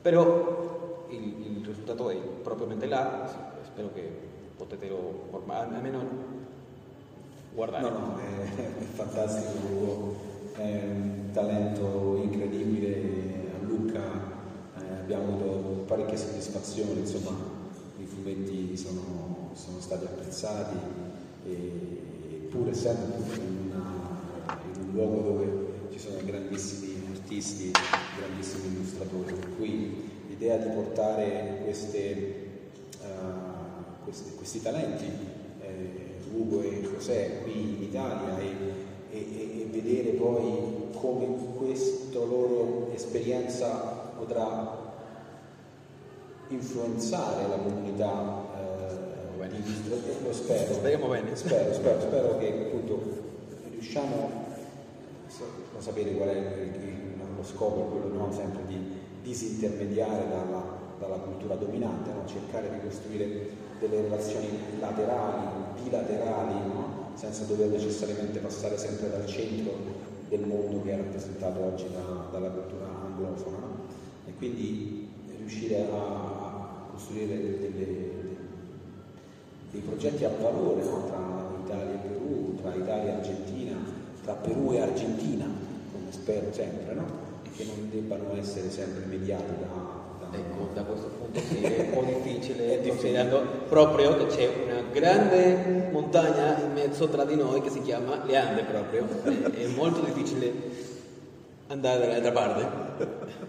però 0.01 1.07
il, 1.11 1.57
il, 1.57 1.66
risultato 1.66 2.11
è 2.11 2.16
propriamente 2.16 2.87
là, 2.87 3.28
spero 3.64 3.91
che 3.93 4.09
potete 4.57 4.89
almeno 5.49 6.05
guardare. 7.53 7.82
No, 7.82 7.99
no, 7.99 8.18
è, 8.18 8.55
è 8.55 8.82
fantastico, 8.84 10.14
è 10.55 10.82
un 10.84 11.30
talento 11.32 12.20
incredibile 12.22 13.51
a 13.61 13.64
Lucca, 13.64 14.03
eh, 14.78 14.99
abbiamo 15.01 15.24
avuto 15.24 15.82
parecchie 15.87 16.16
soddisfazioni, 16.16 17.01
insomma 17.01 17.57
fumetti 18.07 18.76
sono, 18.76 19.36
sono 19.57 19.81
stati 19.81 20.05
apprezzati, 20.05 20.77
e, 21.47 22.49
pur 22.51 22.69
essendo 22.69 23.17
in, 23.35 23.71
una, 23.71 24.59
in 24.75 24.83
un 24.83 24.93
luogo 24.93 25.21
dove 25.23 25.67
ci 25.91 25.99
sono 25.99 26.19
grandissimi 26.25 26.97
artisti, 27.11 27.73
grandissimi 28.19 28.75
illustratori, 28.75 29.33
per 29.33 29.57
cui 29.57 30.11
l'idea 30.29 30.59
di 30.59 30.69
portare 30.69 31.61
queste, 31.65 32.61
uh, 33.01 34.05
questi, 34.05 34.35
questi 34.35 34.63
talenti, 34.63 35.07
eh, 35.61 36.15
Ugo 36.33 36.61
e 36.63 36.83
José, 36.83 37.41
qui 37.43 37.77
in 37.77 37.83
Italia 37.83 38.39
e, 38.39 38.77
e, 39.11 39.61
e, 39.63 39.69
vedere 39.71 40.11
poi 40.11 40.91
come 40.93 41.27
questa 41.57 42.19
loro 42.19 42.91
esperienza 42.93 44.13
potrà 44.17 44.85
influenzare 46.49 47.49
la 47.49 47.57
comunità 47.57 48.45
eh, 48.55 49.06
illustratori, 49.55 50.24
lo 50.24 50.32
spero, 50.32 50.74
speriamo 50.74 51.09
bene. 51.09 51.36
Spero, 51.36 51.72
spero, 51.72 52.01
spero 52.01 52.38
che 52.38 52.49
appunto 52.49 53.03
riusciamo 53.70 54.44
a 55.76 55.80
sapere 55.80 56.14
qual 56.14 56.28
è 56.28 56.66
lo 57.36 57.44
scopo, 57.44 57.82
quello 57.82 58.14
no, 58.14 58.32
sempre 58.32 58.64
di 58.66 58.78
disintermediare 59.22 60.28
dalla, 60.28 60.64
dalla 60.99 61.16
cultura 61.16 61.55
dominante, 61.55 62.11
no? 62.12 62.26
cercare 62.26 62.70
di 62.70 62.80
costruire 62.80 63.51
delle 63.78 64.03
relazioni 64.03 64.49
laterali, 64.80 65.47
bilaterali, 65.82 66.55
no? 66.66 67.11
senza 67.14 67.44
dover 67.44 67.68
necessariamente 67.68 68.38
passare 68.38 68.78
sempre 68.78 69.11
dal 69.11 69.26
centro 69.26 69.72
del 70.28 70.40
mondo 70.40 70.82
che 70.82 70.92
è 70.92 70.97
rappresentato 70.97 71.61
oggi 71.61 71.86
da, 71.92 72.28
dalla 72.30 72.51
cultura 72.51 72.86
anglofona. 73.05 73.84
E 74.26 74.32
quindi 74.36 75.09
riuscire 75.38 75.86
a 75.92 76.86
costruire 76.90 77.26
delle, 77.26 78.16
dei 79.77 79.81
progetti 79.81 80.24
a 80.24 80.31
valore 80.41 80.83
tra 80.83 81.51
Italia 81.64 81.93
e 81.93 81.99
Perù, 82.09 82.57
tra 82.62 82.74
Italia 82.74 83.12
e 83.12 83.16
Argentina, 83.16 83.77
tra 84.24 84.33
Perù 84.33 84.72
e 84.72 84.81
Argentina, 84.81 85.45
come 85.93 86.11
spero 86.11 86.53
sempre, 86.53 86.95
no? 86.95 87.05
e 87.45 87.51
che 87.55 87.64
non 87.64 87.91
debbano 87.91 88.37
essere 88.37 88.70
sempre 88.70 89.05
mediati 89.05 89.53
da, 89.61 90.29
da... 90.29 90.37
Ecco, 90.37 90.68
da 90.72 90.83
questo 90.83 91.09
punto 91.09 91.41
sì, 91.41 91.62
è 91.62 91.81
un 91.81 91.91
po' 91.91 92.05
difficile, 92.24 92.81
considerando 92.87 93.43
proprio 93.68 94.16
che 94.16 94.27
c'è 94.27 94.51
una 94.64 94.83
grande 94.91 95.89
montagna 95.93 96.59
in 96.62 96.72
mezzo 96.72 97.09
tra 97.09 97.24
di 97.24 97.37
noi 97.37 97.61
che 97.61 97.70
si 97.70 97.83
chiama 97.83 98.24
Le 98.24 98.37
Ande 98.37 98.62
proprio, 98.62 99.07
è 99.53 99.66
molto 99.68 100.01
difficile 100.01 100.53
andare 101.68 102.01
dall'altra 102.01 102.33
parte. 102.33 103.35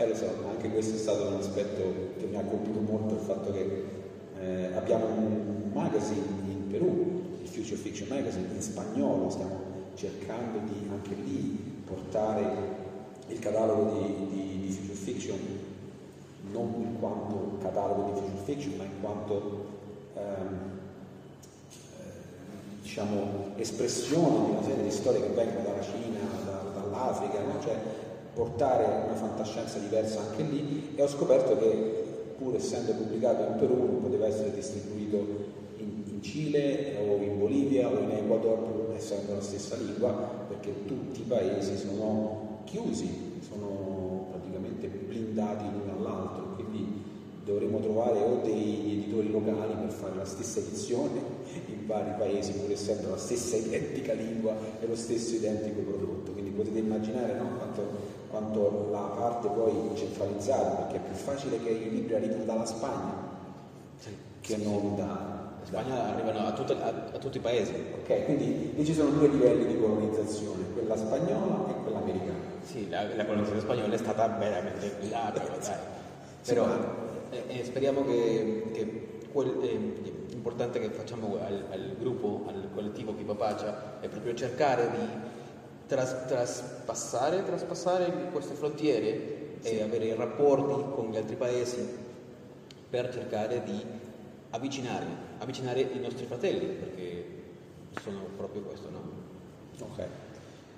Eh 0.00 0.06
lo 0.06 0.14
so, 0.14 0.26
anche 0.48 0.70
questo 0.70 0.94
è 0.94 0.96
stato 0.96 1.26
un 1.26 1.38
aspetto 1.40 1.82
che 2.20 2.26
mi 2.26 2.36
ha 2.36 2.42
colpito 2.42 2.78
molto, 2.78 3.14
il 3.14 3.20
fatto 3.20 3.50
che 3.50 3.97
eh, 4.40 4.70
abbiamo 4.74 5.06
un 5.06 5.70
magazine 5.72 6.24
in 6.48 6.68
Perù, 6.70 7.38
il 7.42 7.48
Future 7.48 7.76
Fiction 7.76 8.08
Magazine, 8.08 8.46
in 8.54 8.62
spagnolo, 8.62 9.30
stiamo 9.30 9.56
cercando 9.94 10.58
di 10.64 10.88
anche 10.90 11.14
lì 11.14 11.82
portare 11.84 12.76
il 13.28 13.38
catalogo 13.38 13.98
di, 13.98 14.28
di, 14.30 14.60
di 14.60 14.70
Future 14.70 14.94
Fiction 14.94 15.38
non 16.50 16.74
in 16.78 16.98
quanto 16.98 17.58
catalogo 17.60 18.12
di 18.12 18.20
Future 18.20 18.44
Fiction, 18.44 18.76
ma 18.76 18.84
in 18.84 19.00
quanto 19.00 19.66
ehm, 20.14 20.58
eh, 21.70 22.82
diciamo, 22.82 23.52
espressione 23.56 24.44
di 24.44 24.50
una 24.52 24.62
serie 24.62 24.82
di 24.82 24.90
storie 24.90 25.20
che 25.20 25.28
vengono 25.28 25.64
dalla 25.64 25.82
Cina, 25.82 26.20
da, 26.44 26.80
dall'Africa, 26.80 27.40
no? 27.40 27.60
cioè, 27.60 27.76
portare 28.34 28.84
una 29.04 29.16
fantascienza 29.16 29.78
diversa 29.78 30.20
anche 30.20 30.42
lì 30.42 30.92
e 30.94 31.02
ho 31.02 31.08
scoperto 31.08 31.58
che 31.58 32.07
pur 32.38 32.54
essendo 32.54 32.92
pubblicato 32.92 33.42
in 33.50 33.58
Perù 33.58 33.76
non 33.76 34.00
poteva 34.00 34.26
essere 34.26 34.54
distribuito 34.54 35.16
in, 35.78 36.02
in 36.06 36.22
Cile 36.22 36.96
o 36.98 37.20
in 37.20 37.36
Bolivia 37.36 37.88
o 37.88 37.98
in 37.98 38.10
Ecuador 38.10 38.58
pur 38.58 38.94
essendo 38.94 39.34
la 39.34 39.42
stessa 39.42 39.76
lingua 39.76 40.46
perché 40.48 40.84
tutti 40.86 41.20
i 41.20 41.24
paesi 41.24 41.76
sono 41.76 42.62
chiusi, 42.64 43.40
sono 43.46 44.26
praticamente 44.30 44.88
blindati 44.88 45.64
l'uno 45.64 45.98
all'altro, 45.98 46.54
quindi 46.54 47.02
dovremo 47.44 47.80
trovare 47.80 48.18
o 48.20 48.40
dei 48.44 48.92
editori 48.92 49.30
locali 49.30 49.74
per 49.74 49.90
fare 49.90 50.16
la 50.16 50.24
stessa 50.24 50.60
edizione 50.60 51.20
in 51.66 51.86
vari 51.86 52.12
paesi 52.18 52.52
pur 52.52 52.70
essendo 52.70 53.10
la 53.10 53.16
stessa 53.16 53.56
identica 53.56 54.12
lingua 54.12 54.54
e 54.80 54.86
lo 54.86 54.94
stesso 54.94 55.34
identico 55.34 55.80
prodotto, 55.80 56.32
quindi 56.32 56.50
potete 56.50 56.78
immaginare 56.78 57.34
no, 57.38 57.56
quanto 57.56 58.16
quanto 58.30 58.88
la 58.90 58.98
parte 58.98 59.48
poi 59.48 59.92
centralizzata, 59.94 60.82
perché 60.82 60.96
è 60.96 61.00
più 61.00 61.14
facile 61.14 61.62
che 61.62 61.70
i 61.70 61.90
libri 61.90 62.14
arrivino 62.14 62.44
dalla 62.44 62.66
Spagna 62.66 63.14
sì, 63.96 64.16
che 64.40 64.54
sì, 64.54 64.64
non 64.64 64.96
da... 64.96 65.46
La 65.60 65.66
Spagna 65.66 65.94
da... 65.94 66.12
arrivano 66.14 66.46
a, 66.46 66.52
tutto, 66.52 66.72
a, 66.72 66.86
a, 67.12 67.18
tutti 67.18 67.38
i 67.38 67.40
paesi. 67.40 67.72
Ok, 68.02 68.24
quindi 68.24 68.72
lì 68.74 68.84
ci 68.84 68.94
sono 68.94 69.10
due 69.10 69.28
livelli 69.28 69.66
di 69.66 69.80
colonizzazione, 69.80 70.72
quella 70.72 70.96
spagnola 70.96 71.68
e 71.70 71.82
quella 71.82 71.98
americana. 71.98 72.38
Sì, 72.62 72.88
la, 72.88 73.02
la 73.14 73.24
colonizzazione 73.24 73.60
spagnola 73.60 73.94
è 73.94 73.98
stata 73.98 74.26
veramente 74.28 74.96
larga, 75.10 75.56
dai. 75.60 75.76
Però 76.46 76.66
eh, 77.30 77.42
eh, 77.48 77.64
speriamo 77.64 78.04
che, 78.04 78.70
che 78.72 79.08
quel, 79.32 79.58
eh, 79.62 80.16
importante 80.32 80.80
che 80.80 80.90
facciamo 80.90 81.38
al, 81.44 81.64
al 81.70 81.96
gruppo, 81.98 82.44
al 82.48 82.68
collettivo 82.72 83.14
Chi 83.14 83.24
Papaccia, 83.24 84.00
è 84.00 84.08
proprio 84.08 84.34
cercare 84.34 84.90
di 84.90 85.36
tras, 85.88 86.26
traspassare, 86.26 87.42
traspassare 87.44 88.28
queste 88.30 88.54
frontiere 88.54 89.56
e 89.62 89.82
avere 89.82 90.14
rapporti 90.14 90.94
con 90.94 91.10
gli 91.10 91.16
altri 91.16 91.34
paesi 91.34 91.84
per 92.88 93.12
cercare 93.12 93.62
di 93.64 93.82
avvicinare, 94.50 95.06
avvicinare 95.38 95.80
i 95.80 95.98
nostri 95.98 96.26
fratelli, 96.26 96.66
perché 96.66 97.24
sono 98.02 98.20
proprio 98.36 98.62
questo, 98.62 98.88
no? 98.90 99.00
Ok. 99.80 100.06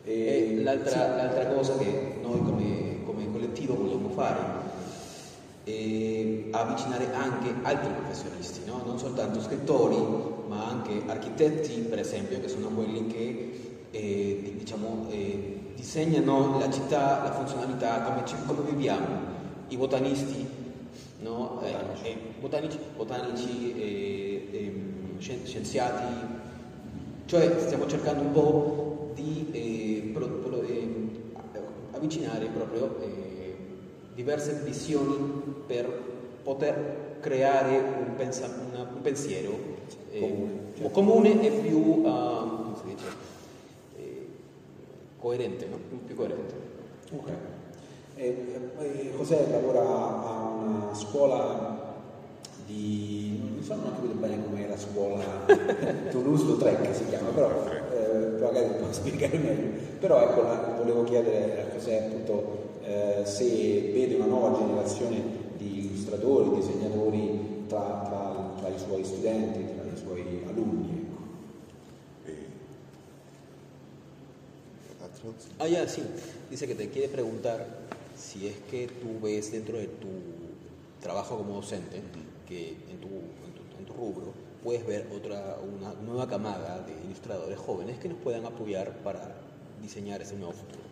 E 0.04 0.60
l'altra, 0.62 1.14
l'altra 1.14 1.46
cosa 1.48 1.76
che 1.76 2.18
noi 2.22 2.42
come, 2.42 3.04
come 3.04 3.30
collettivo 3.30 3.74
vogliamo 3.74 4.08
fare 4.10 4.38
è 5.64 6.44
avvicinare 6.52 7.12
anche 7.12 7.52
altri 7.62 7.92
professionisti, 7.92 8.64
no? 8.64 8.82
non 8.84 8.98
soltanto 8.98 9.40
scrittori, 9.40 9.96
ma 10.48 10.68
anche 10.68 11.02
architetti, 11.06 11.80
per 11.82 11.98
esempio, 11.98 12.40
che 12.40 12.48
sono 12.48 12.68
quelli 12.68 13.06
che 13.06 13.69
eh, 13.90 14.54
diciamo, 14.56 15.06
eh, 15.10 15.72
disegnano 15.74 16.58
la 16.58 16.70
città, 16.70 17.22
la 17.24 17.32
funzionalità, 17.32 18.02
come, 18.02 18.22
come 18.46 18.70
viviamo, 18.70 19.06
i 19.68 19.76
botanisti, 19.76 20.46
no? 21.20 21.60
eh, 21.62 22.16
botanici, 22.40 22.78
botanici 22.96 24.68
scienziati, 25.18 26.04
cioè 27.26 27.56
stiamo 27.60 27.86
cercando 27.86 28.22
un 28.22 28.32
po' 28.32 29.12
di 29.14 30.10
pro, 30.12 30.26
pro, 30.26 30.62
avvicinare 31.92 32.46
proprio 32.46 32.96
diverse 34.14 34.60
visioni 34.64 35.16
per 35.66 35.86
poter 36.42 37.18
creare 37.20 37.78
un, 37.78 38.14
pensa, 38.16 38.46
una, 38.70 38.88
un 38.92 39.00
pensiero 39.02 39.50
comune, 40.18 40.50
certo. 40.74 40.90
comune, 40.90 41.42
e 41.42 41.50
più 41.60 41.78
uh, 41.78 42.59
coerente, 45.20 45.66
no? 45.66 45.78
più 46.04 46.16
coerente. 46.16 46.54
Okay. 47.12 47.34
José 49.16 49.46
lavora 49.50 49.80
a 49.80 50.50
una 50.62 50.94
scuola 50.94 51.96
di 52.66 53.40
non 53.54 53.62
so 53.62 53.74
neanche 53.74 54.14
bene 54.14 54.44
com'è 54.44 54.68
la 54.68 54.76
scuola 54.76 55.24
Toulouse-Lautrec 56.10 56.94
si 56.94 57.06
chiama 57.06 57.30
però 57.30 57.50
eh, 57.92 58.38
magari 58.38 58.74
può 58.78 58.92
spiegare 58.92 59.38
meglio 59.38 59.80
però 59.98 60.20
ecco 60.20 60.42
la, 60.42 60.74
volevo 60.76 61.02
chiedere 61.04 61.62
a 61.62 61.74
José 61.74 61.98
appunto 61.98 62.68
eh, 62.84 63.22
se 63.24 63.90
vede 63.92 64.16
una 64.16 64.26
nuova 64.26 64.58
generazione 64.58 65.22
di 65.56 65.86
illustratori, 65.86 66.56
disegnatori 66.56 67.64
tra, 67.68 68.02
tra, 68.04 68.54
tra, 68.58 68.68
i 68.68 68.78
suoi 68.78 69.04
studenti, 69.04 69.64
Ah, 75.58 75.68
ya, 75.68 75.86
sí. 75.88 76.02
Dice 76.50 76.66
que 76.66 76.74
te 76.74 76.88
quiere 76.88 77.08
preguntar 77.08 77.66
si 78.16 78.46
es 78.46 78.56
que 78.70 78.86
tú 78.86 79.20
ves 79.22 79.52
dentro 79.52 79.76
de 79.78 79.86
tu 79.86 80.08
trabajo 81.00 81.38
como 81.38 81.54
docente 81.54 82.02
que 82.46 82.70
en 82.90 82.98
tu, 83.00 83.08
en 83.08 83.52
tu, 83.54 83.78
en 83.78 83.84
tu 83.86 83.92
rubro 83.94 84.32
puedes 84.62 84.86
ver 84.86 85.06
otra, 85.14 85.58
una 85.60 85.94
nueva 85.94 86.28
camada 86.28 86.84
de 86.86 86.92
ilustradores 87.04 87.58
jóvenes 87.58 87.98
que 87.98 88.08
nos 88.08 88.18
puedan 88.18 88.44
apoyar 88.44 88.98
para 89.02 89.36
disegnare 89.80 90.24
ese 90.24 90.36
nuovo 90.36 90.52
futuro. 90.52 90.82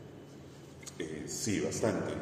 Eh, 0.98 1.28
sì, 1.28 1.60
bastante. 1.60 2.14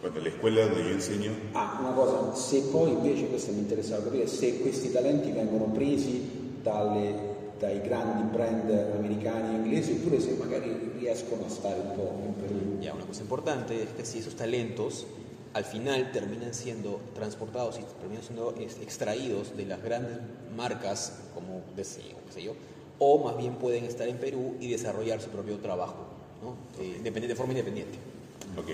Quando 0.00 0.20
la 0.20 0.30
scuola 0.30 0.66
dove 0.66 0.82
io 0.82 0.92
insegno... 0.92 1.32
Ah, 1.54 1.78
una 1.80 1.92
cosa, 1.92 2.34
se 2.34 2.60
poi 2.70 2.92
invece, 2.92 3.26
questo 3.28 3.52
mi 3.52 3.60
interessava 3.60 4.04
capire, 4.04 4.26
se 4.26 4.60
questi 4.60 4.92
talenti 4.92 5.30
vengono 5.30 5.64
presi 5.66 6.58
dalle, 6.62 7.23
dai 7.58 7.80
grandi 7.80 8.22
brand 8.30 8.70
americani 8.70 9.54
e 9.54 9.58
inglesi 9.58 9.92
oppure 9.92 10.20
se 10.20 10.32
magari 10.32 10.92
riescono 10.98 11.46
a 11.46 11.48
stare 11.48 11.80
un 11.80 11.94
po' 11.94 12.18
in 12.24 12.34
Perù. 12.34 12.78
Ya, 12.80 12.92
una 12.94 13.04
cosa 13.04 13.22
importante 13.22 13.82
es 13.82 13.90
que 13.96 14.04
si 14.04 14.18
esos 14.18 14.34
talentos 14.34 15.06
al 15.54 15.64
final 15.64 16.10
terminan 16.10 16.52
siendo 16.52 17.00
transportados 17.14 17.78
y 17.78 17.82
terminan 18.00 18.22
siendo 18.22 18.54
extraídos 18.82 19.56
de 19.56 19.66
las 19.66 19.82
grandes 19.82 20.18
marcas 20.56 21.20
como 21.32 21.62
deseo, 21.76 22.16
qué 22.26 22.32
sé 22.32 22.42
yo, 22.42 22.54
o 22.98 23.22
más 23.24 23.36
bien 23.36 23.54
pueden 23.54 23.84
estar 23.84 24.08
en 24.08 24.18
Perú 24.18 24.56
y 24.60 24.70
desarrollar 24.70 25.20
su 25.20 25.30
propio 25.30 25.58
trabajo, 25.58 26.06
¿no? 26.42 26.56
eh, 26.82 27.00
de 27.02 27.34
forma 27.34 27.52
independiente. 27.52 27.98
Ok. 28.56 28.70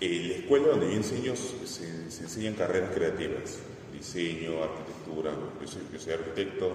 En 0.00 0.28
la 0.28 0.34
escuela 0.34 0.68
donde 0.68 0.86
yo 0.86 0.92
enseño 0.92 1.34
se, 1.34 1.66
se, 1.66 2.22
enseñan 2.22 2.54
carreras 2.54 2.90
creativas, 2.94 3.58
diseño, 3.92 4.62
arquitectura. 4.62 5.32
Yo 5.60 5.66
soy, 5.66 5.82
yo 5.92 5.98
soy 5.98 6.12
arquitecto, 6.12 6.72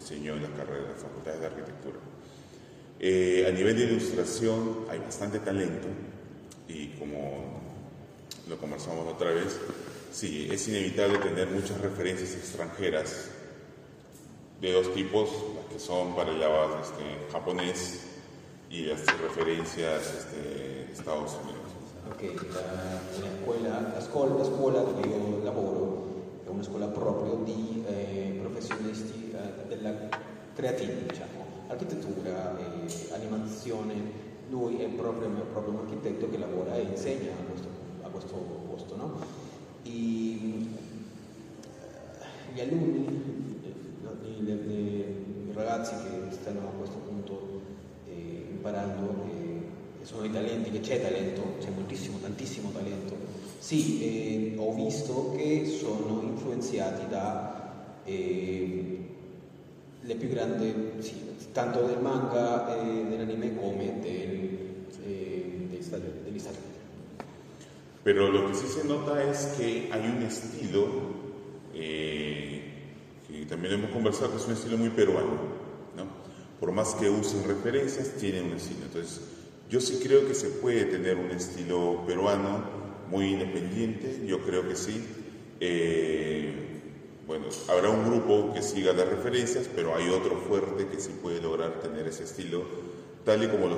enseño 0.00 0.34
en 0.34 0.42
las 0.42 0.52
carreras, 0.52 0.88
las 0.92 1.02
facultades 1.02 1.40
de 1.40 1.46
arquitectura. 1.46 1.96
Eh, 2.98 3.46
a 3.46 3.52
nivel 3.52 3.76
de 3.76 3.84
ilustración 3.84 4.86
hay 4.90 4.98
bastante 4.98 5.38
talento 5.40 5.88
y 6.68 6.88
como 6.98 7.60
lo 8.48 8.58
conversamos 8.58 9.06
otra 9.12 9.30
vez, 9.30 9.58
sí, 10.12 10.48
es 10.50 10.66
inevitable 10.68 11.18
tener 11.18 11.48
muchas 11.48 11.80
referencias 11.80 12.34
extranjeras 12.34 13.30
de 14.60 14.72
dos 14.72 14.92
tipos, 14.94 15.30
las 15.56 15.64
que 15.72 15.78
son 15.78 16.14
para 16.14 16.30
el 16.30 16.42
este, 16.42 17.32
japonés 17.32 18.00
y 18.70 18.82
las 18.82 19.06
referencias 19.20 20.02
este, 20.14 20.92
Estados 20.92 21.32
Unidos. 21.42 21.60
Ok, 22.12 22.42
la, 22.52 22.60
la, 22.60 23.38
escuela, 23.38 23.92
la, 23.94 24.00
scuola, 24.00 24.34
la 24.36 24.44
scuola 24.44 24.80
dove 24.80 25.08
io 25.08 25.44
lavoro 25.44 26.08
una 26.50 26.62
scuola 26.64 26.86
proprio 26.86 27.36
di 27.44 27.84
eh, 27.86 28.40
della 29.80 30.08
creativa, 30.54 30.92
diciamo, 31.08 31.44
architettura, 31.68 32.58
eh, 32.58 33.14
animazione. 33.14 34.28
Lui 34.50 34.78
è 34.78 34.88
proprio, 34.88 35.28
proprio, 35.52 35.74
un 35.74 35.80
architetto 35.86 36.28
che 36.28 36.38
lavora 36.38 36.74
e 36.74 36.82
insegna 36.82 37.30
a 37.30 37.44
questo 37.48 37.70
questo 38.10 38.34
posto. 38.68 38.96
No? 38.96 39.18
I, 39.84 40.68
gli 42.52 42.60
alunni, 42.60 43.06
i, 44.24 44.42
i, 44.42 45.52
ragazzi 45.52 45.94
che 45.94 46.32
stanno 46.32 46.68
a 46.68 46.72
questo 46.72 46.98
punto 46.98 47.60
eh, 48.08 48.46
imparando, 48.50 49.24
eh, 49.30 50.04
sono 50.04 50.24
i 50.24 50.32
talenti, 50.32 50.70
che 50.70 50.80
c'è 50.80 51.00
talento, 51.00 51.56
c'è 51.60 51.70
moltissimo, 51.70 52.18
tantissimo 52.18 52.70
talento. 52.70 53.16
Sì, 53.58 54.02
eh, 54.02 54.54
ho 54.58 54.72
visto 54.74 55.32
che 55.36 55.66
sono 55.66 56.22
influenzati 56.22 57.08
da 57.08 58.00
eh, 58.04 58.99
le 60.10 60.16
più 60.16 60.28
grandi, 60.28 60.74
sì, 60.98 61.14
tanto 61.52 61.86
del 61.86 62.00
manga 62.00 62.76
e 62.76 63.04
dell'anime 63.08 63.54
come 63.54 64.00
del, 64.00 64.58
eh, 65.06 65.68
degli 65.70 65.82
Stati 65.82 66.02
Uniti. 66.26 66.48
Pero 68.02 68.28
lo 68.30 68.48
que 68.48 68.54
sí 68.54 68.66
se 68.66 68.88
nota 68.88 69.22
es 69.22 69.54
que 69.56 69.88
hay 69.92 70.10
un 70.16 70.22
estilo, 70.22 70.86
eh, 71.74 72.62
que 73.28 73.46
también 73.46 73.74
hemos 73.74 73.90
conversado, 73.90 74.32
que 74.32 74.38
es 74.38 74.46
un 74.46 74.54
estilo 74.54 74.78
muy 74.78 74.88
peruano. 74.88 75.38
¿no? 75.96 76.06
Por 76.58 76.72
más 76.72 76.94
que 76.94 77.08
usen 77.08 77.44
referencias, 77.46 78.16
tiene 78.18 78.42
un 78.42 78.54
estilo. 78.54 78.86
Entonces, 78.86 79.20
yo 79.68 79.80
sí 79.80 80.00
creo 80.02 80.26
que 80.26 80.34
se 80.34 80.48
puede 80.48 80.86
tener 80.86 81.16
un 81.16 81.30
estilo 81.30 82.04
peruano 82.04 82.64
muy 83.08 83.26
independiente, 83.34 84.22
yo 84.26 84.40
creo 84.40 84.66
que 84.66 84.74
sí. 84.74 85.04
Eh, 85.60 86.69
bueno, 87.30 87.46
habrá 87.68 87.90
un 87.90 88.04
grupo 88.04 88.52
que 88.52 88.60
siga 88.60 88.92
las 88.92 89.06
referencias, 89.06 89.70
pero 89.72 89.94
hay 89.94 90.08
otro 90.08 90.36
fuerte 90.36 90.88
que 90.88 90.98
sí 90.98 91.16
puede 91.22 91.40
lograr 91.40 91.74
tener 91.74 92.08
ese 92.08 92.24
estilo, 92.24 92.64
tal 93.24 93.44
y 93.44 93.46
como 93.46 93.68
lo, 93.68 93.76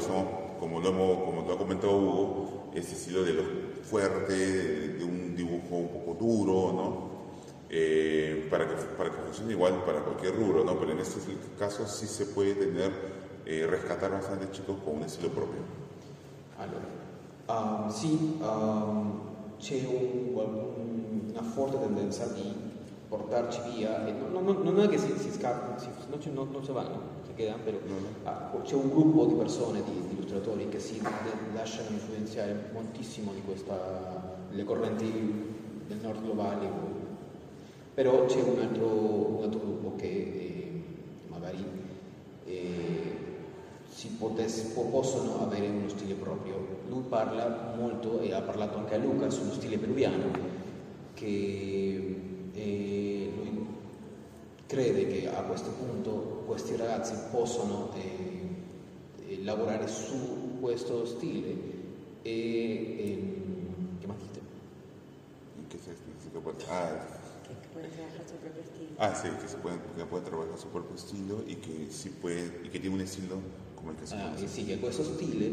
como 0.59 0.80
lo, 0.80 0.88
hemos, 0.88 1.22
como 1.22 1.46
lo 1.46 1.53
ha 1.53 1.59
comentado 1.59 1.94
Hugo, 1.94 2.70
ese 2.74 2.94
estilo 2.94 3.22
de 3.22 3.34
los 3.34 3.44
fuerte, 3.82 4.32
de, 4.32 5.05
un 5.05 5.36
dibujo 5.36 5.76
un 5.76 5.88
poco 5.88 6.14
duro, 6.18 6.72
¿no? 6.72 7.11
Eh, 7.68 8.48
para, 8.50 8.66
que, 8.66 8.74
para 8.96 9.11
que 9.11 9.18
funcione 9.18 9.53
igual 9.53 9.84
para 9.84 10.00
cualquier 10.00 10.34
rubro, 10.34 10.64
¿no? 10.64 10.80
Pero 10.80 10.92
en 10.92 11.00
este 11.00 11.20
caso 11.59 11.86
sí 11.86 12.07
se 12.07 12.24
puede 12.24 12.55
tener, 12.55 12.90
eh, 13.44 13.66
rescatar 13.68 14.12
bastante 14.12 14.50
chicos 14.50 14.78
con 14.82 14.96
un 14.96 15.03
estilo 15.03 15.28
propio. 15.28 15.61
Allora, 16.57 16.88
um, 17.48 17.90
um, 18.40 19.20
c'è 19.59 19.84
un, 19.86 21.28
una 21.34 21.42
forte 21.42 21.78
tendenza 21.78 22.24
di 22.28 22.72
portarci 23.12 23.60
via, 23.74 24.06
e 24.06 24.12
non, 24.12 24.42
non, 24.42 24.62
non 24.62 24.80
è 24.80 24.88
che 24.88 24.96
si, 24.96 25.12
si 25.18 25.30
scappano, 25.30 25.78
si, 25.78 25.88
non, 26.32 26.48
non, 26.50 26.64
si 26.64 26.72
vanno, 26.72 26.98
si 27.26 27.34
quedano, 27.34 27.62
però 27.62 27.76
ah, 28.22 28.50
c'è 28.62 28.74
un 28.74 28.88
gruppo 28.88 29.26
di 29.26 29.34
persone, 29.34 29.82
di, 29.84 29.92
di 30.08 30.14
illustratori 30.14 30.66
che 30.70 30.80
si 30.80 30.98
lasciano 31.52 31.90
influenzare 31.90 32.70
moltissimo 32.72 33.32
di 33.34 33.42
questa, 33.44 34.38
le 34.50 34.64
correnti 34.64 35.04
del 35.86 35.98
nord 36.00 36.22
globale, 36.22 36.66
però 37.92 38.24
c'è 38.24 38.40
un 38.40 38.60
altro, 38.60 38.86
un 38.86 39.42
altro 39.42 39.60
gruppo 39.60 39.94
che 39.96 40.06
eh, 40.06 40.82
magari 41.28 41.66
eh, 42.46 43.12
potesse, 44.18 44.72
possono 44.90 45.42
avere 45.42 45.68
uno 45.68 45.88
stile 45.90 46.14
proprio. 46.14 46.80
Lui 46.88 47.02
parla 47.10 47.74
molto 47.76 48.20
e 48.20 48.32
ha 48.32 48.40
parlato 48.40 48.78
anche 48.78 48.94
a 48.94 48.98
Luca 48.98 49.28
sullo 49.28 49.52
stile 49.52 49.76
peruviano 49.76 50.60
che 51.12 52.11
eh, 52.55 53.32
lui 53.36 53.66
crede 54.66 55.07
che 55.07 55.28
a 55.28 55.42
questo 55.42 55.70
punto 55.70 56.42
questi 56.46 56.76
ragazzi 56.76 57.14
possono 57.30 57.92
eh, 57.94 59.32
eh, 59.32 59.42
lavorare 59.42 59.86
su 59.86 60.59
questo 60.61 61.05
stile 61.05 61.50
e, 62.22 62.30
e 62.30 63.42
che 64.00 64.07
más 64.07 64.18
dite? 64.18 64.40
¿En 65.59 65.66
qué 65.68 65.78
ah, 66.70 67.09
Que 67.42 67.68
puede 67.72 67.88
trabajar 67.88 68.24
su 68.26 68.36
propio 68.36 68.62
estilo. 68.62 68.90
ah, 68.98 69.14
sí, 69.14 69.28
que 69.40 69.48
se 69.48 69.57
puede, 69.59 69.78
que 69.96 70.05
puede 70.07 70.24
trabajar 70.24 70.59
su 70.59 70.68
propio 70.68 70.94
estilo 70.96 71.42
y 71.46 71.57
que 71.57 71.88
sí 71.90 72.11
puede, 72.11 72.46
y 72.64 72.68
que 72.68 72.78
tiene 72.80 72.94
un 72.96 73.00
estilo 73.03 73.40
come 73.76 73.92
il 73.92 73.98
che 73.98 74.07
si 74.07 74.14
Ah, 74.14 74.34
e 74.38 74.46
sì, 74.46 74.64
che 74.64 74.78
questo 74.78 75.03
stile 75.03 75.53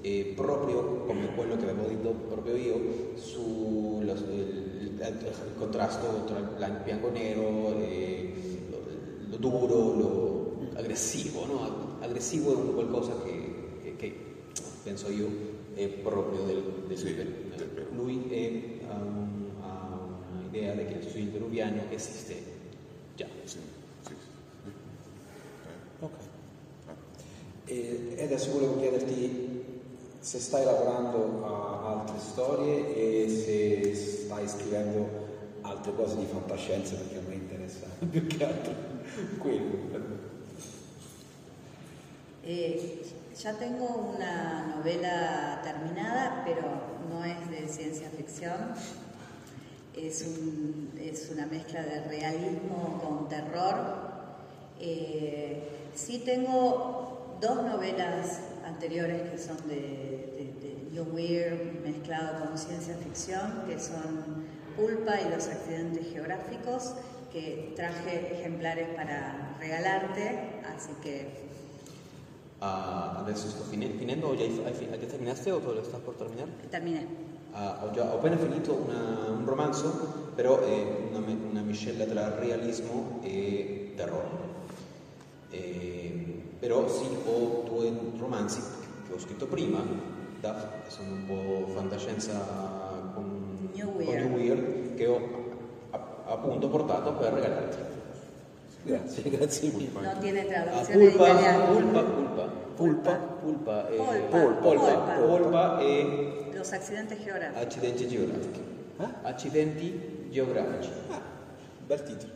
è 0.00 0.32
proprio 0.34 1.04
come 1.06 1.34
quello 1.34 1.56
che 1.56 1.64
avevo 1.68 1.88
detto 1.88 2.10
proprio 2.10 2.56
io 2.56 3.16
sul 3.16 4.06
il, 4.06 4.69
il 5.08 5.54
contrasto 5.56 6.24
tra 6.26 6.38
il 6.66 6.80
bianco 6.84 7.08
e 7.08 7.10
nero 7.10 7.78
e 7.78 8.32
lo, 8.68 8.82
lo 9.30 9.36
duro, 9.36 9.94
lo 9.94 10.68
aggressivo, 10.74 11.46
no? 11.46 11.96
Aggressivo 12.00 12.52
è 12.52 12.56
un 12.56 12.74
qualcosa 12.74 13.12
che, 13.22 13.94
che- 13.96 14.28
penso 14.82 15.10
io 15.10 15.28
è 15.74 15.86
proprio 15.88 16.42
del, 16.42 16.62
del 16.86 16.98
Sì, 16.98 17.14
del. 17.14 17.34
Lui 17.94 18.28
è, 18.30 18.86
ha, 18.88 18.94
un- 18.96 19.50
ha 19.62 19.98
un'idea 20.38 20.74
di 20.74 20.84
che 20.86 20.94
il 20.94 21.08
stile 21.08 21.30
peruviano 21.30 21.82
esiste 21.90 22.34
già. 23.16 23.26
Sì, 23.44 23.58
sì. 24.06 24.12
Eh, 24.66 26.04
Ok. 26.04 26.10
ah. 26.86 26.94
E, 27.66 28.14
e 28.16 28.24
adesso 28.24 28.50
volevo 28.52 28.78
chiederti 28.78 29.48
se 30.20 30.38
stai 30.38 30.64
lavorando 30.64 31.44
a 31.46 32.00
altre 32.00 32.18
storie 32.18 32.94
e 33.24 33.28
se 33.28 33.94
stai 34.30 34.46
scrivendo 34.46 35.08
altre 35.62 35.92
cose 35.92 36.16
di 36.16 36.24
fantascienza 36.26 36.94
perché 36.94 37.18
a 37.18 37.20
me 37.28 37.34
interessa 37.34 37.86
più 38.08 38.26
che 38.28 38.44
altro 38.44 38.72
quello. 39.38 40.28
Eh, 42.42 43.02
ya 43.36 43.52
tengo 43.54 44.12
una 44.16 44.66
novela 44.76 45.58
terminada, 45.64 46.42
pero 46.44 46.62
no 47.10 47.24
es 47.24 47.50
de 47.50 47.66
ciencia 47.68 48.08
ficción. 48.16 48.72
Es, 49.96 50.22
un- 50.22 50.92
es 50.98 51.28
una 51.30 51.46
mezcla 51.46 51.82
de 51.82 52.00
realismo 52.04 53.00
con 53.02 53.28
terror. 53.28 53.74
Eh, 54.78 55.60
sí 55.94 56.22
tengo 56.24 57.36
dos 57.40 57.64
novelas 57.64 58.40
anteriores 58.64 59.28
que 59.30 59.38
son 59.38 59.56
de, 59.68 60.29
New 60.92 61.04
Weird 61.14 61.82
mezclado 61.84 62.46
con 62.46 62.58
ciencia 62.58 62.94
ficción, 62.96 63.62
que 63.66 63.78
son 63.78 64.44
Pulpa 64.76 65.20
y 65.20 65.30
los 65.30 65.46
accidentes 65.48 66.06
geográficos, 66.12 66.94
que 67.32 67.72
traje 67.76 68.38
ejemplares 68.40 68.88
para 68.96 69.54
regalarte, 69.60 70.60
así 70.74 70.90
que 71.02 71.48
Ah, 72.62 73.16
adesso 73.24 73.48
sto 73.48 73.64
fine- 73.64 73.88
finendo, 73.98 74.28
o 74.28 74.36
già, 74.36 74.44
hai, 74.44 74.52
hai, 74.68 74.88
hai 74.92 75.06
terminaste 75.08 75.50
o 75.50 75.60
lo 75.64 75.82
sta 75.82 75.96
per 75.96 76.12
terminare? 76.12 76.50
terminé. 76.70 77.06
Ah, 77.54 77.80
ho, 77.82 77.90
già, 77.94 78.12
ho 78.12 78.18
appena 78.18 78.36
finito 78.36 78.74
una- 78.74 79.30
un 79.32 79.46
romanzo, 79.46 79.88
però 80.34 80.60
è 80.60 80.84
una, 81.08 81.20
me- 81.20 81.38
una 81.50 81.62
miscela 81.62 82.04
tra 82.04 82.36
realismo 82.38 83.18
e 83.22 83.94
terrore. 83.96 84.28
E- 85.50 86.42
però 86.60 86.86
sì, 86.86 87.08
ho 87.24 87.62
due 87.64 87.92
romanzi 88.18 88.60
che 89.06 89.12
ho 89.14 89.18
scritto 89.18 89.46
prima, 89.46 89.80
da- 90.40 90.68
sono 90.88 91.10
un 91.12 91.26
po' 91.26 91.72
fantascienza 91.74 92.32
con, 93.14 93.68
New 93.74 93.92
con 93.92 94.02
Weird. 94.04 94.24
New 94.26 94.36
Weird, 94.38 94.94
che 94.94 95.06
ho 95.06 95.20
a- 95.90 96.06
appunto 96.26 96.68
portato 96.68 97.12
per 97.14 97.32
regalarti. 97.34 97.76
Grazie, 98.82 99.22
grazie 99.30 99.70
mille. 99.72 100.00
No 100.00 100.18
tiene 100.18 100.40
Ah, 100.40 100.62
traduzione 100.62 101.04
in 101.04 101.10
pulpa, 101.10 101.28
italiano. 101.28 101.64
pulpa, 101.74 102.02
pulpa, 102.02 102.44
pulpa, 102.76 103.14
pulpa, 103.42 103.88
e 103.88 103.96
Polpa, 104.30 105.16
polpa, 105.18 105.80
e 105.80 106.48
Los 106.54 106.72
accidentes 106.72 107.18
geográficos. 107.22 107.62
accidenti 107.62 108.06
geografici. 108.08 108.60
Eh? 108.98 109.06
Accidenti 109.22 110.26
geografici. 110.30 110.90
Ah, 111.08 111.20
bel 111.86 112.02
titolo. 112.02 112.32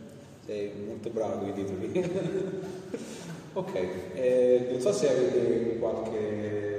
Sei 0.47 0.73
molto 0.87 1.09
bravo 1.11 1.39
con 1.39 1.49
i 1.49 1.53
titoli. 1.55 2.11
ok, 3.55 3.75
eh, 4.15 4.69
non 4.71 4.81
so 4.81 4.93
se 4.93 5.09
avete 5.11 5.79
qualche 5.79 6.74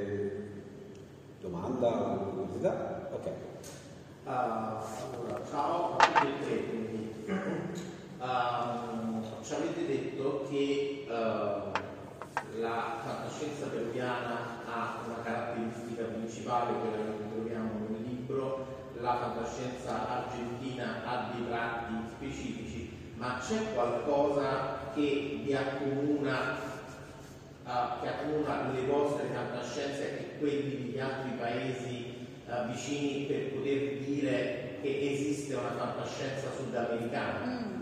domanda 1.46 1.90
curiosità. 2.34 3.10
Ok. 3.12 3.32
Ah, 4.26 4.84
allora, 5.14 5.42
ciao 5.48 5.98
a 5.98 6.06
tutti 6.06 6.28
e 6.28 6.44
tre, 6.44 6.64
quindi. 6.66 7.14
Ehm, 8.20 9.24
ci 9.44 9.54
avete 9.54 9.86
detto 9.86 10.48
che 10.50 11.06
eh, 11.08 12.60
la 12.60 12.98
fantascienza 13.04 13.68
peruviana 13.68 14.64
ha 14.66 14.98
una 15.06 15.22
caratteristica 15.24 16.06
principale, 16.06 16.80
quella 16.80 16.98
che 16.98 17.30
troviamo 17.32 17.70
nel 17.90 18.02
libro, 18.02 18.66
la 19.00 19.16
fantascienza 19.18 20.10
argentina 20.10 21.04
ha 21.06 21.30
dei 21.32 21.48
tratti 21.48 21.94
specifici, 22.16 23.14
ma 23.18 23.38
c'è 23.40 23.74
qualcosa 23.76 24.92
che 24.96 25.42
vi 25.44 25.54
accomuna, 25.54 26.56
eh, 27.68 28.02
che 28.02 28.08
accomuna 28.08 28.72
le 28.72 28.86
vostre 28.88 29.28
fantascienze 29.32 30.25
quelli 30.40 30.78
degli 30.78 31.00
altri 31.00 31.32
paesi 31.38 32.28
eh, 32.48 32.72
vicini 32.72 33.26
per 33.26 33.54
poter 33.54 33.98
dire 34.00 34.78
che 34.82 35.12
esiste 35.12 35.56
una 35.56 35.72
fantascienza 35.72 36.52
sudamericana? 36.56 37.46
Mm. 37.46 37.76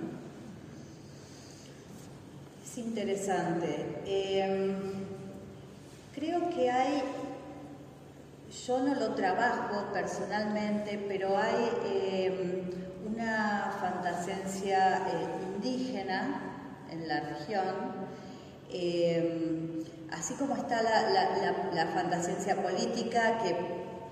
Es 2.63 2.77
interesante. 2.77 4.01
Eh, 4.05 4.73
creo 6.15 6.49
que 6.49 6.71
hay, 6.71 7.03
yo 8.65 8.79
no 8.79 8.95
lo 8.95 9.13
trabajo 9.13 9.91
personalmente, 9.93 10.97
pero 11.07 11.37
hay 11.37 11.69
eh, 11.85 12.63
una 13.05 13.77
fantasía 13.79 14.97
eh, 15.07 15.27
indígena 15.55 16.41
en 16.89 17.07
la 17.07 17.19
región. 17.19 18.03
Así 20.13 20.35
como 20.35 20.55
está 20.55 20.81
la, 20.83 21.09
la, 21.09 21.23
la, 21.37 21.51
la 21.73 22.61
política 22.61 23.39
que 23.43 23.55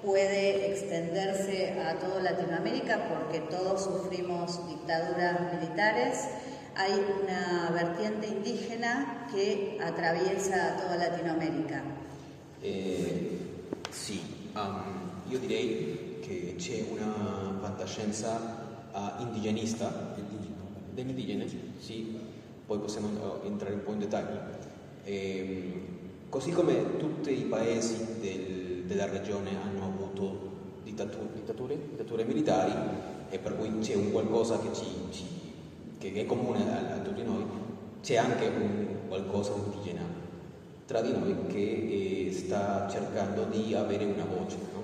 puede 0.02 0.72
extenderse 0.72 1.80
a 1.80 2.00
toda 2.00 2.22
Latinoamérica 2.22 3.08
porque 3.08 3.40
todos 3.40 3.84
sufrimos 3.84 4.68
dictaduras 4.68 5.54
militares, 5.54 6.28
hay 6.76 6.94
una 7.22 7.70
vertiente 7.72 8.28
indígena 8.28 9.28
che 9.32 9.78
atraviesa 9.80 10.76
toda 10.78 10.96
Latinoamerica. 10.96 11.84
Eh, 12.64 13.40
sì, 13.92 14.50
um, 14.56 15.12
io 15.30 15.38
direi 15.38 16.20
che 16.22 16.56
c'è 16.58 16.84
una 16.90 17.60
fantascienza 17.62 18.90
uh, 18.92 19.22
indigenista, 19.22 20.16
degli 20.94 21.10
indigeni, 21.10 21.76
sì, 21.80 22.20
poi 22.66 22.80
possiamo 22.80 23.42
entrare 23.44 23.76
un 23.76 23.84
po' 23.84 23.92
in 23.92 24.00
dettagli. 24.00 24.61
Ehm, 25.04 25.82
così 26.30 26.52
come 26.52 26.98
tutti 26.98 27.32
i 27.32 27.44
paesi 27.44 27.98
del- 28.20 28.84
della 28.86 29.06
regione 29.08 29.50
hanno 29.62 29.86
avuto 29.86 30.50
dittatu- 30.84 31.34
dittature, 31.34 31.76
dittature 31.76 32.24
militari 32.24 32.74
e 33.30 33.38
per 33.40 33.58
cui 33.58 33.80
c'è 33.80 33.96
un 33.96 34.12
qualcosa 34.12 34.60
che, 34.60 34.74
ci- 34.74 35.12
ci- 35.12 35.26
che 35.98 36.14
è 36.14 36.26
comune 36.26 36.60
a, 36.70 36.96
a 36.96 37.00
tutti 37.00 37.24
noi, 37.24 37.46
c'è 38.02 38.18
anche 38.18 38.48
un 38.48 39.08
qualcosa 39.08 39.54
di 39.54 39.60
indigena 39.60 40.04
tra 40.86 41.02
di 41.02 41.12
noi 41.12 41.36
che 41.48 42.28
eh, 42.28 42.32
sta 42.34 42.88
cercando 42.90 43.46
di 43.46 43.74
avere 43.74 44.06
una 44.06 44.26
voce. 44.26 44.58
no? 44.74 44.84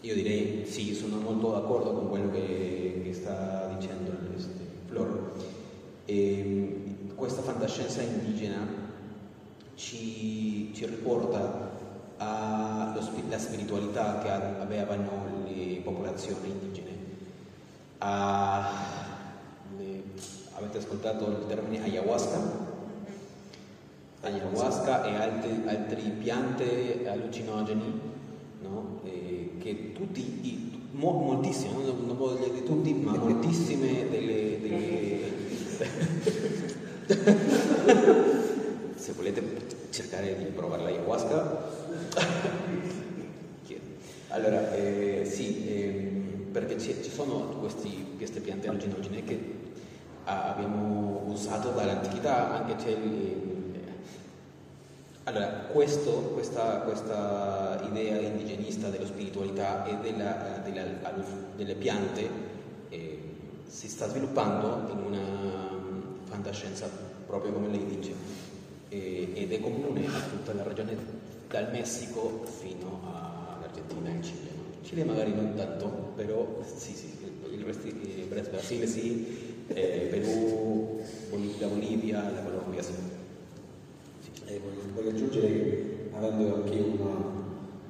Io 0.00 0.14
direi 0.14 0.64
sì, 0.66 0.94
sono 0.94 1.18
molto 1.18 1.50
d'accordo 1.52 1.92
con 1.92 2.08
quello 2.08 2.30
che, 2.30 3.00
che 3.04 3.12
sta 3.12 3.72
dicendo 3.78 4.12
Flor. 4.86 5.32
E, 6.06 6.93
questa 7.24 7.40
fantascienza 7.40 8.02
indigena 8.02 8.58
ci, 9.76 10.70
ci 10.74 10.84
riporta 10.84 11.70
alla 12.18 13.38
spiritualità 13.38 14.18
che 14.18 14.28
avevano 14.30 15.24
le 15.46 15.80
popolazioni 15.82 16.50
indigene. 16.50 16.90
A- 17.98 18.70
le- 19.78 20.02
avete 20.52 20.76
ascoltato 20.78 21.26
il 21.28 21.46
termine 21.48 21.82
ayahuasca? 21.84 22.38
Ayahuasca 24.20 25.04
e 25.04 25.14
altri, 25.14 25.62
altri 25.66 26.02
piante 26.18 27.08
allucinogeni 27.08 28.00
no? 28.60 29.00
Che 29.02 29.92
tutti, 29.94 30.20
i- 30.20 30.88
mo- 30.90 31.12
moltissime, 31.12 31.84
non, 31.84 32.04
non 32.06 32.16
voglio 32.18 32.44
dire 32.44 32.62
tutti, 32.64 32.92
ma 32.92 33.16
moltissime 33.16 34.10
delle, 34.10 34.60
delle- 34.60 35.32
se 38.96 39.12
volete 39.12 39.42
cercare 39.90 40.36
di 40.36 40.44
provare 40.44 40.82
l'ayahuasca 40.84 41.70
chiedo. 43.64 43.84
allora 44.28 44.72
eh, 44.72 45.28
sì 45.30 45.68
ehm, 45.68 46.50
perché 46.52 46.78
ci, 46.78 46.94
sono 47.10 47.58
questi, 47.60 48.14
queste 48.16 48.40
piante 48.40 48.68
allucinogene 48.68 49.24
che 49.24 49.52
abbiamo 50.24 51.24
usato 51.26 51.70
dall'antichità 51.70 52.52
anche 52.52 52.76
c'è 52.76 52.90
il, 52.90 53.52
allora, 55.24 55.46
questo, 55.72 56.10
questa, 56.34 56.80
questa, 56.80 57.80
idea 57.88 58.20
indigenista 58.20 58.88
della 58.88 59.06
spiritualità 59.06 59.84
e 59.86 59.96
della, 60.02 60.60
della, 60.62 60.84
delle 61.56 61.74
piante 61.74 62.28
eh, 62.90 63.18
si 63.66 63.88
sta 63.88 64.06
sviluppando 64.08 64.90
in 64.90 64.98
una 64.98 65.63
fantascienza 66.34 66.90
proprio 67.26 67.52
come 67.52 67.68
lei 67.68 67.86
dice 67.86 68.12
e, 68.88 69.30
ed 69.34 69.52
è 69.52 69.60
comune 69.60 70.06
a 70.06 70.20
tutta 70.28 70.52
la 70.52 70.64
regione 70.64 70.96
dal 71.48 71.70
Messico 71.70 72.42
fino 72.44 73.00
all'Argentina 73.04 74.08
e 74.08 74.12
in 74.12 74.22
Cile. 74.22 74.50
Cile 74.82 75.04
magari 75.04 75.32
non 75.32 75.54
tanto, 75.54 76.12
però 76.16 76.60
sì, 76.64 76.92
sì, 76.92 77.16
il 77.52 77.62
resto, 77.62 77.86
il 77.86 78.48
Brasile 78.50 78.86
sì, 78.86 79.62
eh, 79.68 80.08
Perù, 80.10 81.00
la 81.60 81.66
Bolivia, 81.68 82.30
la 82.30 82.42
Colombia 82.42 82.82
sì. 82.82 82.92
E 84.46 84.58
voglio, 84.58 84.92
voglio 84.94 85.10
aggiungere 85.10 86.10
avendo 86.12 86.54
anche 86.56 86.74
io 86.74 86.84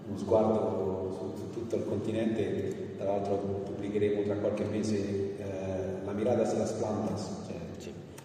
uno 0.07 0.18
sguardo 0.18 1.16
su, 1.18 1.40
su, 1.40 1.51
tutto 1.51 1.76
il 1.76 1.84
continente, 1.86 2.97
tra 2.99 3.07
l'altro 3.07 3.36
pubblicheremo 3.64 4.22
tra 4.24 4.36
qualche 4.36 4.64
mese 4.64 4.99
eh, 5.38 6.05
La 6.05 6.12
Mirada 6.12 6.45
de 6.45 6.59
las 6.59 6.72
Plantas, 6.72 7.30
cioè 7.47 7.64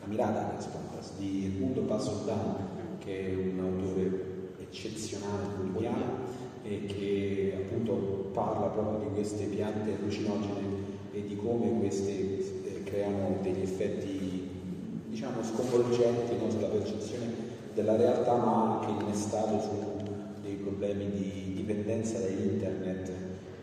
Mirada 0.09 0.57
de 0.57 0.65
las 0.95 1.17
di 1.19 1.45
Edmundo 1.45 1.81
Pasoldan, 1.81 2.97
che 2.97 3.27
è 3.27 3.35
un 3.35 3.59
autore 3.59 4.55
eccezionale 4.59 5.45
boliviano 5.55 6.37
e 6.63 6.85
che 6.85 7.53
appunto 7.55 7.93
parla 8.33 8.67
proprio 8.67 9.07
di 9.07 9.13
queste 9.13 9.45
piante 9.45 9.93
allucinogene 9.93 10.97
e 11.11 11.23
di 11.23 11.35
come 11.35 11.77
queste 11.79 12.11
eh, 12.11 12.83
creano 12.83 13.37
degli 13.41 13.61
effetti 13.61 14.49
diciamo 15.07 15.43
sconvolgenti 15.43 16.35
no, 16.37 16.49
sulla 16.49 16.67
percezione 16.67 17.27
della 17.73 17.95
realtà 17.95 18.35
ma 18.35 18.79
anche 18.79 19.03
innestato 19.03 19.61
su 19.61 19.69
dei 20.41 20.55
problemi 20.55 21.09
di 21.11 21.53
dipendenza 21.55 22.17
da 22.19 22.27
internet. 22.27 23.11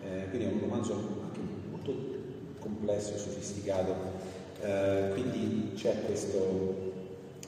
Eh, 0.04 0.28
quindi 0.30 0.46
è 0.46 0.52
un 0.52 0.60
romanzo 0.60 0.92
anche 0.94 1.40
molto 1.70 1.92
complesso 2.60 3.14
e 3.14 3.18
sofisticato, 3.18 3.94
eh, 4.62 5.10
quindi 5.12 5.72
c'è 5.74 6.04
questo, 6.04 6.92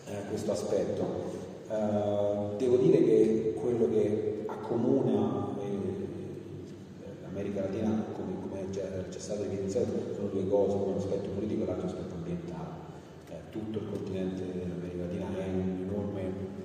eh, 0.06 0.28
questo 0.28 0.52
aspetto. 0.52 1.36
Eh, 1.68 2.56
devo 2.56 2.76
dire 2.76 3.04
che 3.04 3.54
quello 3.61 3.88
che 3.90 4.44
accomuna 4.46 5.48
eh, 5.61 7.22
l'America 7.22 7.62
Latina, 7.62 8.04
come, 8.14 8.32
come 8.40 8.70
c'è 8.70 9.18
stato 9.18 9.42
evidenziato, 9.42 9.90
sono 10.14 10.28
due 10.28 10.48
cose, 10.48 10.76
un 10.76 10.94
aspetto 10.96 11.28
politico 11.30 11.62
e 11.62 11.66
l'altro 11.66 11.86
aspetto 11.86 12.14
ambientale. 12.14 12.86
Eh, 13.30 13.50
tutto 13.50 13.78
il 13.78 13.90
continente 13.90 14.42
dell'America 14.52 15.04
Latina 15.04 15.26
è 15.38 15.48
un 15.48 15.86
enorme 15.88 16.56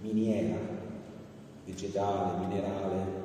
miniera 0.00 0.58
vegetale, 1.64 2.46
minerale, 2.46 3.24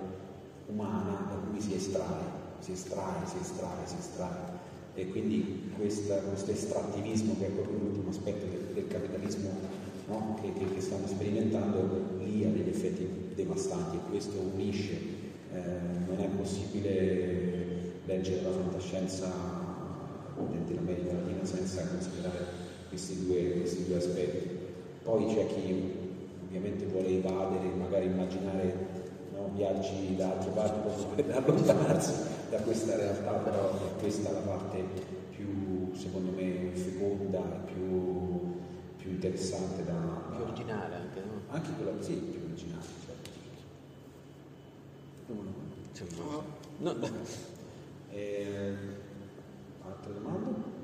umana 0.67 1.27
da 1.29 1.35
cui 1.49 1.59
si 1.59 1.75
estrae, 1.75 2.40
si 2.61 2.71
estrae, 2.71 3.25
si 3.25 3.37
estrae, 3.41 3.85
si 3.85 3.95
estrae. 3.99 4.69
E 4.93 5.07
quindi 5.09 5.71
questa, 5.75 6.15
questo 6.17 6.51
estrattivismo, 6.51 7.35
che 7.39 7.47
è 7.47 7.49
proprio 7.49 7.77
l'ultimo 7.79 8.09
aspetto 8.09 8.45
del, 8.45 8.73
del 8.73 8.87
capitalismo 8.87 9.49
no? 10.07 10.37
che, 10.41 10.53
che, 10.53 10.73
che, 10.73 10.81
stiamo 10.81 11.07
sperimentando, 11.07 12.17
lì 12.19 12.45
ha 12.45 12.49
degli 12.49 12.69
effetti 12.69 13.07
devastanti 13.35 13.97
e 13.97 14.09
questo 14.09 14.37
unisce. 14.53 15.19
Eh, 15.53 15.59
non 16.07 16.19
è 16.19 16.27
possibile 16.27 17.99
leggere 18.05 18.41
la 18.41 18.51
fantascienza 18.51 19.59
dell'America 20.65 21.13
Latina 21.13 21.43
senza 21.43 21.85
considerare 21.87 22.45
questi 22.87 23.25
due, 23.25 23.59
questi 23.59 23.85
due 23.85 23.97
aspetti. 23.97 24.49
Poi 25.03 25.25
c'è 25.27 25.47
chi 25.47 25.91
ovviamente 26.45 26.85
vuole 26.85 27.17
evadere, 27.17 27.73
magari 27.75 28.05
immaginare 28.05 28.87
no, 29.33 29.51
viaggi 29.55 30.15
da 30.15 30.31
altre 30.31 30.51
parti 30.51 31.05
per 31.15 31.35
allontanarsi 31.35 32.30
da 32.51 32.57
questa 32.57 32.97
realtà, 32.97 33.31
però 33.31 33.71
è 33.71 33.99
questa 34.01 34.29
la 34.29 34.39
parte 34.39 34.83
più, 35.29 35.95
secondo 35.95 36.31
me, 36.31 36.71
feconda 36.73 37.39
e 37.39 37.71
più, 37.71 38.59
più 38.97 39.11
interessante 39.11 39.85
da... 39.85 39.93
Più 40.35 40.43
originale 40.43 40.95
anche, 40.95 41.21
no? 41.21 41.41
Anche 41.47 41.69
quella, 41.77 42.03
sì, 42.03 42.13
più 42.13 42.41
originale, 42.43 42.85
certo. 43.05 43.29
No, 46.79 46.91
no. 46.91 46.93
no. 46.93 47.09
Eh, 48.09 48.75
altre 49.85 50.13
domande? 50.13 50.80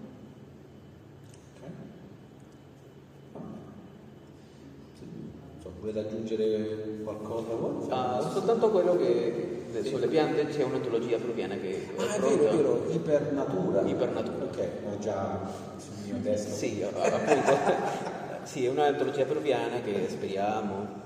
Volete 5.80 6.00
aggiungere 6.00 7.02
qualcosa? 7.04 7.52
Ah, 7.90 8.22
soltanto 8.22 8.70
quello 8.70 8.98
che 8.98 9.66
sulle 9.84 10.08
piante 10.08 10.48
c'è 10.48 10.64
un'etologia 10.64 11.18
peruviana 11.18 11.56
che 11.56 11.88
ah, 11.98 12.16
è 12.16 12.20
vero, 12.20 12.56
vero, 12.56 12.86
ipernatura. 12.90 13.82
Ipernatura. 13.82 14.46
Ok, 14.46 14.70
ho 14.86 14.98
già 15.00 15.40
sul 15.78 16.12
mio 16.12 16.22
testo. 16.22 16.54
Sì, 16.54 16.84
appunto. 16.84 17.58
sì, 18.44 18.66
è 18.66 18.70
un'etologia 18.70 19.26
peruviana 19.26 19.82
che 19.82 20.08
speriamo 20.10 21.06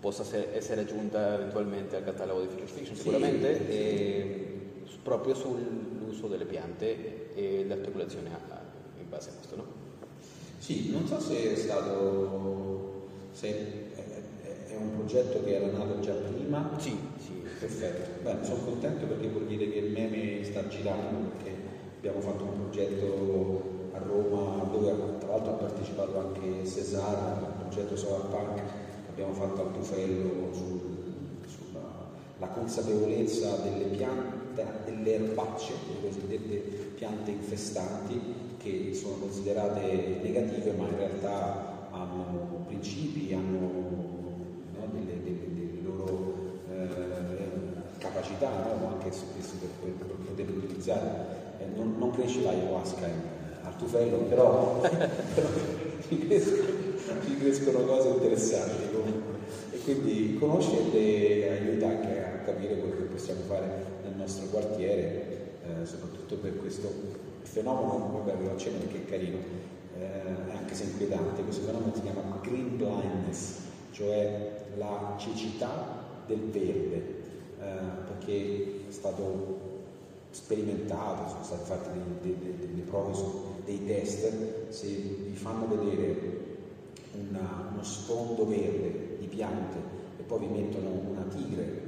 possa 0.00 0.24
essere 0.52 0.82
aggiunta 0.82 1.34
eventualmente 1.34 1.96
al 1.96 2.04
catalogo 2.04 2.42
di 2.42 2.48
Future 2.48 2.66
Fiction 2.66 2.94
sicuramente, 2.94 3.54
sì, 3.56 3.62
e 3.70 4.54
proprio 5.02 5.34
sull'uso 5.34 6.26
delle 6.26 6.44
piante 6.44 7.34
e 7.34 7.64
l'articolazione 7.66 8.28
in 8.98 9.08
base 9.08 9.30
a 9.30 9.32
questo, 9.32 9.56
no? 9.56 9.64
Sì, 10.58 10.90
non 10.90 11.06
so 11.06 11.18
se 11.18 11.52
è 11.52 11.56
stato 11.56 12.93
se 13.34 13.92
è 14.68 14.76
un 14.76 14.94
progetto 14.94 15.44
che 15.44 15.56
era 15.56 15.66
nato 15.66 16.00
già 16.00 16.12
prima? 16.12 16.70
Sì, 16.78 16.96
sì. 17.18 17.32
Perfetto. 17.58 18.22
Bene, 18.22 18.44
sono 18.44 18.64
contento 18.64 19.06
perché 19.06 19.28
vuol 19.28 19.46
dire 19.46 19.70
che 19.70 19.78
il 19.78 19.92
meme 19.92 20.44
sta 20.44 20.66
girando, 20.68 21.28
perché 21.36 21.54
abbiamo 21.98 22.20
fatto 22.20 22.44
un 22.44 22.60
progetto 22.60 23.88
a 23.92 23.98
Roma 23.98 24.64
dove 24.70 25.18
tra 25.18 25.28
l'altro 25.28 25.52
ha 25.52 25.56
partecipato 25.56 26.18
anche 26.18 26.66
Cesara, 26.66 27.38
il 27.40 27.64
progetto 27.66 27.96
Solar 27.96 28.28
Park 28.28 28.54
che 28.56 29.10
abbiamo 29.10 29.32
fatto 29.32 29.60
al 29.62 29.72
Tufello 29.72 30.52
sul, 30.52 30.80
sulla 31.46 32.48
consapevolezza 32.48 33.56
delle 33.56 33.84
piante, 33.96 34.64
delle 34.84 35.14
erbacce, 35.14 35.72
le 35.88 36.08
cosiddette 36.08 36.56
piante 36.94 37.30
infestanti, 37.30 38.20
che 38.58 38.92
sono 38.94 39.16
considerate 39.16 40.20
negative 40.22 40.72
ma 40.72 40.88
in 40.88 40.96
realtà 40.96 41.73
hanno 41.94 42.64
principi, 42.66 43.32
hanno 43.32 43.92
delle, 44.92 45.22
delle, 45.22 45.54
delle 45.54 45.82
loro 45.82 46.34
eh, 46.70 46.88
capacità, 47.98 48.50
no? 48.50 48.88
anche 48.88 49.12
spesso 49.12 49.54
per, 49.60 49.68
per, 49.80 50.06
per 50.06 50.16
poter 50.16 50.48
utilizzare. 50.50 51.42
Eh, 51.58 51.66
non, 51.76 51.94
non, 51.98 52.10
cresce 52.10 52.42
l'ayahuasca 52.42 53.06
eh, 53.06 53.32
Artufello, 53.62 54.18
però, 54.18 54.80
però 54.82 55.48
crescono, 56.28 56.68
ci, 57.24 57.36
crescono, 57.38 57.84
cose 57.84 58.08
interessanti 58.08 58.92
comunque. 58.92 59.32
E 59.70 59.78
quindi 59.78 60.36
conoscerle 60.38 61.50
aiuta 61.50 61.88
anche 61.88 62.24
a 62.24 62.44
capire 62.44 62.78
quello 62.78 62.96
che 62.96 63.04
possiamo 63.04 63.40
fare 63.46 63.84
nel 64.02 64.14
nostro 64.16 64.46
quartiere, 64.46 65.58
eh, 65.62 65.86
soprattutto 65.86 66.36
per 66.36 66.58
questo 66.58 66.90
fenomeno, 67.42 68.10
vabbè 68.12 68.36
ve 68.36 68.44
lo 68.44 68.52
accenno 68.52 68.78
perché 68.78 68.98
è 68.98 69.04
carino, 69.04 69.38
eh, 69.98 70.52
anche 70.56 70.74
se 70.74 70.84
inquietante, 70.84 71.42
questo 71.42 71.66
fenomeno 71.66 71.94
si 71.94 72.02
chiama 72.02 72.38
green 72.42 72.76
blindness, 72.76 73.60
cioè 73.92 74.66
la 74.76 75.14
cecità 75.18 76.02
del 76.26 76.40
verde, 76.50 77.22
eh, 77.60 77.64
perché 78.06 78.86
è 78.88 78.92
stato 78.92 79.72
sperimentato, 80.30 81.28
sono 81.28 81.44
state 81.44 81.64
fatte 81.64 81.90
delle, 81.90 82.36
delle, 82.38 82.58
delle 82.58 82.82
prove, 82.82 83.14
su, 83.14 83.42
dei 83.64 83.84
test, 83.86 84.68
se 84.68 84.86
vi 84.86 85.34
fanno 85.34 85.66
vedere 85.68 86.42
una, 87.12 87.68
uno 87.72 87.82
sfondo 87.82 88.46
verde 88.46 89.16
di 89.20 89.26
piante 89.26 89.76
e 90.18 90.22
poi 90.22 90.40
vi 90.40 90.46
mettono 90.46 90.88
una 90.88 91.22
tigre 91.22 91.82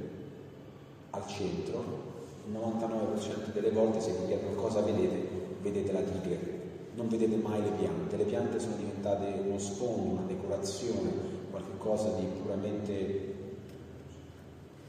al 1.11 1.27
centro, 1.27 2.05
il 2.47 2.53
99% 2.53 3.51
delle 3.51 3.71
volte 3.71 3.99
se 3.99 4.11
vi 4.11 4.27
chiedono 4.27 4.55
cosa 4.55 4.81
vedete, 4.81 5.27
vedete 5.61 5.91
la 5.91 6.01
tigre, 6.01 6.56
non 6.97 7.07
vedete 7.09 7.35
mai 7.35 7.61
le 7.61 7.69
piante, 7.69 8.17
le 8.17 8.23
piante 8.23 8.59
sono 8.59 8.75
diventate 8.75 9.41
uno 9.45 9.59
sfondo, 9.59 10.13
una 10.13 10.25
decorazione, 10.25 11.11
qualcosa 11.51 12.09
di 12.17 12.25
puramente 12.41 13.33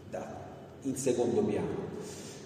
da, 0.09 0.27
in 0.83 0.97
secondo 0.97 1.43
piano. 1.43 1.87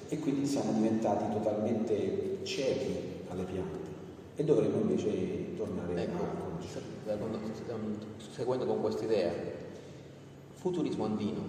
E 0.09 0.19
quindi 0.19 0.47
siamo 0.47 0.73
diventati 0.73 1.33
totalmente 1.33 2.41
ciechi 2.43 2.97
alle 3.29 3.45
piante. 3.45 3.91
E 4.35 4.45
dovremmo 4.45 4.81
invece 4.81 5.55
tornare 5.57 6.03
ecco, 6.03 6.25
a 7.07 7.79
seguendo 8.35 8.67
con 8.67 8.81
questa 8.81 9.05
idea 9.05 9.33
futurismo 10.55 11.05
andino 11.05 11.41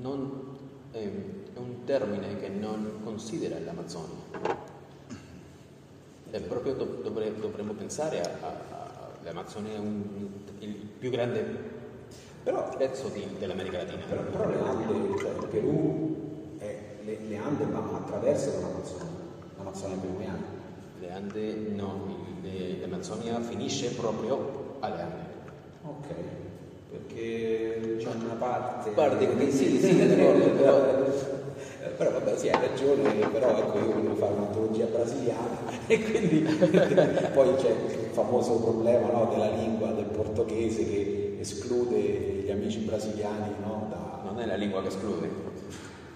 non, 0.00 0.56
eh, 0.92 1.12
è 1.54 1.58
un 1.58 1.84
termine 1.84 2.38
che 2.38 2.48
non 2.48 3.00
considera 3.02 3.58
l'Amazzonia 3.58 4.71
Eh, 6.34 6.40
proprio 6.40 6.72
do- 6.72 7.00
dovre- 7.02 7.38
dovremmo 7.38 7.74
pensare 7.74 8.20
a, 8.22 8.24
a, 8.40 8.46
a- 8.48 9.08
l'Amazzonia 9.22 9.74
è 9.74 9.78
un- 9.78 10.30
il 10.60 10.70
più 10.98 11.10
grande 11.10 11.44
Però, 12.42 12.74
pezzo 12.76 13.08
di- 13.08 13.26
dell'America 13.38 13.76
Latina. 13.78 14.02
però, 14.08 14.22
però 14.22 14.48
le 14.48 14.58
Ande, 14.60 15.18
cioè 15.18 15.30
il 15.30 15.46
Perù, 15.50 16.16
è- 16.58 16.78
le, 17.04 17.18
le 17.28 17.36
Ande 17.36 17.64
ma- 17.66 17.98
attraversano 18.02 18.60
l'Amazzonia, 18.66 19.10
l'Amazzonia 19.58 19.96
peruviana. 19.98 20.42
Le 21.00 21.10
Ande, 21.12 21.52
no, 21.76 22.16
l'Amazzonia 22.80 23.38
finisce 23.40 23.90
proprio 23.90 24.76
alle 24.80 25.00
Ande. 25.02 25.22
Ok, 25.84 26.06
perché 26.90 27.96
c'è 27.98 28.08
una 28.08 28.34
parte... 28.34 28.90
Parte 28.90 29.36
che- 29.36 29.50
sì, 29.50 29.78
sì, 29.80 29.98
d'accordo, 30.08 30.50
però- 30.50 30.84
Eh, 30.86 31.41
Però 32.02 32.18
vabbè, 32.18 32.36
sì, 32.36 32.48
hai 32.48 32.60
ragione, 32.60 33.12
però 33.28 33.56
ecco 33.56 33.78
io 33.78 33.92
volevo 33.92 34.14
fare 34.16 34.32
un'antologia 34.32 34.86
brasiliana 34.86 35.58
e 35.86 36.02
quindi 36.02 36.40
poi 37.32 37.54
c'è 37.54 37.68
il 37.68 38.08
famoso 38.10 38.54
problema 38.54 39.06
no, 39.06 39.28
della 39.30 39.50
lingua, 39.50 39.92
del 39.92 40.06
portoghese 40.06 40.84
che 40.84 41.36
esclude 41.38 41.96
gli 41.96 42.50
amici 42.50 42.78
brasiliani 42.78 43.54
no, 43.62 43.86
da... 43.88 44.28
Non 44.28 44.40
è 44.40 44.46
la 44.46 44.56
lingua 44.56 44.82
che 44.82 44.88
esclude. 44.88 45.28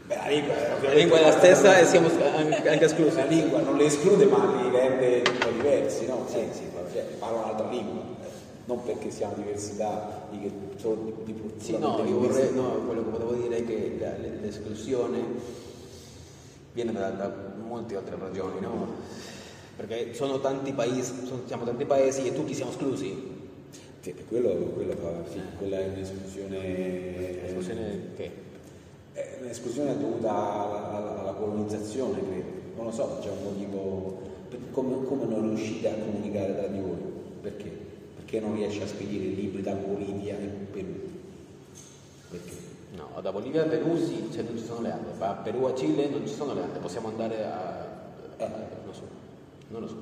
Beh, 0.06 0.16
la 0.16 0.28
lingua, 0.28 0.54
La 0.82 0.92
lingua 0.92 1.18
è 1.18 1.22
la 1.22 1.30
stessa 1.30 1.78
e 1.78 1.84
siamo 1.84 2.08
anche 2.18 2.84
esclusi. 2.84 3.14
La 3.14 3.24
lingua 3.24 3.60
non 3.60 3.76
le 3.76 3.84
esclude 3.84 4.24
ma 4.24 4.60
li 4.60 4.76
rende 4.76 5.22
un 5.30 5.38
po' 5.38 5.50
diversi, 5.50 6.06
no? 6.06 6.26
Sì, 6.28 6.40
sì, 6.50 6.62
cioè, 6.92 7.02
parla 7.20 7.38
un'altra 7.38 7.68
lingua, 7.68 8.02
eh, 8.24 8.28
non 8.64 8.82
perché 8.82 9.12
siamo 9.12 9.34
diversità 9.36 10.26
di 10.30 10.50
solo 10.78 11.12
di, 11.24 11.32
di 11.32 11.40
Sì, 11.58 11.78
no, 11.78 11.94
puramente 11.94 12.10
io 12.10 12.18
vorrei, 12.18 12.54
no, 12.54 12.70
quello 12.86 13.04
che 13.04 13.10
volevo 13.10 13.32
dire 13.34 13.56
è 13.58 13.64
che 13.64 13.98
l'esclusione 14.40 15.65
viene 16.76 16.92
da, 16.92 17.08
da 17.08 17.32
molte 17.66 17.96
altre 17.96 18.16
ragioni, 18.18 18.60
no? 18.60 18.86
Perché 19.76 20.12
sono 20.12 20.40
tanti 20.40 20.72
paesi, 20.72 21.24
sono- 21.24 21.40
siamo 21.46 21.64
tanti 21.64 21.86
paesi 21.86 22.26
e 22.26 22.34
tutti 22.34 22.52
siamo 22.52 22.70
esclusi. 22.70 23.34
Sì, 24.00 24.14
quello, 24.28 24.50
quello 24.74 24.94
sì, 25.32 25.40
quella 25.56 25.78
è 25.78 25.88
un'esclusione... 25.88 27.40
L'esclusione 27.42 28.00
che? 28.14 28.30
È 29.14 29.38
un'esclusione 29.40 29.98
dovuta 29.98 30.30
alla, 30.30 30.90
alla- 30.92 31.20
alla 31.20 31.32
colonizzazione, 31.32 32.20
credo. 32.22 32.48
Non 32.76 32.84
lo 32.86 32.92
so, 32.92 33.18
c'è 33.22 33.30
un 33.30 33.42
motivo. 33.42 34.20
Come, 34.70 35.02
come 35.06 35.24
non 35.24 35.48
riuscite 35.48 35.88
a 35.88 35.94
comunicare 35.94 36.56
tra 36.56 36.66
di 36.66 36.78
voi? 36.78 36.98
Perché? 37.40 37.70
Perché 38.16 38.40
non 38.40 38.54
riesce 38.54 38.82
a 38.82 38.86
spedire 38.86 39.24
libri 39.34 39.62
da 39.62 39.72
Bolivia 39.72 40.36
in 40.38 40.66
Perù? 40.70 41.08
Perché? 42.30 42.55
No, 43.16 43.22
da 43.22 43.32
Bolivia 43.32 43.62
a 43.62 43.64
Perù 43.64 43.96
sì, 43.96 44.28
cioè 44.30 44.42
non 44.42 44.58
ci 44.58 44.64
sono 44.66 44.82
le 44.82 44.90
Ande, 44.92 45.08
da 45.16 45.28
Perù 45.42 45.64
a 45.64 45.74
Cile 45.74 46.06
non 46.08 46.26
ci 46.26 46.34
sono 46.34 46.52
le 46.52 46.60
Ande, 46.60 46.78
possiamo 46.80 47.08
andare 47.08 47.44
a... 47.46 47.86
Eh. 48.36 48.46
non 48.84 48.92
so, 48.92 49.00
non 49.68 49.80
lo 49.80 49.88
so. 49.88 49.94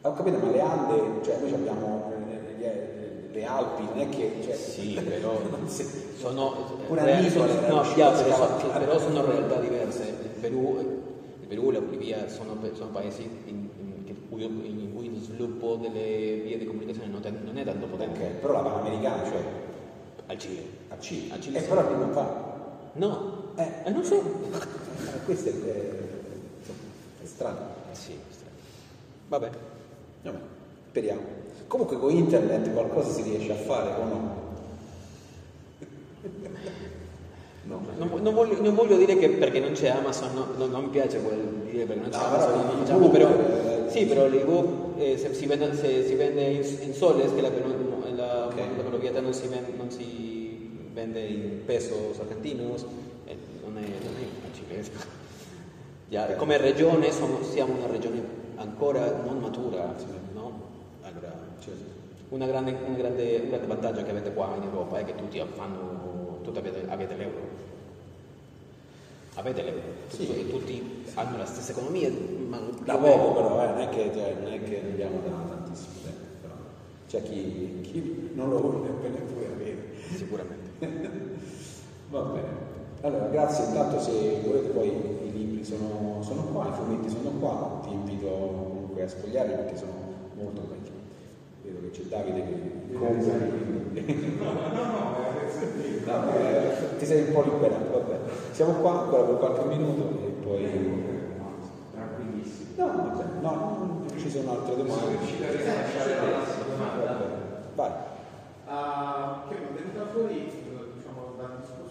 Ho 0.00 0.14
capito, 0.14 0.38
ma 0.38 0.50
le 0.50 0.60
Ande, 0.62 1.22
cioè 1.22 1.36
noi 1.40 1.52
abbiamo 1.52 2.10
eh, 2.10 2.58
le, 2.58 3.28
le 3.32 3.44
Alpi, 3.44 3.84
non 3.84 3.98
è 3.98 4.08
che. 4.08 4.38
Cioè, 4.42 4.54
Sì, 4.54 4.98
però 5.06 5.38
sono, 6.16 6.54
Pure 6.86 7.18
eh, 7.26 7.28
sono- 7.28 7.44
no, 7.68 7.84
yeah, 7.96 8.08
a 8.08 8.12
però, 8.12 8.14
so- 8.14 8.24
scavalcare. 8.24 8.84
però 8.86 8.98
sono 8.98 9.24
realtà 9.26 9.58
diverse. 9.60 10.02
Il 10.22 10.40
Perù, 10.40 10.78
il 11.42 11.46
Perù 11.46 11.68
e 11.68 11.72
la 11.74 11.80
Bolivia 11.80 12.28
sono, 12.30 12.56
sono 12.72 12.88
paesi 12.92 13.28
in, 13.44 13.68
in- 14.06 14.16
cui- 14.30 14.42
in 14.44 14.94
cui 14.94 15.10
lo 15.12 15.20
sviluppo 15.20 15.74
delle 15.76 16.36
vie 16.46 16.56
di 16.56 16.64
comunicazione 16.64 17.08
non, 17.10 17.20
è- 17.22 17.30
non 17.44 17.58
è 17.58 17.62
tanto 17.64 17.84
potente. 17.84 18.18
Ok, 18.24 18.26
però 18.40 18.54
la 18.54 18.60
Panamericana, 18.60 19.22
cioè 19.24 19.42
Al 20.32 20.38
Cile. 20.38 20.62
a 20.88 20.98
Cile. 20.98 21.34
A 21.34 21.38
Cile 21.40 21.58
Eh, 21.58 21.60
sì. 21.62 21.68
però 21.68 21.86
lì 21.90 21.94
non 21.98 22.10
fa. 22.12 22.50
No, 22.94 23.52
Eh. 23.56 23.68
eh, 23.84 23.90
non 23.90 24.02
so. 24.02 24.14
Eh, 24.16 25.24
Questo 25.26 25.48
è, 25.50 25.52
è- 25.52 25.90
è 27.22 27.26
strano. 27.26 27.58
Sì, 27.92 28.12
strano. 28.30 28.56
Vabbè. 29.28 29.50
Vabbè, 30.22 30.38
speriamo. 30.88 31.20
Comunque 31.66 31.98
con 31.98 32.10
internet 32.12 32.72
qualcosa 32.72 33.10
si 33.12 33.22
riesce 33.22 33.52
a 33.52 33.56
fare 33.56 33.90
o 33.90 34.04
no? 34.04 34.40
No. 37.64 37.80
Non, 37.96 38.20
non 38.22 38.34
voglio, 38.34 38.60
non 38.60 38.74
voglio 38.74 38.96
dire 38.96 39.16
che 39.16 39.28
perché 39.30 39.60
non 39.60 39.70
c'è 39.72 39.86
Amazon, 39.88 40.34
no, 40.34 40.46
no, 40.56 40.66
non 40.66 40.82
mi 40.84 40.90
piace 40.90 41.20
quel 41.22 41.38
dire 41.70 41.84
perché 41.84 42.00
non 42.02 42.10
c'è 42.10 42.18
No, 42.18 42.24
Amazon, 42.24 42.66
non 42.66 42.78
facciamo, 42.78 43.08
però, 43.08 43.28
eh, 43.30 43.84
sì, 43.88 44.04
però 44.04 44.26
l'ebook 44.26 44.98
eh, 44.98 45.16
se, 45.16 45.32
si 45.32 45.46
vende, 45.46 45.72
se 45.74 46.04
si 46.04 46.14
vende 46.14 46.42
in, 46.42 46.76
in 46.80 46.92
soles, 46.92 47.32
che 47.32 47.40
la, 47.40 47.50
la, 48.16 48.46
Ok. 48.46 48.56
la 48.76 48.82
proprietà 48.82 49.20
non 49.20 49.32
si, 49.32 49.46
vende, 49.46 49.70
non 49.76 49.90
si 49.92 50.11
vende 50.92 51.20
in 51.20 51.64
pesos 51.64 52.18
argentinos, 52.20 52.82
non 52.82 53.76
è, 53.78 53.82
non 54.04 54.14
è 54.18 54.48
facile. 54.48 54.84
Ya, 56.08 56.34
come 56.36 56.56
regione 56.58 57.10
sono- 57.10 57.42
siamo 57.42 57.74
una 57.74 57.86
regione 57.86 58.22
ancora 58.56 59.22
non 59.24 59.38
matura, 59.38 59.94
no? 60.34 60.52
Allora, 61.02 61.32
Certo. 61.58 61.80
una 62.30 62.46
grande, 62.46 62.74
un 62.86 62.94
grande, 62.96 63.40
un 63.42 63.48
grande 63.48 63.66
vantaggio 63.66 64.02
che 64.02 64.10
avete 64.10 64.32
qua 64.32 64.54
in 64.56 64.62
Europa 64.64 64.98
è 64.98 65.04
che 65.04 65.14
tutti 65.14 65.42
fanno, 65.54 66.38
tutti 66.42 66.58
avete, 66.58 66.84
avete 66.88 67.14
l'euro. 67.16 67.60
Avete 69.34 69.62
l'euro, 69.62 69.80
Sì. 70.08 70.26
tutti, 70.26 70.48
tutti 70.50 71.04
hanno 71.14 71.38
la 71.38 71.46
stessa 71.46 71.70
economia, 71.72 72.10
ma 72.48 72.60
Da 72.84 72.96
poco 72.98 73.32
però, 73.32 73.62
eh, 73.62 73.66
non, 73.68 73.78
è 73.80 73.88
che, 73.88 74.10
cioè, 74.12 74.36
non 74.42 74.52
è 74.52 74.62
che 74.62 74.82
andiamo 74.84 75.20
da 75.24 75.30
tantissimo 75.30 75.94
tempo, 76.04 76.26
però 76.42 76.54
c'è 77.08 77.22
chi, 77.22 77.78
chi 77.80 78.30
non 78.34 78.50
lo 78.50 78.60
vuole 78.60 78.88
nemmeno 78.90 79.24
pure 79.32 79.46
avere. 79.46 79.78
sicuramente. 80.14 80.61
Va 82.10 82.20
bene. 82.20 82.70
Allora, 83.02 83.26
grazie, 83.26 83.66
intanto 83.66 84.00
se 84.00 84.40
volete 84.44 84.68
poi 84.68 84.88
i 84.88 85.32
libri 85.32 85.64
sono, 85.64 86.22
sono 86.22 86.42
qua, 86.52 86.68
i 86.68 86.72
fumetti 86.72 87.08
sono 87.08 87.30
qua, 87.38 87.80
ti 87.82 87.92
invito 87.92 88.26
comunque 88.28 89.02
a 89.02 89.08
spogliarli 89.08 89.54
perché 89.54 89.76
sono 89.76 89.92
molto 90.34 90.60
belli. 90.62 90.90
Vedo 91.62 91.80
che 91.80 91.90
c'è 91.90 92.02
Davide 92.02 92.42
che 92.44 92.50
i 92.50 92.60
libri. 93.92 94.30
No, 96.04 96.16
no, 96.16 96.34
eh, 96.34 96.96
ti 96.98 97.06
sei 97.06 97.26
un 97.28 97.32
po' 97.32 97.42
liberato, 97.42 97.92
vabbè. 97.92 98.18
Siamo 98.50 98.72
qua 98.80 99.02
ancora 99.02 99.22
per 99.22 99.38
qualche 99.38 99.64
minuto 99.66 100.18
e 100.24 100.30
poi... 100.42 100.68
Tranquillissimo. 101.92 102.70
No, 102.74 102.86
vabbè, 102.86 103.24
no, 103.40 103.50
non 103.78 104.18
ci 104.18 104.28
sono 104.28 104.50
altre 104.50 104.76
domande. 104.76 105.18
Vai. 107.76 107.90
Ah, 108.66 109.44
che 109.48 109.54
è 109.54 109.58
venuta 109.72 110.10
fuori 110.12 110.48
eh, 110.48 110.61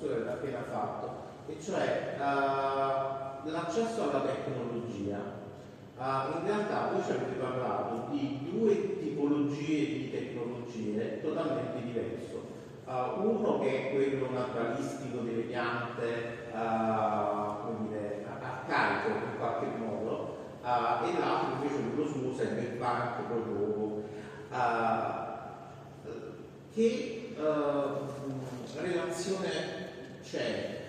discorso 0.02 0.08
che 0.08 0.14
avete 0.14 0.30
appena 0.30 0.64
fatto, 0.70 1.10
e 1.48 1.62
cioè 1.62 2.16
ah, 2.20 3.42
l'accesso 3.44 4.10
alla 4.10 4.22
tecnologia. 4.22 5.40
Ah, 5.98 6.30
in 6.40 6.46
realtà 6.48 6.90
voi 6.92 7.04
ci 7.04 7.12
avete 7.12 7.34
parlato 7.40 8.08
di 8.10 8.50
due 8.52 8.98
tipologie 9.00 9.86
di 9.86 10.12
tecnologie 10.12 11.22
totalmente 11.22 11.82
diverse. 11.84 12.40
Ah, 12.86 13.14
uno 13.20 13.60
che 13.60 13.90
è 13.90 13.94
quello 13.94 14.30
naturalistico 14.32 15.20
delle 15.20 15.44
piante, 15.44 16.50
ah, 16.54 17.60
come 17.64 17.90
dire, 17.90 18.26
arcaico 18.42 19.10
in 19.10 19.38
qualche 19.38 19.68
modo, 19.78 20.38
e 20.64 21.20
l'altro 21.20 21.54
invece 21.62 21.90
quello 21.94 22.08
suo 22.08 22.32
cyberpunk 22.32 23.28
proprio 23.28 24.04
ah, 24.50 25.30
che 26.74 27.34
eh, 27.36 28.80
relazione 28.80 29.81
c'è 30.32 30.80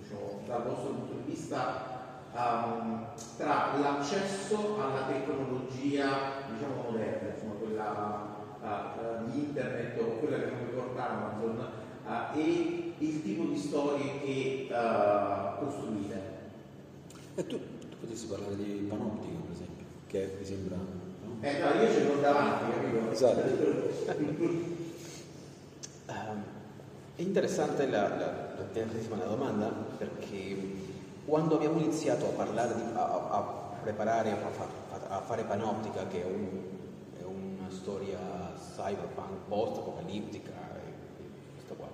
diciamo, 0.00 0.42
dal 0.46 0.62
vostro 0.62 0.90
punto 0.90 1.14
di 1.24 1.32
vista 1.32 2.22
ehm, 2.32 3.06
tra 3.36 3.76
l'accesso 3.78 4.80
alla 4.80 5.06
tecnologia 5.06 6.44
diciamo 6.52 6.90
moderna, 6.90 7.30
insomma 7.34 7.54
quella 7.54 8.38
eh, 8.62 9.30
di 9.30 9.38
internet 9.40 10.00
o 10.00 10.18
quella 10.18 10.38
che 10.38 10.50
non 10.50 10.66
riporta 10.66 11.10
Amazon 11.10 11.66
eh, 12.06 12.38
e 12.38 12.94
il 12.98 13.22
tipo 13.24 13.44
di 13.44 13.58
storie 13.58 14.20
che 14.20 14.68
eh, 14.70 15.58
costruite? 15.58 16.38
E 17.34 17.46
tu, 17.46 17.58
tu 17.58 17.96
potresti 17.98 18.26
parlare 18.26 18.56
di 18.56 18.86
panoptico, 18.88 19.40
per 19.46 19.54
esempio, 19.54 19.84
che 20.06 20.36
mi 20.38 20.44
sembra... 20.44 20.76
no? 20.76 21.38
Eh 21.40 21.58
no, 21.58 21.82
io 21.82 21.90
ce 21.90 22.04
l'ho 22.04 22.20
davanti, 22.20 22.70
capito? 22.70 23.10
Esatto. 23.10 24.78
Ehm, 26.10 26.42
è 27.20 27.22
interessante 27.22 27.86
la, 27.86 28.08
la, 28.08 28.16
la 28.56 28.64
tenerissima 28.72 29.16
la 29.18 29.26
domanda 29.26 29.66
perché 29.68 30.56
quando 31.26 31.56
abbiamo 31.56 31.78
iniziato 31.78 32.24
a 32.24 32.30
parlare, 32.30 32.74
di, 32.74 32.82
a, 32.94 33.02
a- 33.04 33.58
preparare, 33.82 34.30
a, 34.30 35.16
a 35.16 35.20
fare 35.20 35.44
Panoptica, 35.44 36.06
che 36.06 36.22
è, 36.22 36.24
un- 36.24 36.60
è 37.18 37.22
una 37.24 37.70
storia 37.70 38.18
cyberpunk, 38.74 39.48
post-apocalittica, 39.48 40.50
questo 41.54 41.74
qua, 41.74 41.88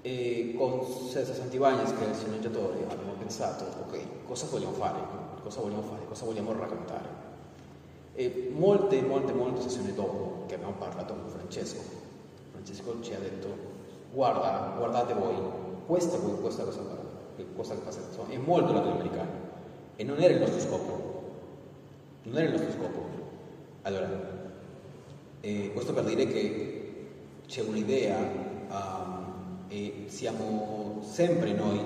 e 0.00 0.54
con 0.56 0.86
Cesar 1.10 1.34
Santibagnes, 1.36 1.92
che 1.94 2.04
è 2.06 2.08
il 2.08 2.14
sceneggiatore, 2.16 2.84
abbiamo 2.88 3.12
pensato, 3.18 3.64
ok, 3.86 3.98
cosa 4.26 4.46
vogliamo 4.46 4.72
fare? 4.72 5.00
Cosa 5.42 5.60
vogliamo 5.60 5.82
fare? 5.82 6.04
Cosa 6.06 6.24
vogliamo 6.24 6.52
raccontare? 6.52 7.08
E 8.14 8.50
molte, 8.54 9.02
molte, 9.02 9.32
molte 9.32 9.60
sessioni 9.62 9.92
dopo 9.94 10.44
che 10.46 10.54
abbiamo 10.54 10.74
parlato 10.78 11.14
con 11.14 11.28
Francesco, 11.28 11.80
Francesco 12.52 13.02
ci 13.02 13.14
ha 13.14 13.18
detto, 13.18 13.71
guarda, 14.12 14.74
guardate 14.76 15.14
voi, 15.14 15.34
questa, 15.86 16.18
questa 16.18 16.64
cosa 16.64 16.80
qua, 16.80 16.96
cosa 17.54 17.74
insomma, 17.74 18.28
è 18.28 18.36
molto 18.36 18.72
latinoamericano 18.72 19.30
e 19.96 20.04
non 20.04 20.18
era 20.20 20.34
il 20.34 20.40
nostro 20.40 20.60
scopo. 20.60 21.22
non 22.24 22.36
era 22.36 22.46
il 22.46 22.52
nostro 22.52 22.72
scopo. 22.72 23.04
Allora, 23.82 24.08
eh, 25.40 25.70
questo 25.72 25.92
per 25.92 26.04
dire 26.04 26.26
che 26.26 27.08
c'è 27.46 27.62
un'idea 27.62 28.16
um, 28.70 29.64
e 29.68 30.04
siamo 30.06 31.00
sempre 31.02 31.52
noi, 31.52 31.80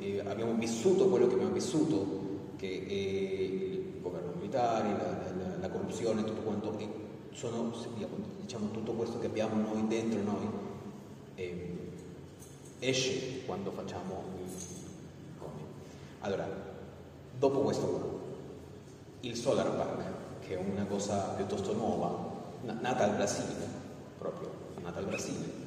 eh, 0.00 0.22
abbiamo 0.26 0.54
vissuto 0.54 1.08
quello 1.08 1.26
che 1.26 1.34
abbiamo 1.34 1.52
vissuto, 1.52 2.24
che 2.56 2.66
il 2.66 4.00
governo 4.00 4.32
militare, 4.38 4.88
la, 4.88 5.44
la, 5.44 5.56
la 5.60 5.68
corruzione, 5.68 6.24
tutto 6.24 6.40
quanto, 6.40 6.78
e 6.78 6.88
sono 7.32 7.72
diciamo, 8.40 8.70
tutto 8.70 8.92
questo 8.92 9.18
che 9.18 9.26
abbiamo 9.26 9.60
noi 9.60 9.86
dentro 9.88 10.22
noi. 10.22 10.65
Eh, 11.36 11.90
esce 12.78 13.44
quando 13.44 13.70
facciamo 13.70 14.24
il 14.42 14.50
come. 15.38 15.60
Allora, 16.20 16.48
dopo 17.38 17.60
questo 17.60 18.20
il 19.20 19.36
solar 19.36 19.70
pack, 19.76 20.46
che 20.46 20.54
è 20.54 20.58
una 20.58 20.86
cosa 20.86 21.34
piuttosto 21.34 21.74
nuova, 21.74 22.32
nata 22.62 23.04
al 23.04 23.16
Brasile, 23.16 23.66
proprio 24.18 24.50
nata 24.82 24.98
al 24.98 25.04
Brasile. 25.04 25.64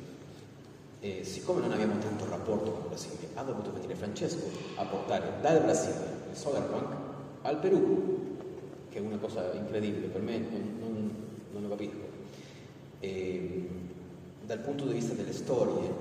E 1.01 1.23
siccome 1.23 1.61
non 1.61 1.71
abbiamo 1.71 1.97
tanto 1.99 2.27
rapporto 2.27 2.71
con 2.71 2.81
il 2.81 2.87
Brasile, 2.87 3.27
ha 3.35 3.43
dovuto 3.43 3.71
venire 3.71 3.93
Francesco 3.93 4.45
a 4.75 4.83
portare 4.85 5.33
dal 5.39 5.61
Brasile 5.61 6.17
il 6.31 6.35
solar 6.35 6.63
punk 6.63 6.95
al 7.43 7.59
Perù, 7.59 8.37
che 8.89 8.97
è 8.97 9.01
una 9.01 9.17
cosa 9.17 9.53
incredibile 9.53 10.07
per 10.07 10.21
me, 10.21 10.37
non, 10.39 10.77
non, 10.79 11.15
non 11.51 11.61
lo 11.61 11.69
capisco. 11.69 12.07
E, 12.99 13.69
dal 14.49 14.57
punto 14.57 14.87
di 14.87 14.93
vista 14.93 15.13
delle 15.13 15.31
storie, 15.31 15.93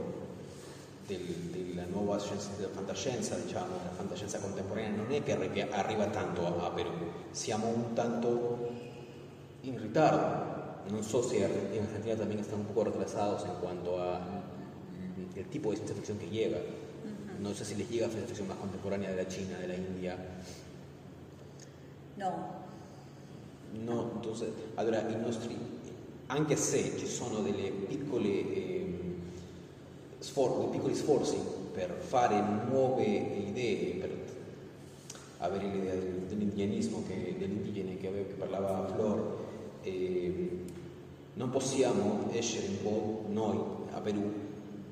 del, 1.07 1.21
della 1.53 1.85
nuova 1.85 2.19
scienza, 2.19 2.49
della 2.57 2.71
fantascienza, 2.71 3.37
diciamo, 3.37 3.77
della 3.77 3.93
fantascienza 3.95 4.39
contemporanea, 4.39 4.97
non 4.97 5.13
è 5.13 5.23
che 5.23 5.33
arriva 5.71 6.07
tanto 6.07 6.47
a, 6.47 6.65
a 6.65 6.71
Perù, 6.71 6.89
siamo 7.31 7.67
un 7.67 7.93
tanto 7.93 8.71
in 9.61 9.79
ritardo. 9.79 10.57
Non 10.89 11.03
so 11.03 11.21
se 11.21 11.45
en 11.45 11.83
Argentina 11.83 12.17
también 12.17 12.41
están 12.41 12.61
un 12.61 12.65
poco 12.65 12.85
retrasados 12.85 13.45
en 13.45 13.55
cuanto 13.61 14.01
a 14.01 14.19
el 15.37 15.47
tipo 15.51 15.69
de 15.69 15.77
ciencia 15.77 15.95
ficción 15.95 16.17
que 16.17 16.31
llega. 16.31 16.59
No 17.43 17.53
sé 17.53 17.67
si 17.67 17.75
les 17.75 17.91
llega 17.91 18.09
ciencia 18.09 18.29
ficción 18.29 18.49
más 18.49 18.57
contemporánea 18.57 19.11
de 19.11 19.17
la 19.17 19.29
China, 19.29 19.59
de 19.59 19.69
la 19.69 19.75
India. 19.75 20.17
No. 22.17 22.57
No, 23.85 24.13
entonces, 24.15 24.49
i 24.79 25.17
nostri, 25.21 25.59
anche 26.29 26.57
se 26.57 26.97
ci 26.99 27.07
sono 27.07 27.41
delle 27.41 27.71
piccole 27.71 28.29
eh, 28.29 28.95
sfor- 30.19 30.71
piccoli 30.71 30.95
sforzi 30.95 31.37
per 31.73 31.97
fare 32.01 32.43
nuove 32.69 33.05
idee, 33.05 33.95
per 33.95 34.11
avere 35.39 35.67
l'idea 35.67 35.95
dell'indianismo, 35.95 37.03
che, 37.07 37.37
dell'indigene 37.39 37.97
che, 37.97 38.09
aveva, 38.09 38.27
che 38.27 38.35
parlava 38.35 38.87
Flor, 38.89 39.37
e 39.83 40.65
non 41.35 41.51
possiamo 41.51 42.29
essere 42.33 42.67
un 42.67 42.83
po' 42.83 43.25
noi 43.29 43.59
a 43.93 44.01
Perù 44.01 44.31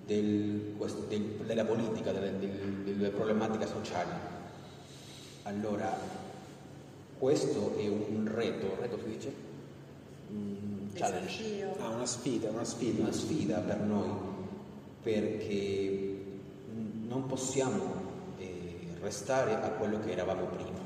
del, 0.06 0.74
del, 1.08 1.22
della 1.44 1.64
politica, 1.64 2.12
delle, 2.12 2.32
delle 2.84 3.08
problematiche 3.10 3.66
sociali. 3.66 4.10
Allora, 5.42 5.98
questo 7.18 7.76
è 7.76 7.88
un 7.88 8.30
reto, 8.32 8.76
reto 8.80 8.98
si 8.98 9.08
dice? 9.08 9.55
Un 10.28 10.90
challenge. 10.94 11.66
Ah, 11.78 11.90
una 11.90 12.06
sfida, 12.06 12.50
una 12.50 12.64
sfida, 12.64 13.02
una 13.02 13.12
sfida 13.12 13.58
per 13.58 13.80
noi, 13.80 14.08
perché 15.02 16.24
non 17.06 17.26
possiamo 17.26 17.82
eh, 18.38 18.88
restare 19.00 19.54
a 19.54 19.70
quello 19.70 20.00
che 20.00 20.12
eravamo 20.12 20.46
prima, 20.46 20.80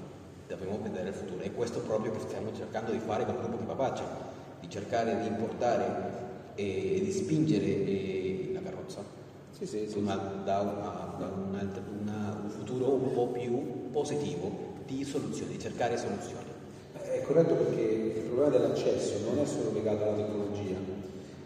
dobbiamo 0.46 0.78
vedere 0.82 1.08
il 1.08 1.14
futuro. 1.14 1.42
E 1.42 1.52
questo 1.52 1.80
proprio 1.80 2.12
che 2.12 2.20
stiamo 2.20 2.54
cercando 2.54 2.92
di 2.92 2.98
fare 2.98 3.24
con 3.24 3.34
il 3.34 3.40
gruppo 3.40 3.56
di 3.56 3.64
Papaccia, 3.64 4.04
di 4.60 4.68
cercare 4.68 5.20
di 5.20 5.26
importare 5.26 6.52
e, 6.54 6.96
e 6.96 7.00
di 7.00 7.12
spingere 7.12 7.64
eh, 7.64 8.50
la 8.52 8.60
carrozza 8.60 9.02
sì, 9.60 9.66
sì, 9.66 9.88
sì, 9.88 9.98
una, 9.98 10.16
da, 10.16 10.60
una, 10.60 11.14
da 11.18 11.26
una, 11.26 12.40
un 12.42 12.48
futuro 12.48 12.92
un 12.92 13.12
po' 13.12 13.26
più 13.26 13.90
positivo 13.90 14.78
di 14.86 15.04
soluzioni, 15.04 15.52
di 15.52 15.58
cercare 15.58 15.98
soluzioni. 15.98 16.49
Corretto 17.30 17.54
perché 17.54 17.80
il 17.80 18.22
problema 18.22 18.48
dell'accesso 18.48 19.20
non 19.24 19.38
è 19.38 19.46
solo 19.46 19.70
legato 19.72 20.02
alla 20.02 20.16
tecnologia, 20.16 20.74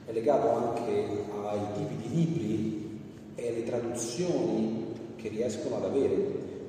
è 0.06 0.12
legato 0.12 0.48
anche 0.48 0.90
ai 0.90 1.60
tipi 1.74 1.96
di 2.08 2.14
libri 2.14 3.00
e 3.34 3.48
alle 3.48 3.64
traduzioni 3.64 4.86
che 5.16 5.28
riescono 5.28 5.76
ad 5.76 5.84
avere, 5.84 6.14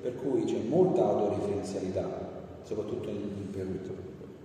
per 0.01 0.15
cui 0.15 0.43
c'è 0.43 0.57
molta 0.67 1.05
autoreferenzialità, 1.05 2.09
soprattutto 2.63 3.07
in, 3.07 3.51
Perù. 3.51 3.79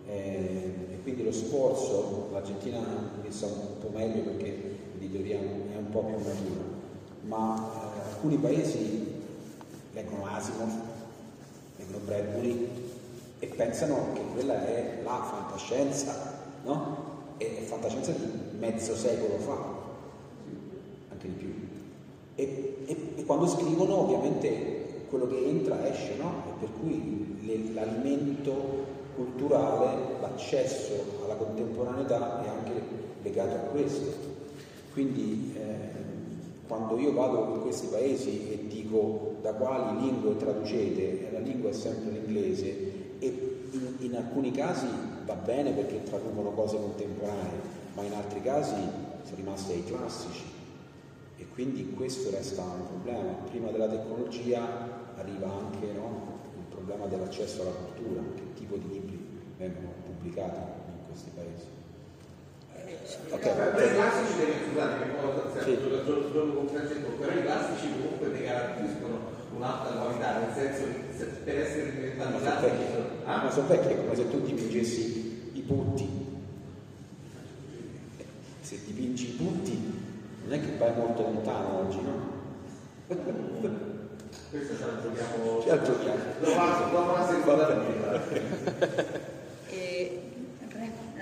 Eh, 0.07 0.75
e 0.93 1.03
quindi 1.03 1.25
lo 1.25 1.33
sforzo, 1.33 2.29
l'Argentina 2.31 2.79
ne 3.21 3.33
sa 3.33 3.47
un 3.47 3.81
po' 3.81 3.91
meglio 3.93 4.23
perché 4.23 4.57
l'editoria 5.01 5.37
è 5.37 5.79
un 5.79 5.91
po' 5.91 6.05
più 6.05 6.15
matura, 6.15 6.63
ma 7.23 7.57
eh, 7.57 8.11
alcuni 8.13 8.37
paesi 8.37 9.05
leggono 9.95 10.27
Asimov, 10.27 10.71
leggono 11.77 12.05
Bradbury 12.05 12.90
e 13.41 13.47
pensano 13.47 14.13
che 14.13 14.21
quella 14.35 14.67
è 14.67 15.01
la 15.03 15.23
fantascienza, 15.23 16.39
no? 16.65 17.09
È 17.39 17.63
fantascienza 17.63 18.13
di 18.13 18.29
mezzo 18.59 18.95
secolo 18.95 19.39
fa, 19.39 19.57
anche 21.11 21.27
di 21.27 21.35
più. 21.35 21.55
E, 22.35 22.85
e, 22.85 22.97
e 23.17 23.25
quando 23.25 23.47
scrivono 23.47 24.01
ovviamente 24.01 25.05
quello 25.09 25.27
che 25.27 25.43
entra 25.43 25.89
esce, 25.91 26.17
no? 26.19 26.43
E 26.49 26.61
per 26.61 26.69
cui 26.79 27.39
le, 27.41 27.73
l'alimento 27.73 28.99
culturale, 29.17 30.21
l'accesso 30.21 30.93
alla 31.25 31.35
contemporaneità 31.35 32.45
è 32.45 32.49
anche 32.49 32.83
legato 33.23 33.55
a 33.55 33.69
questo. 33.71 34.29
Quindi 34.93 35.55
eh, 35.57 36.69
quando 36.69 36.99
io 36.99 37.15
vado 37.15 37.55
in 37.55 37.63
questi 37.63 37.87
paesi 37.87 38.51
e 38.51 38.67
dico 38.69 39.37
da 39.41 39.55
quali 39.55 39.99
lingue 40.03 40.37
traducete, 40.37 41.31
la 41.33 41.39
lingua 41.39 41.71
è 41.71 41.73
sempre 41.73 42.11
l'inglese 42.11 43.00
e 43.21 43.69
in, 43.71 43.95
in 43.99 44.17
alcuni 44.17 44.51
casi 44.51 44.87
va 45.25 45.35
bene 45.35 45.71
perché 45.73 46.03
traducono 46.03 46.51
cose 46.51 46.77
contemporanee, 46.77 47.61
ma 47.95 48.03
in 48.03 48.15
altri 48.15 48.43
casi 48.43 48.75
sono 49.23 49.37
rimasti 49.37 49.73
ai 49.73 49.85
classici 49.85 50.43
e 51.37 51.47
quindi 51.55 51.93
questo 51.95 52.31
resta 52.31 52.63
un 52.63 52.87
problema. 52.87 53.33
Prima 53.49 53.71
della 53.71 53.89
tecnologia 53.89 54.61
arriva 55.17 55.49
anche 55.49 55.87
no, 55.93 56.41
il 56.57 56.65
problema 56.75 57.07
dell'accesso 57.07 57.63
alla 57.63 57.71
cultura, 57.71 58.23
che 58.35 58.53
tipo 58.55 58.77
di 58.77 58.89
libri 58.89 59.27
vengono 59.57 59.93
pubblicati 60.05 60.59
in 60.59 61.07
questi 61.07 61.31
paesi. 61.35 61.79
Ok, 63.31 63.75
per 63.75 63.91
i 63.91 63.95
classici 63.95 64.33
scusate 64.67 65.03
che 65.03 65.11
cosa 65.21 65.63
sì. 65.63 65.79
giorno 66.33 66.55
con 66.55 66.69
Francesco, 66.69 67.09
però 67.19 67.33
i 67.33 67.43
classici 67.43 67.93
comunque 67.93 68.29
ne 68.29 68.43
garantiscono 68.43 69.20
un'alta 69.61 69.91
qualità, 69.91 70.39
nel 70.39 70.55
senso 70.55 70.85
che 70.85 71.25
per 71.45 71.59
essere 71.61 71.93
diventati. 71.93 72.67
Ah? 73.27 73.43
Ma 73.43 73.51
sono 73.51 73.67
vecchi, 73.67 73.95
come 73.95 74.17
se 74.17 74.31
tu 74.31 74.41
dipingessi 74.41 75.51
i 75.53 75.61
putti. 75.61 76.09
Se 78.63 78.81
dipingi 78.87 79.29
i 79.29 79.33
putti 79.33 79.99
non 80.45 80.53
è 80.53 80.61
che 80.61 80.77
vai 80.79 80.95
molto 80.97 81.23
lontano 81.23 81.79
oggi, 81.81 82.01
no? 82.01 82.39
Questo 84.51 84.77
ce 84.77 84.85
la 84.85 85.01
giochiamo. 85.03 85.61
Ce 85.63 85.69
la 85.69 85.83
giochiamo. 85.83 86.23
Dopo 86.91 87.13
la 87.13 87.27
seconda 87.29 87.69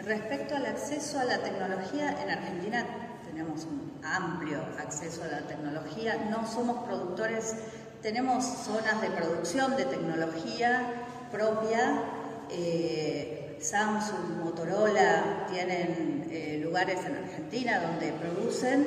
Respecto 0.05 0.55
al 0.55 0.65
acceso 0.65 1.19
a 1.19 1.25
la 1.25 1.39
tecnología, 1.39 2.23
en 2.23 2.31
Argentina 2.31 2.83
tenemos 3.27 3.65
un 3.65 3.93
amplio 4.03 4.63
acceso 4.79 5.23
a 5.23 5.27
la 5.27 5.41
tecnología, 5.47 6.17
no 6.31 6.47
somos 6.47 6.85
productores, 6.87 7.55
tenemos 8.03 8.45
zonas 8.45 9.01
de 9.01 9.11
producción 9.11 9.77
de 9.77 9.85
tecnología 9.85 11.05
propia, 11.33 12.03
eh, 12.51 13.59
Samsung, 13.61 14.45
Motorola 14.45 15.47
tienen 15.51 16.29
eh, 16.31 16.61
lugares 16.63 17.01
en 17.05 17.17
Argentina 17.17 17.81
donde 17.81 18.13
producen, 18.13 18.87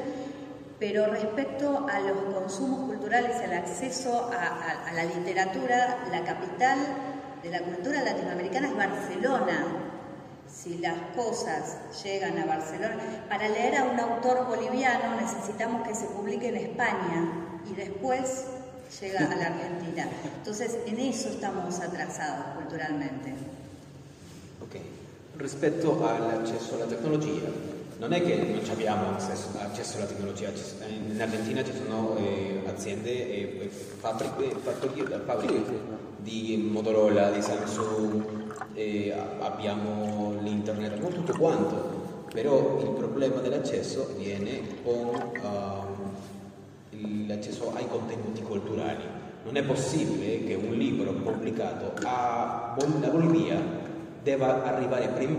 pero 0.80 1.08
respecto 1.08 1.86
a 1.92 2.00
los 2.00 2.34
consumos 2.34 2.88
culturales 2.88 3.36
al 3.38 3.54
acceso 3.54 4.32
a 4.34 4.92
la 4.94 5.04
literatura, 5.04 5.98
la 6.10 6.24
capital 6.24 6.80
de 7.44 7.50
la 7.50 7.60
cultura 7.60 8.02
latinoamericana 8.02 8.68
es 8.70 8.76
Barcelona, 8.76 9.66
si 10.48 10.78
las 10.80 10.98
cosas 11.16 11.78
llegan 12.04 12.38
a 12.40 12.46
Barcelona, 12.46 12.96
para 13.30 13.48
leer 13.48 13.78
a 13.78 13.84
un 13.86 14.00
autor 14.00 14.48
boliviano 14.48 15.20
necesitamos 15.20 15.88
que 15.88 15.96
se 15.96 16.06
publique 16.08 16.48
en 16.48 16.56
España 16.56 17.60
y 17.70 17.74
después 17.76 18.46
llega 19.00 19.32
a 19.32 19.36
la 19.36 19.46
Argentina. 19.48 20.08
Entonces, 20.38 20.78
en 20.86 21.00
eso 21.00 21.30
estamos 21.30 21.80
atrasados 21.80 22.58
culturalmente. 22.58 23.34
Ok, 24.62 24.80
rispetto 25.38 26.06
all'accesso 26.06 26.76
alla 26.76 26.86
tecnologia, 26.86 27.50
non 28.00 28.14
è 28.14 28.22
che 28.24 28.36
non 28.36 28.70
abbiamo 28.70 29.12
accesso, 29.12 29.50
accesso 29.60 29.98
alla 29.98 30.08
tecnologia, 30.08 30.52
in 30.88 31.22
Argentina 31.22 31.64
ci 31.64 31.72
sono 31.74 32.18
eh, 32.18 32.64
aziende 32.68 33.10
e 33.10 33.70
fabbriche, 34.00 34.56
fattorie, 34.60 35.06
fabbriche 35.24 35.80
di 36.18 36.68
Motorola, 36.72 37.32
di 37.32 37.42
Samsung, 37.42 38.24
eh, 38.74 39.14
abbiamo 39.40 40.36
l'internet, 40.42 40.94
abbiamo 40.94 41.10
tutto 41.10 41.38
quanto, 41.38 42.26
però 42.34 42.80
il 42.82 42.90
problema 42.90 43.40
dell'accesso 43.40 44.14
viene 44.18 44.62
con 44.84 45.10
uh, 45.42 45.91
l'accesso 47.28 47.74
ai 47.76 47.88
contenuti 47.88 48.42
culturali. 48.42 49.04
Non 49.44 49.58
è 49.58 49.64
possibile 49.64 50.44
che 50.44 50.54
un 50.54 50.74
libro 50.74 51.12
pubblicato 51.14 51.94
a 52.04 52.76
Bolivia 52.76 53.60
debba 54.22 54.64
arrivare 54.64 55.08
prima 55.08 55.38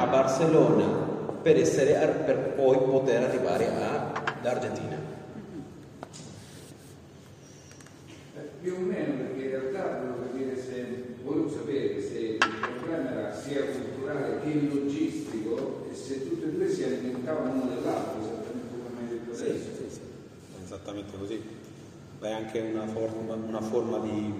a 0.00 0.06
Barcellona 0.06 0.86
per, 1.42 1.58
essere, 1.58 1.92
per 2.24 2.54
poi 2.56 2.76
poter 2.78 3.22
arrivare 3.22 3.68
all'Argentina. 3.68 4.96
Eh, 8.36 8.48
più 8.62 8.74
o 8.74 8.78
meno, 8.78 9.14
perché 9.14 9.44
in 9.44 9.50
realtà 9.50 10.04
se, 10.64 11.14
volevo 11.22 11.50
sapere 11.50 12.00
se 12.00 12.18
il 12.18 12.38
problema 12.38 13.10
era 13.10 13.34
sia 13.34 13.60
culturale 13.64 14.40
che 14.42 14.68
logistico 14.72 15.86
e 15.90 15.94
se 15.94 16.28
tutte 16.28 16.46
e 16.46 16.50
due 16.50 16.68
si 16.68 16.84
alimentavano 16.84 17.52
uno 17.52 17.66
dell'altro, 17.74 18.20
esattamente 18.20 18.74
come 18.82 19.00
hai 19.00 19.08
detto 19.08 19.32
adesso. 19.32 19.52
Sì, 19.52 19.76
sì, 19.76 19.94
sì, 19.94 20.00
esattamente 20.84 21.16
così. 21.18 21.42
È 22.20 22.30
anche 22.30 22.60
una 22.60 22.86
forma, 22.86 23.34
una 23.34 23.60
forma 23.60 23.98
di 23.98 24.32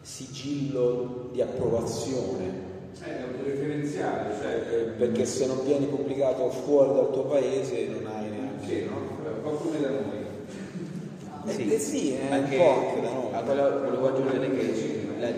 sigillo 0.00 1.28
di 1.32 1.40
approvazione 1.40 2.72
è 3.00 3.22
autoreferenziale, 3.22 4.34
cioè... 4.40 4.94
Perché 4.96 5.26
se 5.26 5.46
non 5.46 5.64
vieni 5.64 5.86
pubblicato 5.86 6.48
fuori 6.50 6.94
dal 6.94 7.12
tuo 7.12 7.24
paese 7.24 7.88
non 7.88 8.06
hai 8.06 8.28
neanche... 8.30 8.66
Sì, 8.66 8.84
no? 8.84 8.96
Un 8.96 9.42
po' 9.42 9.50
come 9.50 9.80
da 9.80 9.90
noi. 9.90 11.52
Sì, 11.52 11.72
eh, 11.72 11.78
sì 11.78 12.12
è 12.12 12.32
anche, 12.32 12.56
un 12.56 12.62
po' 12.62 12.88
anche 12.88 13.00
da 13.02 13.10
noi. 13.10 13.32
Allora 13.32 13.76
volevo 13.78 14.08
aggiungere 14.08 14.50
che 14.50 15.06
la, 15.18 15.28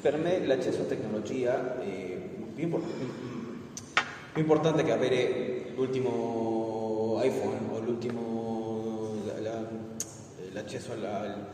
per 0.00 0.16
me 0.18 0.44
l'accesso 0.44 0.82
a 0.82 0.84
tecnologia 0.84 1.80
è 1.80 2.18
più, 2.54 2.68
più 2.68 4.40
importante 4.40 4.82
che 4.82 4.92
avere 4.92 5.72
l'ultimo 5.74 7.20
iPhone 7.22 7.58
o 7.72 7.73
l'ultimo 7.94 9.14
la, 9.40 9.64
l'accesso 10.52 10.92
al 10.92 11.44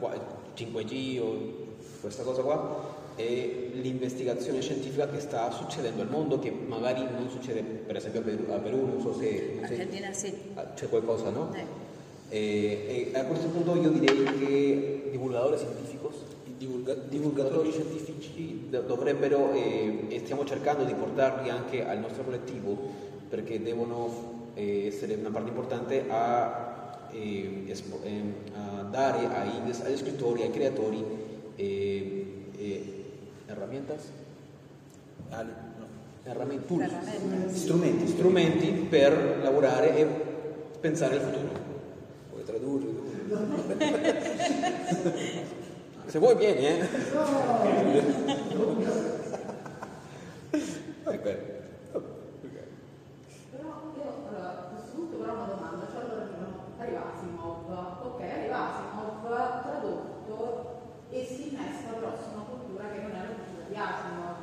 5G 0.56 1.20
o 1.20 1.68
questa 2.00 2.22
cosa 2.22 2.42
qua 2.42 2.98
è 3.14 3.68
l'investigazione 3.72 4.62
scientifica 4.62 5.08
che 5.08 5.20
sta 5.20 5.50
succedendo 5.50 6.00
al 6.00 6.08
mondo 6.08 6.38
che 6.38 6.50
magari 6.50 7.02
non 7.02 7.28
succede 7.28 7.60
per 7.60 7.96
esempio 7.96 8.20
a 8.20 8.22
Perù, 8.22 8.50
a 8.50 8.58
Perù 8.58 8.86
non 8.86 9.00
so 9.00 9.14
se, 9.18 9.52
non 9.56 9.64
Argentina 9.64 10.12
sì. 10.12 10.34
Ah, 10.54 10.64
c'è 10.74 10.88
qualcosa, 10.88 11.28
no? 11.28 11.52
Eh. 11.54 11.88
E, 12.32 13.10
e, 13.12 13.18
a 13.18 13.24
questo 13.24 13.48
punto 13.48 13.74
io 13.74 13.90
direi 13.90 14.22
che 14.38 15.08
divulgatori 15.10 15.56
scientifici, 15.56 15.98
divulga, 16.56 16.94
divulgatori 16.94 17.72
scientifici 17.72 18.68
dovrebbero 18.70 19.52
e, 19.52 20.06
e 20.08 20.18
stiamo 20.20 20.44
cercando 20.44 20.84
di 20.84 20.94
portarli 20.94 21.50
anche 21.50 21.84
al 21.84 21.98
nostro 21.98 22.22
collettivo 22.22 22.78
perché 23.28 23.60
devono 23.60 24.39
eh, 24.60 24.86
essere 24.86 25.14
una 25.14 25.30
parte 25.30 25.48
importante 25.48 26.04
a, 26.08 26.98
eh, 27.12 27.64
espo, 27.68 28.00
eh, 28.04 28.22
a 28.54 28.82
dare 28.82 29.26
ai, 29.26 29.60
agli 29.82 29.96
scrittori, 29.96 30.42
ai 30.42 30.50
creatori 30.50 31.02
eh, 31.56 32.26
eh, 32.56 33.04
herramientas, 33.46 34.02
Ali, 35.30 35.50
no, 35.78 35.86
herramientas, 36.24 36.68
tools, 36.68 36.92
strumenti, 37.54 38.06
strumenti 38.08 38.66
per 38.88 39.38
lavorare 39.42 39.96
e 39.96 40.06
pensare 40.80 41.16
al 41.16 41.22
futuro. 41.22 41.48
Vuoi 42.30 42.44
tradurre? 42.44 43.08
Se 46.06 46.18
vuoi 46.18 46.36
vieni, 46.36 46.66
eh? 46.66 46.78
ecco. 55.24 56.82
arriva 56.82 57.02
Asimov, 57.12 57.70
ok, 58.04 58.20
arriva 58.20 58.58
Asimov 58.68 59.62
tradotto 59.62 60.70
e 61.10 61.24
si 61.26 61.50
innesta 61.50 61.90
però 61.98 62.14
su 62.14 62.30
una 62.34 62.46
cultura 62.46 62.86
che 62.94 63.02
non 63.02 63.10
è 63.10 63.18
la 63.18 63.34
cultura 63.34 63.66
di 63.66 63.74
Asimov. 63.74 64.42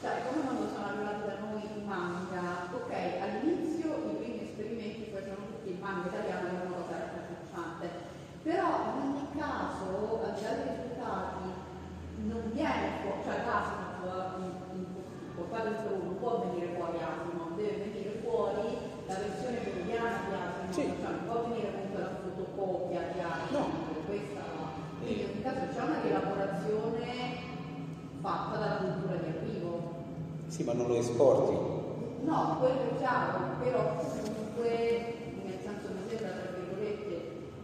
Cioè, 0.00 0.24
come 0.24 0.40
quando 0.48 0.64
sono 0.72 0.86
arrivati 0.88 1.22
da 1.28 1.36
noi 1.44 1.60
i 1.60 1.84
manga, 1.84 2.72
ok, 2.72 2.92
all'inizio 3.20 4.00
i 4.00 4.16
primi 4.16 4.48
esperimenti 4.48 5.12
facevano 5.12 5.44
tutti 5.44 5.68
il 5.76 5.78
manga 5.78 6.08
italiano, 6.08 6.48
era 6.48 6.64
una 6.64 6.76
cosa 6.80 6.96
raccapricciante, 6.96 7.86
però 8.40 8.68
in 8.80 8.96
ogni 9.04 9.28
caso, 9.36 10.24
al 10.24 10.32
di 10.32 10.40
là 10.40 10.52
dei 10.56 10.72
risultati, 10.72 11.44
non 12.24 12.42
viene 12.56 12.88
fuori, 13.04 13.20
cioè 13.20 13.44
Asimov, 13.44 14.00
portato 15.36 15.68
in 15.68 15.76
Perù, 15.84 16.00
non 16.00 16.16
può 16.16 16.48
venire 16.48 16.80
fuori 16.80 16.96
Asimov, 16.96 17.60
deve 17.60 17.92
venire 17.92 18.24
fuori 18.24 18.72
la 19.04 19.16
versione 19.20 19.60
quotidiana 19.60 20.16
di 20.16 20.32
Asimov, 20.32 20.72
sì. 20.72 20.96
cioè 20.96 21.12
non 21.12 21.28
può 21.28 21.36
venire 21.44 21.76
comunque 21.76 22.00
la 22.00 22.12
fotocopia 22.24 23.00
di 23.12 23.20
Asimov, 23.20 23.52
no. 23.52 24.04
questa 24.08 24.46
quindi 25.06 25.22
in 25.22 25.28
ogni 25.30 25.42
caso 25.42 25.60
c'è 25.72 25.82
una 25.84 26.00
rielaborazione 26.00 27.04
fatta 28.20 28.58
dalla 28.58 28.76
cultura 28.76 29.14
di 29.22 29.28
arrivo. 29.28 29.94
Sì, 30.48 30.64
ma 30.64 30.65
non 30.76 30.86
lo 30.88 30.96
esporti. 30.96 31.56
No, 32.24 32.56
quello 32.60 32.80
è 32.92 32.98
chiaro, 32.98 33.56
però 33.62 33.96
comunque 33.96 35.14
nel 35.44 35.58
senso 35.62 35.88
mi 35.94 36.02
sembra 36.08 36.36
tra 36.36 36.52
virgolette 36.52 37.14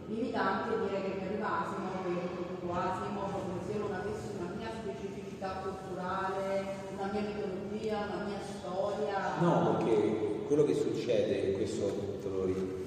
limitante 0.07 0.69
dire 0.87 1.01
che 1.01 1.11
mi 1.19 1.25
arriva 1.27 1.61
Asimov, 1.61 2.03
che 2.03 2.09
io 2.09 2.27
produco 2.33 2.73
Asimov, 2.73 3.31
come 3.31 3.61
se 3.67 3.77
non 3.77 3.93
avessi 3.93 4.29
una 4.39 4.51
mia 4.57 4.71
specificità 4.73 5.61
culturale, 5.61 6.47
una 6.95 7.09
mia 7.11 7.21
mitologia, 7.21 8.07
una 8.09 8.23
mia 8.25 8.41
storia. 8.41 9.17
No, 9.41 9.77
perché 9.77 10.45
quello 10.47 10.63
che 10.63 10.73
succede, 10.73 11.53
questo 11.53 12.17
te 12.21 12.29
lo 12.29 12.45
dico 12.45 12.81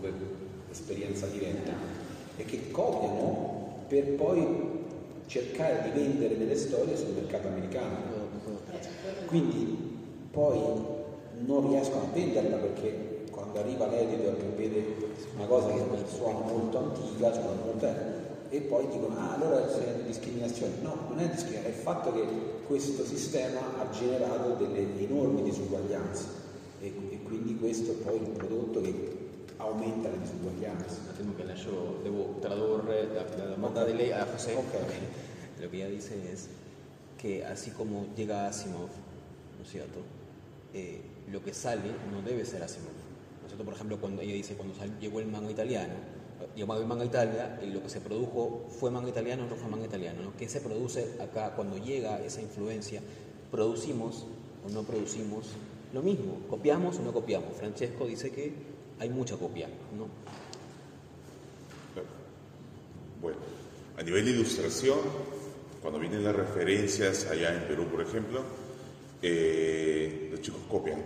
per 0.00 0.12
esperienza 0.70 1.26
diretta, 1.26 1.72
e 2.36 2.44
che 2.44 2.70
copiano 2.70 3.84
per 3.88 4.14
poi 4.14 4.80
cercare 5.26 5.82
di 5.82 6.00
vendere 6.00 6.38
delle 6.38 6.56
storie 6.56 6.96
sul 6.96 7.12
mercato 7.14 7.48
americano. 7.48 8.21
Quindi 9.32 9.78
poi 10.30 10.60
non 11.46 11.68
riescono 11.70 12.02
a 12.02 12.12
venderla 12.12 12.56
perché 12.58 13.24
quando 13.30 13.60
arriva 13.60 13.86
l'editor 13.86 14.36
che 14.36 14.52
vede 14.54 14.94
una 15.34 15.46
cosa 15.46 15.68
che 15.68 15.80
suona 16.14 16.40
molto 16.40 16.76
antica, 16.76 17.32
suona 17.32 17.62
molto 17.64 17.88
e 18.50 18.60
poi 18.60 18.86
dicono 18.88 19.16
ah 19.16 19.32
allora 19.32 19.64
c'è 19.64 20.02
discriminazione. 20.04 20.74
No, 20.82 20.94
non 21.08 21.18
è 21.18 21.28
discriminazione, 21.28 21.74
è 21.74 21.78
il 21.78 21.82
fatto 21.82 22.12
che 22.12 22.26
questo 22.66 23.06
sistema 23.06 23.60
ha 23.80 23.88
generato 23.88 24.50
delle 24.62 25.00
enormi 25.00 25.42
disuguaglianze 25.44 26.26
e, 26.82 26.88
e 26.88 27.22
quindi 27.22 27.56
questo 27.56 27.92
è 27.92 27.94
poi 27.94 28.16
il 28.16 28.28
prodotto 28.28 28.82
che 28.82 29.16
aumenta 29.56 30.10
la 30.10 30.16
disuguaglianza. 30.16 30.96
Tengo 31.16 31.32
que 31.32 31.44
lascio, 31.44 32.00
debo 32.02 32.36
tradurre 32.38 33.08
la, 33.14 33.22
okay. 33.66 33.86
de 33.86 33.94
ley 33.94 34.10
a 34.10 34.26
José. 34.26 34.56
Okay. 34.56 34.98
Lo 35.58 35.70
que 35.70 35.78
ella 35.78 35.88
dice 35.88 36.16
es 36.30 36.48
que 37.16 37.42
así 37.46 37.70
como 37.70 38.08
llega 38.14 38.46
Asimov, 38.46 38.90
¿no 39.62 39.66
es 39.66 39.70
cierto? 39.70 40.00
Eh, 40.74 41.00
lo 41.30 41.40
que 41.40 41.54
sale 41.54 41.92
no 42.10 42.20
debe 42.20 42.44
ser 42.44 42.64
Asimov. 42.64 42.90
¿No 43.42 43.46
cierto? 43.46 43.64
Por 43.64 43.74
ejemplo, 43.74 44.00
cuando 44.00 44.20
ella 44.20 44.34
dice 44.34 44.56
cuando 44.56 44.74
llegó 45.00 45.20
el 45.20 45.28
manga 45.28 45.52
italiano, 45.52 45.94
llamado 46.56 46.80
el 46.80 46.88
manga 46.88 47.04
Italia, 47.04 47.60
y 47.62 47.70
lo 47.70 47.80
que 47.80 47.88
se 47.88 48.00
produjo 48.00 48.66
fue 48.80 48.90
manga 48.90 49.08
italiano, 49.08 49.46
no 49.48 49.54
fue 49.54 49.70
manga 49.70 49.86
italiano. 49.86 50.20
¿no? 50.20 50.36
¿Qué 50.36 50.48
se 50.48 50.60
produce 50.60 51.14
acá 51.20 51.54
cuando 51.54 51.78
llega 51.78 52.20
esa 52.24 52.42
influencia? 52.42 53.00
¿Producimos 53.52 54.26
o 54.66 54.70
no 54.70 54.82
producimos 54.82 55.46
lo 55.92 56.02
mismo? 56.02 56.40
¿Copiamos 56.50 56.98
o 56.98 57.02
no 57.02 57.12
copiamos? 57.12 57.54
Francesco 57.56 58.04
dice 58.04 58.32
que 58.32 58.52
hay 58.98 59.10
mucha 59.10 59.36
copia, 59.36 59.68
¿no? 59.96 60.08
Bueno, 63.20 63.38
a 63.96 64.02
nivel 64.02 64.24
de 64.24 64.32
ilustración, 64.32 64.98
cuando 65.80 66.00
vienen 66.00 66.24
las 66.24 66.34
referencias 66.34 67.26
allá 67.26 67.54
en 67.54 67.68
Perú, 67.68 67.86
por 67.86 68.00
ejemplo, 68.00 68.42
eh, 69.22 70.28
los 70.30 70.40
chicos 70.40 70.60
copian. 70.68 71.00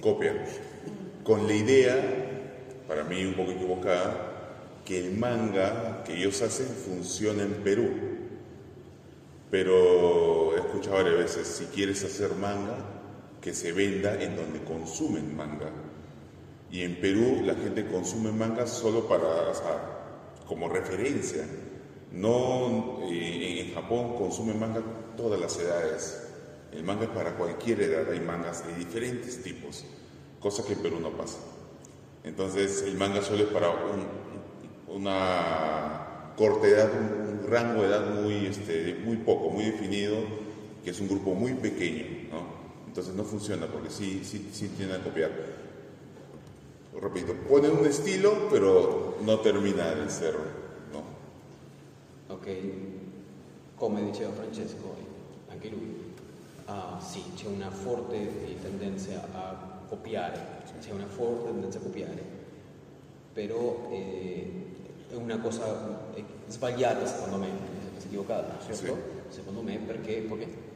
Copian. 0.00 0.38
Con 1.22 1.46
la 1.46 1.54
idea, 1.54 1.94
para 2.88 3.04
mí 3.04 3.24
un 3.24 3.34
poco 3.34 3.52
equivocada, 3.52 4.30
que 4.84 4.98
el 4.98 5.16
manga 5.16 6.02
que 6.04 6.16
ellos 6.16 6.40
hacen 6.42 6.66
funciona 6.66 7.42
en 7.42 7.52
Perú. 7.62 7.90
Pero 9.50 10.56
he 10.56 10.60
escuchado 10.60 10.96
varias 10.96 11.18
veces, 11.18 11.46
si 11.46 11.64
quieres 11.66 12.02
hacer 12.04 12.34
manga, 12.34 12.78
que 13.40 13.52
se 13.52 13.72
venda 13.72 14.20
en 14.22 14.36
donde 14.36 14.62
consumen 14.64 15.36
manga. 15.36 15.70
Y 16.70 16.82
en 16.82 17.00
Perú 17.00 17.42
la 17.44 17.54
gente 17.54 17.86
consume 17.86 18.32
manga 18.32 18.66
solo 18.66 19.08
para, 19.08 19.52
como 20.46 20.68
referencia. 20.68 21.44
No, 22.12 23.00
eh, 23.08 23.66
en 23.66 23.74
Japón 23.74 24.16
consumen 24.16 24.58
manga 24.58 24.82
todas 25.16 25.40
las 25.40 25.58
edades. 25.58 26.29
El 26.72 26.84
manga 26.84 27.04
es 27.04 27.10
para 27.10 27.34
cualquier 27.36 27.80
edad, 27.80 28.10
hay 28.10 28.20
mangas 28.20 28.66
de 28.66 28.74
diferentes 28.74 29.42
tipos, 29.42 29.84
cosa 30.40 30.64
que 30.64 30.74
en 30.74 30.78
Perú 30.80 31.00
no 31.00 31.10
pasa. 31.10 31.38
Entonces 32.24 32.82
el 32.82 32.96
manga 32.96 33.22
solo 33.22 33.44
es 33.44 33.48
para 33.50 33.70
un- 33.70 34.94
una 34.96 36.32
corta 36.36 36.66
edad, 36.66 36.90
un, 36.92 37.30
rango 37.48 37.82
de 37.82 37.88
edad 37.88 38.14
muy, 38.22 38.46
este, 38.46 39.00
muy 39.04 39.16
poco, 39.16 39.50
muy 39.50 39.64
definido, 39.64 40.16
que 40.84 40.90
es 40.90 41.00
un 41.00 41.08
grupo 41.08 41.34
muy 41.34 41.54
pequeño, 41.54 42.04
¿no? 42.30 42.44
Entonces 42.86 43.14
no 43.14 43.24
funciona 43.24 43.66
porque 43.66 43.90
sí, 43.90 44.22
sí, 44.24 44.48
sí 44.52 44.68
tienden 44.68 45.00
a 45.00 45.04
copiar. 45.04 45.30
Repito, 47.00 47.34
ponen 47.48 47.72
un 47.72 47.86
estilo, 47.86 48.48
pero 48.50 49.16
no 49.24 49.40
termina 49.40 49.94
de 49.94 50.08
ser, 50.10 50.34
¿no? 50.92 52.34
Ok, 52.34 52.46
come 53.76 54.02
diceva 54.02 54.32
Francesco, 54.32 54.94
anche 55.50 55.70
lui, 55.70 55.96
ah, 56.70 57.00
sì, 57.00 57.22
c'è 57.34 57.46
una 57.46 57.70
forte 57.70 58.58
tendenza 58.60 59.26
a 59.32 59.78
copiare, 59.88 60.62
c'è 60.80 60.92
una 60.92 61.06
forte 61.06 61.50
tendenza 61.50 61.78
a 61.78 61.82
copiare, 61.82 62.22
però 63.32 63.88
eh, 63.90 64.66
è 65.10 65.14
una 65.14 65.38
cosa 65.38 66.12
eh, 66.14 66.24
sbagliata 66.46 67.06
secondo 67.06 67.38
me, 67.38 67.48
è 67.48 68.04
equivocata, 68.04 68.58
certo? 68.64 69.18
Secondo 69.28 69.62
me 69.62 69.78
perché, 69.78 70.20
perché 70.28 70.68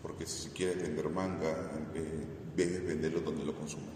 Porque 0.00 0.24
si 0.24 0.50
quieres 0.50 0.80
vender 0.80 1.08
manga, 1.10 1.70
eh, 1.92 2.26
debes 2.54 2.82
venderlo 2.84 3.20
donde 3.20 3.44
lo 3.44 3.52
consumen. 3.52 3.88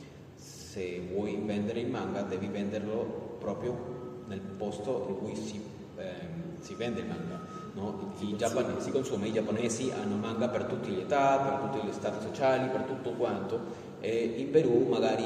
se 0.74 1.00
vuoi 1.08 1.36
vendere 1.36 1.80
il 1.80 1.88
manga 1.88 2.22
devi 2.22 2.48
venderlo 2.48 3.36
proprio 3.38 4.24
nel 4.26 4.40
posto 4.40 5.06
in 5.08 5.18
cui 5.18 5.36
si, 5.36 5.62
ehm, 5.96 6.60
si 6.60 6.74
vende 6.74 7.00
il 7.00 7.06
manga. 7.06 7.40
No? 7.74 8.12
I 8.20 8.36
giapponesi, 8.36 8.80
si 8.86 8.90
consuma, 8.90 9.26
i 9.26 9.32
giapponesi 9.32 9.90
hanno 9.92 10.16
manga 10.16 10.48
per 10.48 10.64
tutte 10.64 10.90
le 10.90 11.02
età, 11.02 11.38
per 11.38 11.70
tutti 11.70 11.86
gli 11.86 11.92
stati 11.92 12.24
sociali, 12.24 12.68
per 12.68 12.82
tutto 12.82 13.10
quanto 13.10 13.82
e 14.01 14.34
in 14.38 14.51
Perù 14.51 14.86
magari 14.88 15.24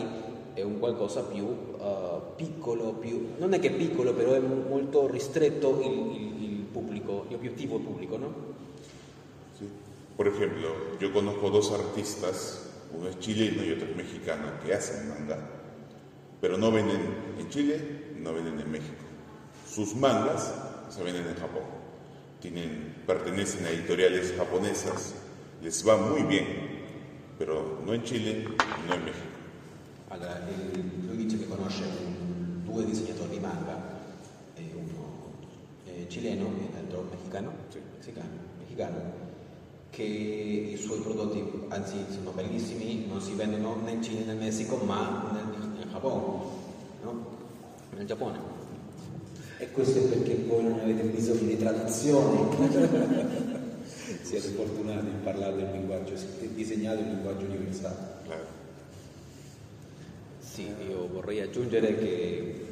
è 0.55 0.63
un 0.63 0.79
qualcosa 0.79 1.23
più 1.23 1.47
eh, 1.81 2.21
piccolo, 2.37 2.93
più, 2.95 3.35
non 3.39 3.53
è 3.53 3.59
che 3.61 3.71
piccolo 3.71 4.13
però 4.13 4.33
è 4.33 4.41
molto 4.41 5.07
ristretto 5.07 5.81
il, 5.83 6.21
il- 6.21 6.37
il 6.49 6.65
pubblico, 6.65 7.27
l'obiettivo 7.31 7.79
pubblico, 7.79 8.17
no? 8.19 8.35
Por 10.17 10.27
ejemplo, 10.27 10.69
yo 10.99 11.13
conozco 11.13 11.49
dos 11.49 11.71
artistas, 11.73 12.71
uno 12.93 13.09
es 13.09 13.17
chileno 13.19 13.63
y 13.63 13.71
otro 13.71 13.87
es 13.89 13.97
mexicano, 13.97 14.51
que 14.65 14.75
hacen 14.75 15.09
manga, 15.09 15.39
pero 16.41 16.57
no 16.57 16.71
venden 16.73 17.01
en 17.39 17.49
Chile, 17.49 18.15
no 18.17 18.33
venden 18.33 18.59
en 18.59 18.71
México. 18.71 19.05
Sus 19.67 19.95
mangas 19.95 20.53
se 20.89 21.03
venden 21.05 21.25
en 21.27 21.37
Japón. 21.37 21.63
Tienen, 22.41 22.95
pertenecen 23.05 23.67
a 23.67 23.71
editoriales 23.71 24.33
japonesas, 24.37 25.15
les 25.61 25.85
va 25.85 25.97
muy 25.97 26.23
bien, 26.23 26.47
pero 27.37 27.81
no 27.85 27.93
en 27.93 28.03
Chile, 28.05 28.45
no 28.87 28.95
en 28.95 29.05
México. 29.05 29.27
Allora, 30.11 30.41
lui 31.07 31.17
dice 31.17 31.37
che 31.37 31.49
conosce 31.49 31.83
due 32.65 32.85
disegnatori 32.85 33.31
di 33.31 33.39
manga, 33.41 33.97
uno 34.55 35.35
cileno 36.07 36.47
e 36.47 36.75
l'altro 36.75 37.09
mexicano, 37.11 37.53
messicano, 37.97 38.29
mexicano, 38.61 39.01
che 39.91 40.05
i 40.05 40.77
suoi 40.77 41.01
prodotti, 41.01 41.43
anzi 41.69 41.97
sono 42.13 42.31
bellissimi, 42.31 43.07
non 43.09 43.21
si 43.21 43.35
vendono 43.35 43.81
né 43.83 43.91
in 43.91 44.03
Cina 44.03 44.25
né 44.27 44.33
in 44.33 44.39
Messico, 44.39 44.77
ma 44.77 45.29
nel, 45.33 45.71
nel 45.77 45.89
Giappone, 45.91 46.45
no? 47.03 47.27
Nel 47.97 48.07
Giappone. 48.07 48.58
E 49.61 49.73
questo 49.73 49.99
è 49.99 50.03
perché 50.03 50.37
voi 50.47 50.63
non 50.63 50.79
avete 50.79 51.03
bisogno 51.03 51.49
di 51.49 51.59
traduzione. 51.59 53.27
Siete 54.23 54.49
fortunati 54.51 55.07
in 55.07 55.21
parlare 55.23 55.61
il 55.61 55.71
linguaggio, 55.73 56.15
e 56.15 56.55
disegnato 56.55 57.01
il 57.01 57.09
linguaggio 57.09 57.47
universale. 57.47 57.97
Sì, 60.39 60.73
io 60.89 61.09
vorrei 61.09 61.41
aggiungere 61.41 61.97
che 61.97 62.67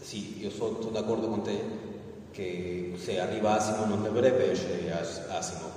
sì, 0.00 0.40
io 0.40 0.50
so- 0.50 0.80
sono 0.80 0.90
d'accordo 0.90 1.28
con 1.28 1.42
te 1.42 1.60
che 2.30 2.92
se 2.96 3.18
arriva 3.18 3.56
Asimo 3.56 3.86
non 3.86 4.02
dovrebbe 4.02 4.50
essere 4.50 4.92
As- 4.92 5.22
Asimo. 5.28 5.68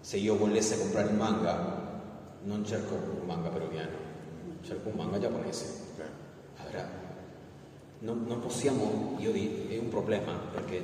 Se 0.00 0.18
io 0.18 0.36
volessi 0.36 0.78
comprare 0.78 1.08
un 1.08 1.16
manga, 1.16 2.00
non 2.42 2.64
cerco 2.66 2.94
un 2.94 3.26
manga 3.26 3.48
peruviano, 3.48 3.96
cerco 4.62 4.90
un 4.90 4.94
manga 4.94 5.18
giapponese. 5.18 5.85
Non, 8.00 8.24
non 8.26 8.40
possiamo, 8.40 9.16
io 9.18 9.32
dico, 9.32 9.72
è 9.72 9.78
un 9.78 9.88
problema 9.88 10.32
perché 10.52 10.82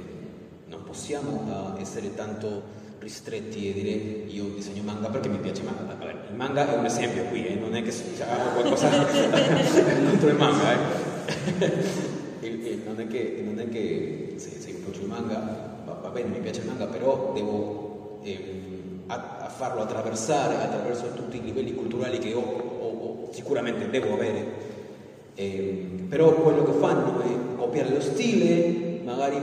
non 0.66 0.82
possiamo 0.84 1.74
eh, 1.76 1.80
essere 1.82 2.14
tanto 2.14 2.80
ristretti 3.00 3.68
e 3.68 3.72
dire 3.74 3.90
io 3.90 4.44
disegno 4.54 4.82
manga 4.82 5.08
perché 5.08 5.28
mi 5.28 5.38
piace 5.38 5.62
manga. 5.62 5.82
Vabbè, 5.94 6.10
il 6.30 6.36
manga 6.36 6.72
è 6.72 6.76
un 6.78 6.84
esempio 6.86 7.24
qui, 7.24 7.46
eh, 7.46 7.54
non 7.56 7.74
è 7.74 7.82
che 7.82 7.92
cioè, 7.92 8.26
hago 8.28 8.50
qualcosa 8.60 8.88
contro 10.08 10.28
il 10.28 10.36
manga. 10.36 10.72
Eh. 10.72 12.00
Il- 12.42 12.66
il- 12.66 12.82
non, 12.84 12.98
è 12.98 13.06
che, 13.06 13.40
non 13.44 13.60
è 13.60 13.68
che 13.68 14.34
se, 14.36 14.50
se 14.58 14.72
mi 14.72 14.78
piace 14.80 15.02
il 15.02 15.06
manga, 15.06 15.78
va, 15.84 15.92
va 16.02 16.08
bene, 16.08 16.28
mi 16.30 16.40
piace 16.40 16.60
il 16.62 16.66
manga, 16.66 16.86
però 16.86 17.30
devo 17.32 18.18
ehm, 18.24 19.02
a, 19.06 19.36
a 19.42 19.48
farlo 19.48 19.82
attraversare 19.82 20.56
attraverso 20.56 21.12
tutti 21.14 21.36
i 21.36 21.42
livelli 21.42 21.72
culturali 21.74 22.18
che 22.18 22.32
ho, 22.34 22.40
o- 22.40 23.26
o 23.28 23.28
sicuramente 23.32 23.88
devo 23.90 24.14
avere. 24.14 24.70
Ehm, 25.34 26.06
però 26.08 26.34
quello 26.42 26.62
che 26.64 26.72
fanno 26.72 27.20
è 27.20 27.56
copiare 27.56 27.90
lo 27.90 28.00
stile, 28.00 29.00
magari 29.02 29.40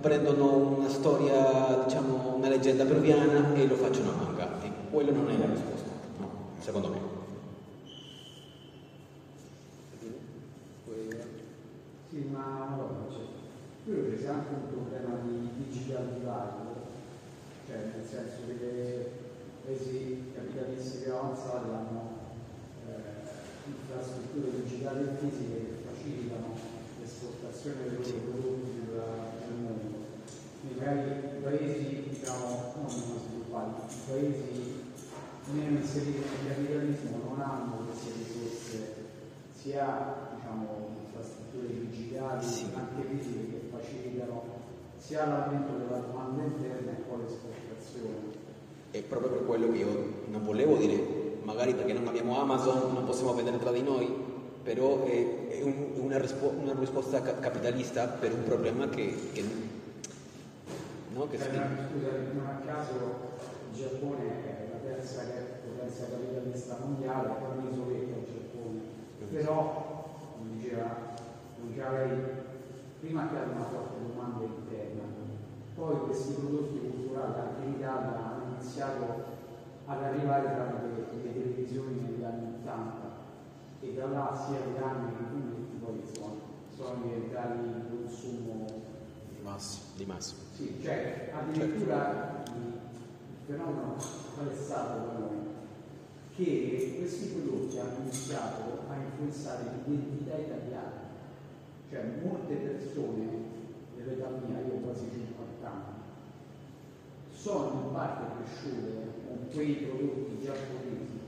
prendono 0.00 0.76
una 0.78 0.88
storia, 0.88 1.84
diciamo, 1.84 2.34
una 2.36 2.48
leggenda 2.48 2.84
peruviana 2.84 3.54
e 3.54 3.66
lo 3.66 3.76
facciano 3.76 4.10
a 4.10 4.14
manga. 4.14 4.48
E 4.62 4.70
quello 4.90 5.12
non 5.12 5.30
è 5.30 5.38
la 5.38 5.46
risposta, 5.46 5.90
no, 6.18 6.28
secondo 6.58 6.88
me. 6.88 7.10
Sì, 12.10 12.28
ma 12.30 12.76
cioè, 13.10 13.22
io 13.86 14.02
credo 14.02 14.18
sia 14.18 14.32
anche 14.34 14.52
un 14.52 14.68
problema 14.68 15.16
di 15.24 15.48
digital 15.64 16.04
divide, 16.12 16.74
cioè 17.66 17.76
nel 17.76 18.04
senso 18.04 18.44
che 18.46 18.52
le 18.52 19.06
paesi 19.64 20.32
capitalisti 20.34 20.98
più 21.04 21.12
avanzati 21.14 21.70
hanno 21.70 22.00
eh, 22.00 22.01
infrastrutture 23.92 24.62
digitali 24.64 25.04
e 25.04 25.16
fisiche 25.20 25.58
che 25.60 25.76
facilitano 25.84 26.56
l'esportazione 26.98 27.76
dei 27.84 27.98
loro 28.00 28.18
prodotti 28.24 28.70
nel- 28.72 29.60
mondo. 29.60 30.00
Nei 30.62 31.42
paesi, 31.42 32.08
diciamo, 32.08 32.72
non 32.76 32.88
sviluppati, 32.88 33.94
i 33.94 33.98
paesi 34.08 34.80
meno 35.52 35.78
inseriti 35.78 36.20
nel 36.20 36.54
capitalismo 36.54 37.18
non 37.28 37.40
hanno 37.40 37.84
queste 37.84 38.12
risorse 38.16 38.94
sia 39.52 40.30
diciamo, 40.36 40.96
infrastrutture 41.04 41.66
digitali, 41.90 42.46
anche 42.72 43.02
fisiche 43.10 43.50
che 43.50 43.60
facilitano 43.70 44.60
sia 44.96 45.26
l'aumento 45.26 45.76
della 45.76 45.98
domanda 45.98 46.44
interna 46.44 46.92
e 46.92 47.02
poi 47.06 47.20
l'esportazione. 47.22 48.40
È 48.90 49.02
proprio 49.02 49.30
per 49.30 49.46
quello 49.46 49.70
che 49.70 49.78
io 49.78 50.12
non 50.28 50.44
volevo 50.44 50.76
dire, 50.76 51.21
magari 51.44 51.74
perché 51.74 51.92
non 51.92 52.06
abbiamo 52.08 52.40
Amazon, 52.40 52.92
non 52.92 53.04
possiamo 53.04 53.34
vendere 53.34 53.58
tra 53.58 53.70
di 53.72 53.82
noi, 53.82 54.12
però 54.62 55.04
è, 55.04 55.48
è 55.48 55.62
un- 55.62 55.92
una, 55.96 56.18
rispo- 56.18 56.52
una 56.56 56.74
risposta 56.78 57.20
ca- 57.20 57.38
capitalista 57.38 58.06
per 58.06 58.32
un 58.32 58.44
problema 58.44 58.88
che, 58.88 59.14
che, 59.32 59.44
no, 61.14 61.28
che 61.28 61.38
si- 61.38 61.50
non- 61.50 61.76
scusa, 61.90 62.08
non 62.32 62.46
a 62.46 62.64
caso 62.66 62.92
il 63.72 63.78
Giappone 63.78 64.22
è 64.44 64.68
la 64.70 64.78
terza 64.88 65.22
potenza 65.64 66.04
capitalista 66.10 66.78
mondiale, 66.84 67.28
poi 67.40 67.58
un'isoletta 67.64 68.16
il 68.18 68.26
Giappone. 68.32 68.80
Però, 69.30 70.04
come 70.36 70.50
diceva, 70.58 70.96
diceva 71.66 71.90
lei, 71.92 72.10
prima 73.00 73.28
che 73.28 73.34
una 73.52 73.64
forte 73.64 73.96
domanda 74.06 74.44
interna, 74.44 75.02
poi 75.74 75.96
questi 76.06 76.32
prodotti 76.34 76.78
culturali 76.78 77.32
anche 77.40 77.66
in 77.66 77.72
Italia 77.74 78.14
hanno 78.16 78.42
iniziato 78.56 79.40
ad 79.86 80.02
arrivare 80.02 80.54
tramite 80.54 81.16
le 81.22 81.32
televisioni 81.32 82.00
negli 82.00 82.22
anni 82.22 82.54
80 82.60 83.10
e 83.80 83.94
da 83.94 84.06
là 84.06 84.46
sia 84.46 84.58
gli 84.58 84.82
anni 84.82 85.16
che 85.16 85.22
i 85.22 85.26
fumetti 85.26 85.76
poi 85.82 86.00
insomma, 86.00 86.34
sono 86.76 87.02
diventati 87.02 87.58
il 87.58 87.84
consumo 87.90 88.66
di 89.28 89.42
massa. 89.42 89.78
Di 89.96 90.04
massa. 90.04 90.34
sì, 90.54 90.78
cioè 90.82 91.32
addirittura 91.34 92.44
il 92.54 92.80
il 93.42 93.56
fenomeno 93.56 93.96
qual 94.34 94.48
è 94.48 94.54
stato 94.54 95.06
da 95.06 95.18
noi? 95.18 95.40
Che 96.34 96.94
questi 96.98 97.26
prodotti 97.26 97.78
hanno 97.78 97.98
iniziato 98.02 98.84
a 98.88 98.94
influenzare 98.94 99.64
l'identità 99.84 100.36
italiana. 100.36 101.10
Cioè 101.90 102.04
molte 102.22 102.54
persone 102.54 103.28
dell'età 103.96 104.28
mia, 104.46 104.60
io 104.60 104.74
ho 104.74 104.78
quasi 104.78 105.10
50 105.12 105.68
anni, 105.68 106.00
sono 107.34 107.84
in 107.84 107.92
parte 107.92 108.22
cresciute 108.36 109.21
con 109.32 109.48
quei 109.52 109.74
prodotti 109.88 110.44
giapponesi 110.44 111.20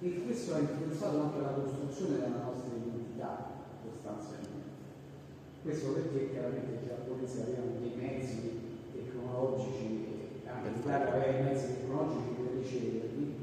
e 0.00 0.22
questo 0.24 0.54
ha 0.54 0.58
influenzato 0.58 1.20
anche 1.20 1.40
la 1.40 1.54
costruzione 1.58 2.18
della 2.18 2.42
nostra 2.42 2.70
identità 2.74 3.50
sostanzialmente. 3.82 4.70
Questo 5.62 5.90
perché 5.92 6.30
chiaramente 6.30 6.78
i 6.82 6.86
giapponesi 6.86 7.40
avevano 7.40 7.78
dei 7.78 7.94
mezzi 7.98 8.38
tecnologici 8.94 10.06
e 10.42 10.48
anche 10.48 10.70
l'Italia 10.74 11.14
aveva 11.14 11.38
i 11.38 11.42
mezzi 11.42 11.66
tecnologici 11.66 12.34
per 12.34 12.50
riceverli 12.62 13.34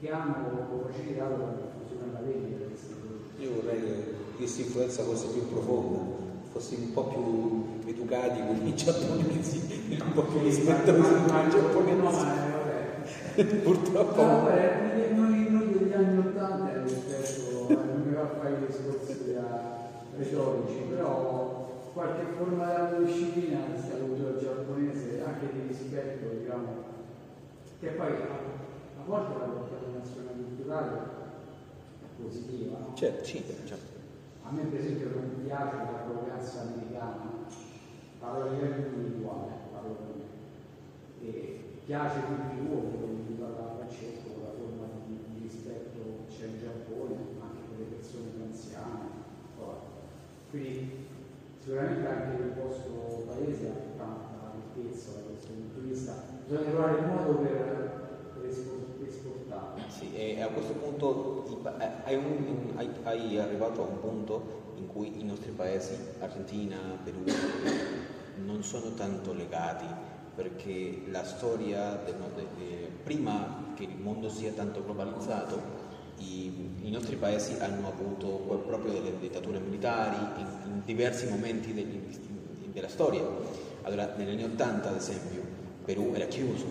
che 0.00 0.10
hanno 0.10 0.84
facilitato 0.84 1.36
la 1.36 1.56
diffusione 1.56 2.10
alla 2.10 2.24
vendita 2.24 2.56
di 2.56 2.68
questi 2.68 2.92
prodotti. 2.92 3.42
Io 3.42 3.50
vorrei 3.56 3.80
che 3.80 4.36
questa 4.36 4.60
influenza 4.60 5.02
fosse 5.04 5.26
più 5.28 5.48
profonda, 5.48 6.00
fossi 6.52 6.74
un 6.74 6.92
po' 6.92 7.04
più 7.04 7.88
educati 7.88 8.40
con 8.44 8.66
i 8.66 8.74
giapponesi, 8.74 9.96
un 9.98 10.12
po' 10.12 10.24
più 10.24 10.40
rispettosi 10.40 11.00
con 11.00 11.46
i 11.46 11.50
giapponesi. 11.50 12.60
Purtroppo. 13.62 14.22
No, 14.22 14.42
beh, 14.44 15.14
noi, 15.14 15.46
noi 15.50 15.72
degli 15.72 15.92
anni 15.92 16.18
Ottanta 16.18 16.82
rispetto, 16.82 17.66
non 17.68 18.02
mi 18.04 18.14
va 18.14 18.22
a 18.22 18.26
fare 18.26 18.56
i 18.56 18.66
discorsi 18.66 19.36
retorici, 20.16 20.82
però 20.90 21.90
qualche 21.94 22.24
forma 22.36 22.90
di 22.90 23.04
disciplina 23.04 23.60
questa 23.72 23.96
cultura 23.96 24.38
giapponese, 24.38 25.22
anche 25.24 25.52
di 25.52 25.66
rispetto, 25.66 26.34
diciamo, 26.38 26.84
che 27.80 27.88
poi 27.88 28.08
a, 28.08 29.04
volte 29.04 29.38
la 29.38 29.46
contaminazione 29.46 30.30
culturale 30.32 30.98
è 32.02 32.22
positiva. 32.22 32.78
No? 32.78 32.94
Certo, 32.94 33.24
sì, 33.24 33.44
certo. 33.64 34.00
A 34.44 34.50
me 34.50 34.62
per 34.64 34.80
esempio 34.80 35.08
non 35.14 35.42
piace 35.42 35.76
l'arroganza 35.76 36.60
americana, 36.60 37.30
parlo 38.18 38.42
a 38.42 38.52
livello 38.52 38.86
individuale, 38.86 39.52
parlo 39.72 39.96
me. 40.06 41.26
E 41.26 41.61
piace 41.92 42.24
tutti 42.24 42.56
gli 42.56 42.72
uomini, 42.72 43.36
dalla 43.36 43.76
Francesco, 43.76 44.40
la 44.40 44.56
forma 44.56 44.88
di, 45.04 45.18
di 45.28 45.40
rispetto 45.42 46.24
c'è 46.26 46.46
in 46.46 46.58
Giappone, 46.58 47.16
anche 47.36 47.60
per 47.68 47.78
le 47.80 47.84
persone 47.92 48.32
più 48.32 48.42
anziane. 48.44 49.20
Quindi 50.48 51.06
sicuramente 51.60 52.08
anche 52.08 52.42
il 52.42 52.52
vostro 52.56 53.24
paese 53.28 53.68
ha 53.68 53.98
tanta 53.98 54.56
ricchezza 54.56 55.10
da 55.12 55.20
questo 55.28 55.52
punto 55.52 55.80
di 55.80 55.88
vista, 55.90 56.14
bisogna 56.46 56.70
trovare 56.70 56.98
il 56.98 57.04
modo 57.04 57.32
per, 57.40 58.30
per 58.40 58.44
esportare. 58.48 59.82
Sì, 59.88 60.14
e 60.14 60.40
a 60.40 60.48
questo 60.48 60.72
punto 60.72 61.44
eh, 61.78 61.90
hai, 62.04 62.16
un, 62.16 62.72
hai, 62.76 62.88
hai 63.02 63.38
arrivato 63.38 63.82
a 63.82 63.86
un 63.88 64.00
punto 64.00 64.62
in 64.76 64.86
cui 64.86 65.20
i 65.20 65.24
nostri 65.24 65.50
paesi, 65.50 65.94
Argentina, 66.20 66.78
Perù, 67.04 67.22
non 68.46 68.62
sono 68.62 68.94
tanto 68.94 69.34
legati 69.34 70.11
perché 70.34 71.02
la 71.10 71.24
storia, 71.24 72.00
del, 72.04 72.14
de, 72.34 72.46
de, 72.58 72.88
prima 73.02 73.72
che 73.74 73.84
il 73.84 73.96
mondo 73.96 74.28
sia 74.28 74.52
tanto 74.52 74.82
globalizzato, 74.82 75.80
i, 76.18 76.70
i, 76.82 76.90
nostri 76.90 77.16
paesi 77.16 77.56
hanno 77.58 77.88
avuto 77.88 78.28
proprio 78.66 78.92
delle 78.92 79.18
dittature 79.18 79.58
militari 79.58 80.16
in, 80.40 80.46
in 80.66 80.82
diversi 80.84 81.26
momenti 81.28 81.74
degli, 81.74 82.00
della 82.72 82.88
storia. 82.88 83.22
Allora, 83.82 84.14
negli 84.16 84.30
anni 84.30 84.44
Ottanta, 84.44 84.90
ad 84.90 84.96
esempio, 84.96 85.42
Perù 85.84 86.12
era 86.14 86.26
chiuso, 86.26 86.64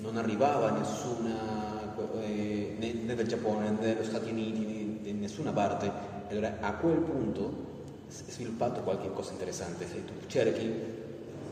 non 0.00 0.16
arrivava 0.16 0.70
nessuna, 0.70 1.94
eh, 2.20 2.76
né, 2.78 2.92
né, 2.92 3.14
del 3.14 3.26
Giappone 3.26 3.70
né 3.70 3.94
degli 3.94 4.04
Stati 4.04 4.30
Uniti, 4.30 4.98
di 5.02 5.12
nessuna 5.12 5.52
parte. 5.52 5.90
Allora, 6.30 6.56
a 6.60 6.72
quel 6.74 6.96
punto 6.96 7.64
si 8.08 8.24
è 8.26 8.30
sviluppato 8.30 8.80
qualche 8.80 9.12
cosa 9.12 9.32
interessante. 9.32 9.86
Se 9.86 10.04
tu 10.04 10.12
cerchi 10.26 10.72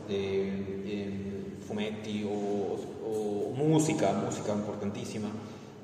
eh, 0.07 0.81
eh, 0.83 1.34
fumetti 1.65 2.23
o, 2.23 2.77
o, 3.03 3.51
musica, 3.53 4.11
musica 4.13 4.51
importantissima, 4.51 5.29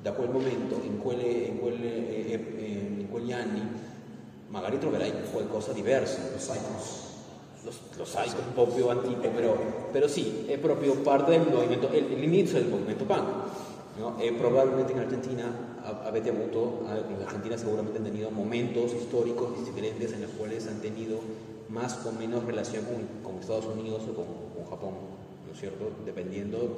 da 0.00 0.12
quel 0.12 0.30
momento, 0.30 0.80
in, 0.84 0.98
quelle, 0.98 1.24
in, 1.24 1.58
quelle, 1.58 2.26
eh, 2.26 2.32
eh, 2.32 3.00
in 3.00 3.10
quegli 3.10 3.32
anni, 3.32 3.62
magari 4.48 4.78
troverai 4.78 5.12
qualcosa 5.30 5.72
diverso. 5.72 6.18
Lo 6.30 6.38
Psychos. 6.38 7.10
Lo, 7.62 7.72
lo 7.96 8.04
Psycho 8.04 8.40
un 8.46 8.54
po' 8.54 8.66
più 8.66 8.88
antico, 8.88 9.28
però, 9.28 9.56
però 9.90 10.06
sì, 10.06 10.44
è 10.46 10.58
proprio 10.58 10.96
parte 10.96 11.32
del 11.32 11.48
movimento, 11.48 11.88
è 11.88 12.00
l'inizio 12.00 12.58
del 12.58 12.68
movimento 12.68 13.04
punk. 13.04 13.28
¿no? 13.98 14.18
E 14.18 14.32
probabilmente 14.32 14.92
in 14.92 14.98
Argentina 14.98 15.72
avete 16.04 16.30
avuto, 16.30 16.84
en 16.88 17.20
Argentina 17.22 17.56
seguramente 17.56 17.98
han 17.98 18.04
tenido 18.04 18.30
momentos 18.30 18.94
históricos 18.94 19.64
diferentes 19.64 20.12
en 20.12 20.22
los 20.22 20.30
cuales 20.30 20.66
han 20.68 20.80
tenido 20.80 21.20
más 21.68 22.04
o 22.06 22.12
menos 22.12 22.44
relación 22.44 22.84
con, 22.84 23.06
con 23.22 23.40
Estados 23.40 23.66
Unidos 23.66 24.02
o 24.10 24.14
con, 24.14 24.26
con 24.54 24.70
Japón. 24.70 25.21
¿No 25.52 25.54
es 25.54 25.60
cierto? 25.60 25.90
Dependiendo 26.06 26.76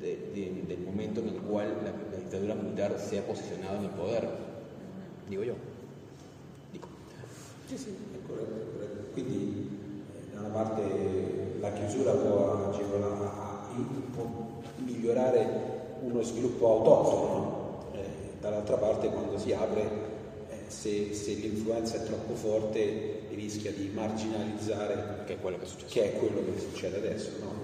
de, 0.00 0.16
de, 0.34 0.64
del 0.66 0.80
momento 0.80 1.20
en 1.20 1.28
el 1.28 1.36
cual 1.42 1.76
la, 1.84 1.90
la, 1.90 2.16
dictadura 2.16 2.54
militar 2.54 2.96
se 2.98 3.18
ha 3.18 3.22
posicionado 3.26 3.76
en 3.76 3.84
el 3.84 3.90
poder, 3.90 4.26
digo 5.28 5.44
yo. 5.44 5.52
Dico. 6.72 6.88
Sì, 7.68 7.76
sì, 7.76 7.90
è 7.90 8.26
corretto, 8.26 8.54
è 8.54 8.72
corretto. 8.72 9.12
Quindi 9.12 9.68
eh, 10.16 10.34
da 10.34 10.40
una 10.40 10.48
parte 10.48 10.82
la 11.60 11.72
chiusura 11.72 12.12
può, 12.12 12.70
agevolare, 12.70 13.28
può 14.14 14.62
migliorare 14.78 15.72
uno 16.00 16.22
sviluppo 16.22 16.66
autonomo, 16.66 17.84
eh, 17.92 18.40
dall'altra 18.40 18.76
parte 18.76 19.08
quando 19.08 19.38
si 19.38 19.52
apre, 19.52 19.82
eh, 20.48 20.70
se, 20.70 21.12
se, 21.12 21.34
l'influenza 21.34 21.96
è 21.96 22.04
troppo 22.04 22.34
forte 22.34 23.20
rischia 23.34 23.70
di 23.70 23.90
marginalizzare 23.92 25.24
che 25.26 25.34
è 25.34 25.40
quello 25.40 25.58
che, 25.58 25.66
che, 25.88 26.14
è 26.14 26.18
quello 26.18 26.42
che 26.42 26.58
succede 26.58 26.96
adesso. 26.96 27.30
No? 27.40 27.63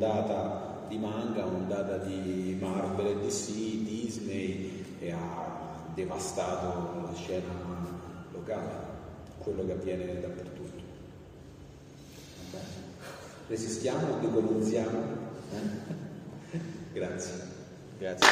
Un'ondata 0.00 0.86
di 0.88 0.96
manga, 0.96 1.44
un'ondata 1.44 1.98
di 1.98 2.56
Marvel 2.58 3.06
e 3.06 3.26
DC, 3.26 3.52
Disney 3.84 4.96
e 4.98 5.12
ha 5.12 5.84
devastato 5.92 7.02
la 7.02 7.14
scena 7.14 7.52
locale, 8.32 8.72
quello 9.38 9.66
che 9.66 9.72
avviene 9.72 10.20
dappertutto. 10.20 10.82
Resistiamo, 13.46 14.18
decolonizziamo? 14.20 14.98
Eh? 15.52 16.60
Grazie. 16.92 17.58
Grazie. 17.98 18.28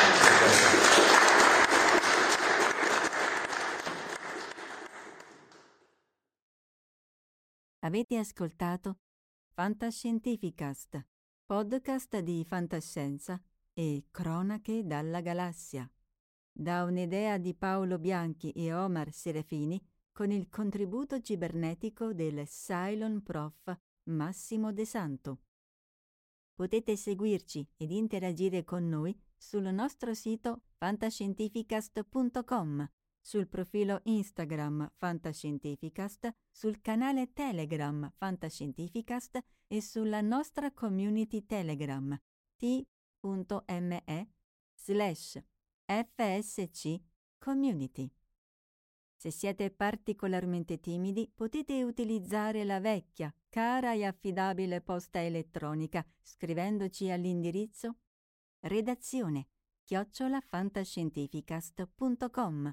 Avete 7.81 8.17
ascoltato 8.17 8.97
Fantascientificast 9.55 11.05
podcast 11.49 12.19
di 12.19 12.45
fantascienza 12.45 13.43
e 13.73 14.05
cronache 14.11 14.87
dalla 14.87 15.23
galassia. 15.23 15.91
Da 16.53 16.83
un'idea 16.83 17.39
di 17.39 17.55
Paolo 17.55 17.99
Bianchi 17.99 18.53
e 18.53 18.75
Omar 18.75 19.11
Serafini 19.11 19.83
con 20.13 20.31
il 20.31 20.51
contributo 20.51 21.23
cibernetico 21.23 22.13
del 22.13 22.47
Cylon 22.47 23.23
Prof 23.23 23.75
Massimo 24.11 24.75
De 24.75 24.85
Santo. 24.85 25.39
Potete 26.53 26.97
seguirci 26.97 27.67
ed 27.79 27.93
interagire 27.93 28.63
con 28.63 28.87
noi 28.87 29.19
sul 29.35 29.73
nostro 29.73 30.13
sito 30.13 30.65
fantascientificast.com, 30.77 32.91
sul 33.23 33.49
profilo 33.49 34.03
Instagram 34.05 34.93
Fantascientificast, 34.97 36.31
sul 36.51 36.83
canale 36.83 37.33
Telegram 37.33 38.13
Fantascientificast 38.19 39.43
e 39.69 39.81
sulla 39.81 40.21
nostra 40.21 40.73
community 40.73 41.47
Telegram 41.47 42.21
t.me 42.57 44.33
slash 44.75 45.41
fsc 45.85 47.01
community. 47.39 48.11
Se 49.15 49.31
siete 49.31 49.71
particolarmente 49.71 50.81
timidi 50.81 51.31
potete 51.35 51.83
utilizzare 51.83 52.65
la 52.65 52.81
vecchia, 52.81 53.35
cara 53.49 53.95
e 53.95 54.05
affidabile 54.05 54.81
posta 54.81 55.23
elettronica 55.23 56.05
scrivendoci 56.23 57.11
all'indirizzo 57.11 57.97
redazione 58.61 59.49
chiocciolafantascientificast.com 59.85 62.73